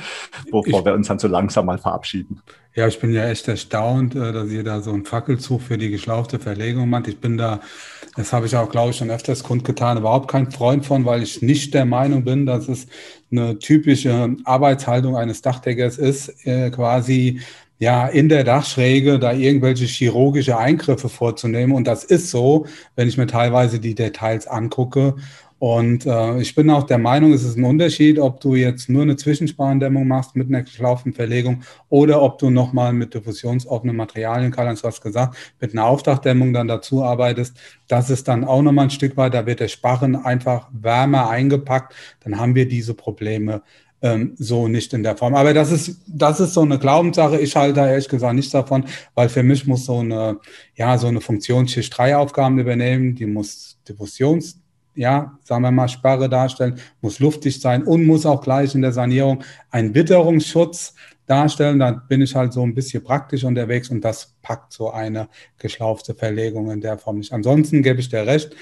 bevor 0.45 0.65
ich, 0.65 0.73
wir 0.73 0.93
uns 0.93 1.07
dann 1.07 1.19
so 1.19 1.27
langsam 1.27 1.65
mal 1.65 1.77
verabschieden. 1.77 2.41
Ja, 2.75 2.87
ich 2.87 2.99
bin 2.99 3.13
ja 3.13 3.29
echt 3.29 3.47
erstaunt, 3.47 4.15
äh, 4.15 4.31
dass 4.31 4.49
ihr 4.49 4.63
da 4.63 4.81
so 4.81 4.91
einen 4.91 5.05
Fackelzug 5.05 5.61
für 5.61 5.77
die 5.77 5.89
geschlaufte 5.89 6.39
Verlegung 6.39 6.89
macht. 6.89 7.07
Ich 7.07 7.19
bin 7.19 7.37
da, 7.37 7.59
das 8.15 8.31
habe 8.31 8.45
ich 8.45 8.55
auch, 8.55 8.69
glaube 8.71 8.91
ich, 8.91 8.97
schon 8.97 9.11
öfters 9.11 9.43
kundgetan, 9.43 9.97
überhaupt 9.97 10.31
kein 10.31 10.49
Freund 10.49 10.85
von, 10.85 11.05
weil 11.05 11.21
ich 11.21 11.41
nicht 11.41 11.73
der 11.73 11.85
Meinung 11.85 12.23
bin, 12.23 12.45
dass 12.45 12.69
es 12.69 12.87
eine 13.29 13.59
typische 13.59 14.35
Arbeitshaltung 14.45 15.17
eines 15.17 15.41
Dachdeckers 15.41 15.97
ist, 15.97 16.47
äh, 16.47 16.71
quasi 16.71 17.41
ja, 17.79 18.07
in 18.07 18.29
der 18.29 18.43
Dachschräge 18.43 19.19
da 19.19 19.33
irgendwelche 19.33 19.85
chirurgische 19.85 20.57
Eingriffe 20.57 21.09
vorzunehmen. 21.09 21.75
Und 21.75 21.85
das 21.87 22.03
ist 22.03 22.29
so, 22.31 22.65
wenn 22.95 23.07
ich 23.07 23.17
mir 23.17 23.27
teilweise 23.27 23.79
die 23.79 23.95
Details 23.95 24.47
angucke. 24.47 25.15
Und 25.59 26.05
äh, 26.05 26.41
ich 26.41 26.55
bin 26.55 26.69
auch 26.69 26.83
der 26.83 26.97
Meinung, 26.97 27.31
es 27.31 27.45
ist 27.45 27.57
ein 27.57 27.63
Unterschied, 27.63 28.19
ob 28.19 28.41
du 28.41 28.55
jetzt 28.55 28.89
nur 28.89 29.03
eine 29.03 29.15
Zwischensparendämmung 29.15 30.05
machst 30.05 30.35
mit 30.35 30.49
einer 30.49 30.67
Schlaufenverlegung 30.67 31.63
oder 31.87 32.21
ob 32.21 32.37
du 32.37 32.49
nochmal 32.49 32.91
mit 32.91 33.13
diffusionsoffenen 33.13 33.95
Materialien, 33.95 34.51
Karl-Heinz, 34.51 34.81
du 34.81 34.89
hast 34.89 34.99
gesagt, 34.99 35.37
mit 35.61 35.71
einer 35.71 35.85
Aufdachdämmung 35.85 36.51
dann 36.51 36.67
dazu 36.67 37.01
arbeitest. 37.01 37.55
Das 37.87 38.09
ist 38.09 38.27
dann 38.27 38.43
auch 38.43 38.61
nochmal 38.61 38.87
ein 38.87 38.89
Stück 38.89 39.15
weit, 39.15 39.33
da 39.35 39.45
wird 39.45 39.61
der 39.61 39.69
Sparren 39.69 40.17
einfach 40.17 40.67
wärmer 40.73 41.29
eingepackt. 41.29 41.95
Dann 42.25 42.37
haben 42.37 42.55
wir 42.55 42.67
diese 42.67 42.93
Probleme 42.93 43.61
ähm, 44.03 44.33
so 44.37 44.67
nicht 44.67 44.93
in 44.93 45.01
der 45.01 45.17
Form. 45.17 45.33
Aber 45.33 45.53
das 45.53 45.71
ist, 45.71 46.01
das 46.05 46.39
ist 46.41 46.53
so 46.53 46.61
eine 46.61 46.77
Glaubenssache. 46.77 47.39
Ich 47.39 47.55
halte 47.55 47.75
da 47.75 47.87
ehrlich 47.87 48.09
gesagt 48.09 48.35
nichts 48.35 48.51
davon, 48.51 48.85
weil 49.15 49.29
für 49.29 49.43
mich 49.43 49.65
muss 49.65 49.85
so 49.85 49.99
eine, 49.99 50.39
ja, 50.75 50.97
so 50.97 51.07
eine 51.07 51.21
Funktion 51.21 51.67
Schicht 51.67 51.97
3 51.97 52.17
Aufgaben 52.17 52.59
übernehmen. 52.59 53.15
Die 53.15 53.25
muss 53.25 53.79
Diffusions, 53.87 54.59
ja, 54.93 55.39
sagen 55.43 55.63
wir 55.63 55.71
mal, 55.71 55.87
Sparre 55.87 56.29
darstellen, 56.29 56.79
muss 57.01 57.19
luftdicht 57.19 57.61
sein 57.61 57.83
und 57.83 58.05
muss 58.05 58.25
auch 58.25 58.41
gleich 58.41 58.75
in 58.75 58.81
der 58.81 58.91
Sanierung 58.91 59.41
einen 59.71 59.95
Witterungsschutz 59.95 60.95
darstellen. 61.25 61.79
Da 61.79 61.91
bin 61.91 62.21
ich 62.21 62.35
halt 62.35 62.51
so 62.51 62.61
ein 62.61 62.75
bisschen 62.75 63.05
praktisch 63.05 63.45
unterwegs 63.45 63.89
und 63.89 64.01
das 64.01 64.35
packt 64.41 64.73
so 64.73 64.91
eine 64.91 65.29
geschlaufte 65.57 66.13
Verlegung 66.13 66.69
in 66.71 66.81
der 66.81 66.97
Form 66.97 67.19
nicht. 67.19 67.31
Ansonsten 67.31 67.81
gebe 67.81 68.01
ich 68.01 68.09
dir 68.09 68.27
recht. 68.27 68.53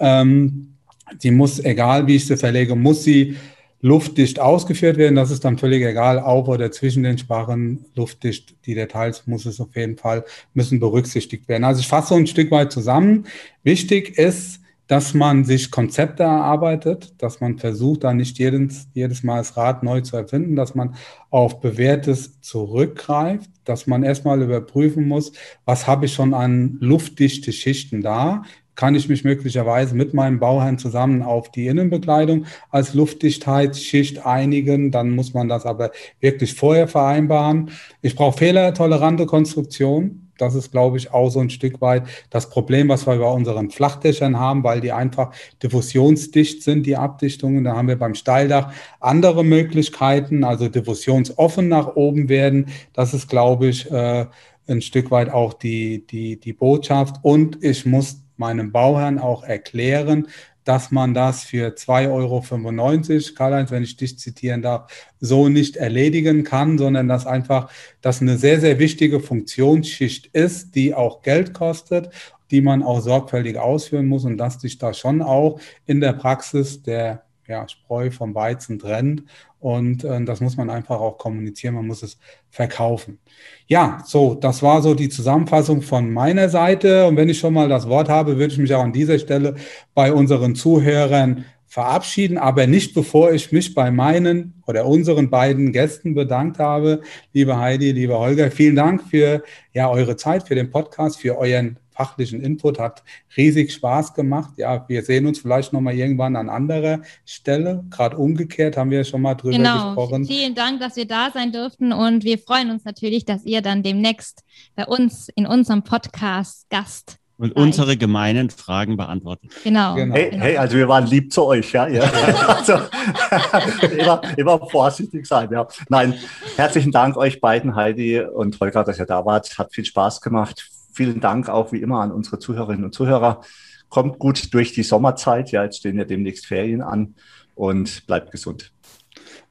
Ähm, 0.00 0.74
die 1.22 1.30
muss, 1.30 1.60
egal 1.60 2.06
wie 2.08 2.16
ich 2.16 2.26
sie 2.26 2.36
verlege, 2.36 2.74
muss 2.74 3.04
sie 3.04 3.36
luftdicht 3.80 4.40
ausgeführt 4.40 4.96
werden. 4.96 5.14
Das 5.14 5.30
ist 5.30 5.44
dann 5.44 5.58
völlig 5.58 5.84
egal, 5.84 6.18
auf 6.18 6.48
oder 6.48 6.70
zwischen 6.72 7.02
den 7.02 7.18
Sparren 7.18 7.84
luftdicht. 7.94 8.54
Die 8.66 8.74
Details 8.74 9.26
muss 9.26 9.46
es 9.46 9.60
auf 9.60 9.74
jeden 9.76 9.96
Fall, 9.96 10.24
müssen 10.54 10.80
berücksichtigt 10.80 11.48
werden. 11.48 11.64
Also 11.64 11.80
ich 11.80 11.88
fasse 11.88 12.08
so 12.08 12.14
ein 12.16 12.26
Stück 12.26 12.50
weit 12.50 12.72
zusammen. 12.72 13.26
Wichtig 13.62 14.18
ist, 14.18 14.60
dass 14.88 15.12
man 15.12 15.44
sich 15.44 15.70
Konzepte 15.70 16.22
erarbeitet, 16.22 17.12
dass 17.18 17.40
man 17.40 17.58
versucht, 17.58 18.04
da 18.04 18.14
nicht 18.14 18.38
jedes, 18.38 18.88
jedes 18.94 19.22
Mal 19.22 19.36
das 19.36 19.56
Rad 19.56 19.82
neu 19.82 20.00
zu 20.00 20.16
erfinden, 20.16 20.56
dass 20.56 20.74
man 20.74 20.94
auf 21.28 21.60
Bewährtes 21.60 22.40
zurückgreift, 22.40 23.50
dass 23.64 23.86
man 23.86 24.02
erstmal 24.02 24.42
überprüfen 24.42 25.06
muss, 25.06 25.32
was 25.66 25.86
habe 25.86 26.06
ich 26.06 26.14
schon 26.14 26.32
an 26.32 26.78
luftdichte 26.80 27.52
Schichten 27.52 28.00
da, 28.00 28.44
kann 28.78 28.94
ich 28.94 29.08
mich 29.08 29.24
möglicherweise 29.24 29.96
mit 29.96 30.14
meinem 30.14 30.38
Bauherrn 30.38 30.78
zusammen 30.78 31.22
auf 31.22 31.50
die 31.50 31.66
Innenbekleidung 31.66 32.46
als 32.70 32.94
Luftdichtheitsschicht 32.94 34.24
einigen. 34.24 34.92
Dann 34.92 35.10
muss 35.10 35.34
man 35.34 35.48
das 35.48 35.66
aber 35.66 35.90
wirklich 36.20 36.54
vorher 36.54 36.86
vereinbaren. 36.86 37.72
Ich 38.02 38.14
brauche 38.14 38.38
fehlertolerante 38.38 39.26
Konstruktion. 39.26 40.30
Das 40.38 40.54
ist, 40.54 40.70
glaube 40.70 40.96
ich, 40.96 41.12
auch 41.12 41.28
so 41.28 41.40
ein 41.40 41.50
Stück 41.50 41.80
weit 41.80 42.04
das 42.30 42.50
Problem, 42.50 42.88
was 42.88 43.04
wir 43.04 43.16
bei 43.16 43.28
unseren 43.28 43.70
Flachdächern 43.70 44.38
haben, 44.38 44.62
weil 44.62 44.80
die 44.80 44.92
einfach 44.92 45.32
diffusionsdicht 45.60 46.62
sind, 46.62 46.86
die 46.86 46.96
Abdichtungen. 46.96 47.64
Da 47.64 47.74
haben 47.74 47.88
wir 47.88 47.98
beim 47.98 48.14
Steildach 48.14 48.72
andere 49.00 49.44
Möglichkeiten, 49.44 50.44
also 50.44 50.68
diffusionsoffen 50.68 51.66
nach 51.66 51.96
oben 51.96 52.28
werden. 52.28 52.66
Das 52.92 53.12
ist, 53.12 53.28
glaube 53.28 53.66
ich, 53.66 53.90
äh, 53.90 54.26
ein 54.68 54.82
Stück 54.82 55.10
weit 55.10 55.30
auch 55.30 55.52
die, 55.52 56.06
die, 56.06 56.38
die 56.38 56.52
Botschaft. 56.52 57.16
Und 57.22 57.64
ich 57.64 57.84
muss 57.84 58.22
meinem 58.38 58.72
Bauherrn 58.72 59.18
auch 59.18 59.42
erklären, 59.42 60.28
dass 60.64 60.90
man 60.90 61.14
das 61.14 61.44
für 61.44 61.68
2,95 61.74 62.10
Euro, 62.10 63.34
Karl-Heinz, 63.34 63.70
wenn 63.70 63.82
ich 63.82 63.96
dich 63.96 64.18
zitieren 64.18 64.60
darf, 64.60 64.92
so 65.18 65.48
nicht 65.48 65.76
erledigen 65.76 66.44
kann, 66.44 66.76
sondern 66.76 67.08
dass 67.08 67.26
einfach 67.26 67.70
das 68.02 68.20
eine 68.20 68.36
sehr, 68.36 68.60
sehr 68.60 68.78
wichtige 68.78 69.20
Funktionsschicht 69.20 70.26
ist, 70.26 70.74
die 70.74 70.94
auch 70.94 71.22
Geld 71.22 71.54
kostet, 71.54 72.10
die 72.50 72.60
man 72.60 72.82
auch 72.82 73.00
sorgfältig 73.00 73.56
ausführen 73.56 74.08
muss 74.08 74.26
und 74.26 74.36
dass 74.36 74.60
sich 74.60 74.76
da 74.76 74.92
schon 74.92 75.22
auch 75.22 75.58
in 75.86 76.02
der 76.02 76.12
Praxis 76.12 76.82
der 76.82 77.24
ja, 77.48 77.66
Spreu 77.66 78.10
vom 78.10 78.34
Weizen 78.34 78.78
trennt. 78.78 79.24
Und 79.58 80.04
äh, 80.04 80.22
das 80.24 80.40
muss 80.40 80.56
man 80.56 80.70
einfach 80.70 81.00
auch 81.00 81.18
kommunizieren, 81.18 81.74
man 81.74 81.86
muss 81.86 82.02
es 82.02 82.18
verkaufen. 82.50 83.18
Ja, 83.66 84.02
so, 84.06 84.34
das 84.34 84.62
war 84.62 84.82
so 84.82 84.94
die 84.94 85.08
Zusammenfassung 85.08 85.82
von 85.82 86.12
meiner 86.12 86.48
Seite. 86.48 87.06
Und 87.06 87.16
wenn 87.16 87.28
ich 87.28 87.38
schon 87.38 87.54
mal 87.54 87.68
das 87.68 87.88
Wort 87.88 88.08
habe, 88.08 88.38
würde 88.38 88.52
ich 88.52 88.58
mich 88.58 88.72
auch 88.74 88.84
an 88.84 88.92
dieser 88.92 89.18
Stelle 89.18 89.56
bei 89.94 90.12
unseren 90.12 90.54
Zuhörern 90.54 91.44
verabschieden, 91.66 92.38
aber 92.38 92.66
nicht 92.66 92.94
bevor 92.94 93.32
ich 93.32 93.52
mich 93.52 93.74
bei 93.74 93.90
meinen 93.90 94.62
oder 94.66 94.86
unseren 94.86 95.28
beiden 95.28 95.72
Gästen 95.72 96.14
bedankt 96.14 96.58
habe. 96.58 97.02
Liebe 97.34 97.58
Heidi, 97.58 97.92
lieber 97.92 98.18
Holger, 98.18 98.50
vielen 98.50 98.76
Dank 98.76 99.02
für 99.02 99.42
ja, 99.74 99.90
eure 99.90 100.16
Zeit, 100.16 100.48
für 100.48 100.54
den 100.54 100.70
Podcast, 100.70 101.20
für 101.20 101.36
euren 101.36 101.78
fachlichen 101.98 102.40
Input. 102.40 102.78
Hat 102.78 103.02
riesig 103.36 103.72
Spaß 103.72 104.14
gemacht. 104.14 104.54
Ja, 104.56 104.84
wir 104.88 105.02
sehen 105.02 105.26
uns 105.26 105.40
vielleicht 105.40 105.72
nochmal 105.72 105.94
irgendwann 105.94 106.36
an 106.36 106.48
anderer 106.48 107.00
Stelle. 107.26 107.84
Gerade 107.90 108.16
umgekehrt 108.16 108.76
haben 108.76 108.90
wir 108.90 109.02
schon 109.04 109.20
mal 109.20 109.34
drüber 109.34 109.56
genau. 109.56 109.94
gesprochen. 109.94 110.24
Vielen 110.24 110.54
Dank, 110.54 110.78
dass 110.80 110.94
wir 110.96 111.06
da 111.06 111.30
sein 111.32 111.52
durften 111.52 111.92
und 111.92 112.24
wir 112.24 112.38
freuen 112.38 112.70
uns 112.70 112.84
natürlich, 112.84 113.24
dass 113.24 113.44
ihr 113.44 113.62
dann 113.62 113.82
demnächst 113.82 114.44
bei 114.76 114.86
uns 114.86 115.28
in 115.34 115.46
unserem 115.46 115.82
Podcast 115.82 116.70
Gast 116.70 117.16
und 117.36 117.54
Nein. 117.56 117.64
unsere 117.66 117.96
gemeinen 117.96 118.50
Fragen 118.50 118.96
beantwortet. 118.96 119.50
Genau. 119.64 119.94
genau. 119.94 120.14
Hey, 120.14 120.30
hey, 120.38 120.56
also 120.56 120.76
wir 120.76 120.88
waren 120.88 121.06
lieb 121.06 121.32
zu 121.32 121.46
euch, 121.46 121.72
ja. 121.72 121.88
ja. 121.88 122.02
Also, 122.48 122.74
immer, 123.96 124.20
immer 124.36 124.58
vorsichtig 124.68 125.26
sein, 125.26 125.48
ja. 125.52 125.66
Nein, 125.88 126.14
herzlichen 126.56 126.92
Dank 126.92 127.16
euch 127.16 127.40
beiden, 127.40 127.74
Heidi 127.74 128.20
und 128.20 128.58
Holger, 128.60 128.84
dass 128.84 128.98
ihr 128.98 129.06
da 129.06 129.24
wart. 129.24 129.56
Hat 129.58 129.72
viel 129.72 129.84
Spaß 129.84 130.20
gemacht. 130.20 130.68
Vielen 130.98 131.20
Dank 131.20 131.48
auch 131.48 131.70
wie 131.70 131.80
immer 131.80 132.00
an 132.00 132.10
unsere 132.10 132.40
Zuhörerinnen 132.40 132.84
und 132.84 132.92
Zuhörer. 132.92 133.42
Kommt 133.88 134.18
gut 134.18 134.52
durch 134.52 134.72
die 134.72 134.82
Sommerzeit. 134.82 135.52
Ja, 135.52 135.62
jetzt 135.62 135.76
stehen 135.76 135.96
ja 135.96 136.02
demnächst 136.04 136.44
Ferien 136.44 136.82
an 136.82 137.14
und 137.54 138.04
bleibt 138.08 138.32
gesund. 138.32 138.72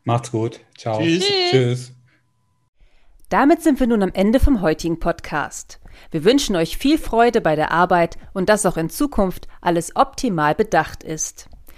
Macht's 0.03 0.29
gut. 0.31 0.59
Ciao. 0.77 0.99
Tschüss. 0.99 1.23
Tschüss. 1.49 1.93
Damit 3.29 3.61
sind 3.61 3.79
wir 3.79 3.87
nun 3.87 4.03
am 4.03 4.11
Ende 4.13 4.41
vom 4.41 4.59
heutigen 4.59 4.99
Podcast. 4.99 5.79
Wir 6.11 6.25
wünschen 6.25 6.57
euch 6.57 6.77
viel 6.77 6.97
Freude 6.97 7.39
bei 7.39 7.55
der 7.55 7.71
Arbeit 7.71 8.17
und 8.33 8.49
dass 8.49 8.65
auch 8.65 8.75
in 8.75 8.89
Zukunft 8.89 9.47
alles 9.61 9.95
optimal 9.95 10.53
bedacht 10.53 11.01
ist. 11.01 11.47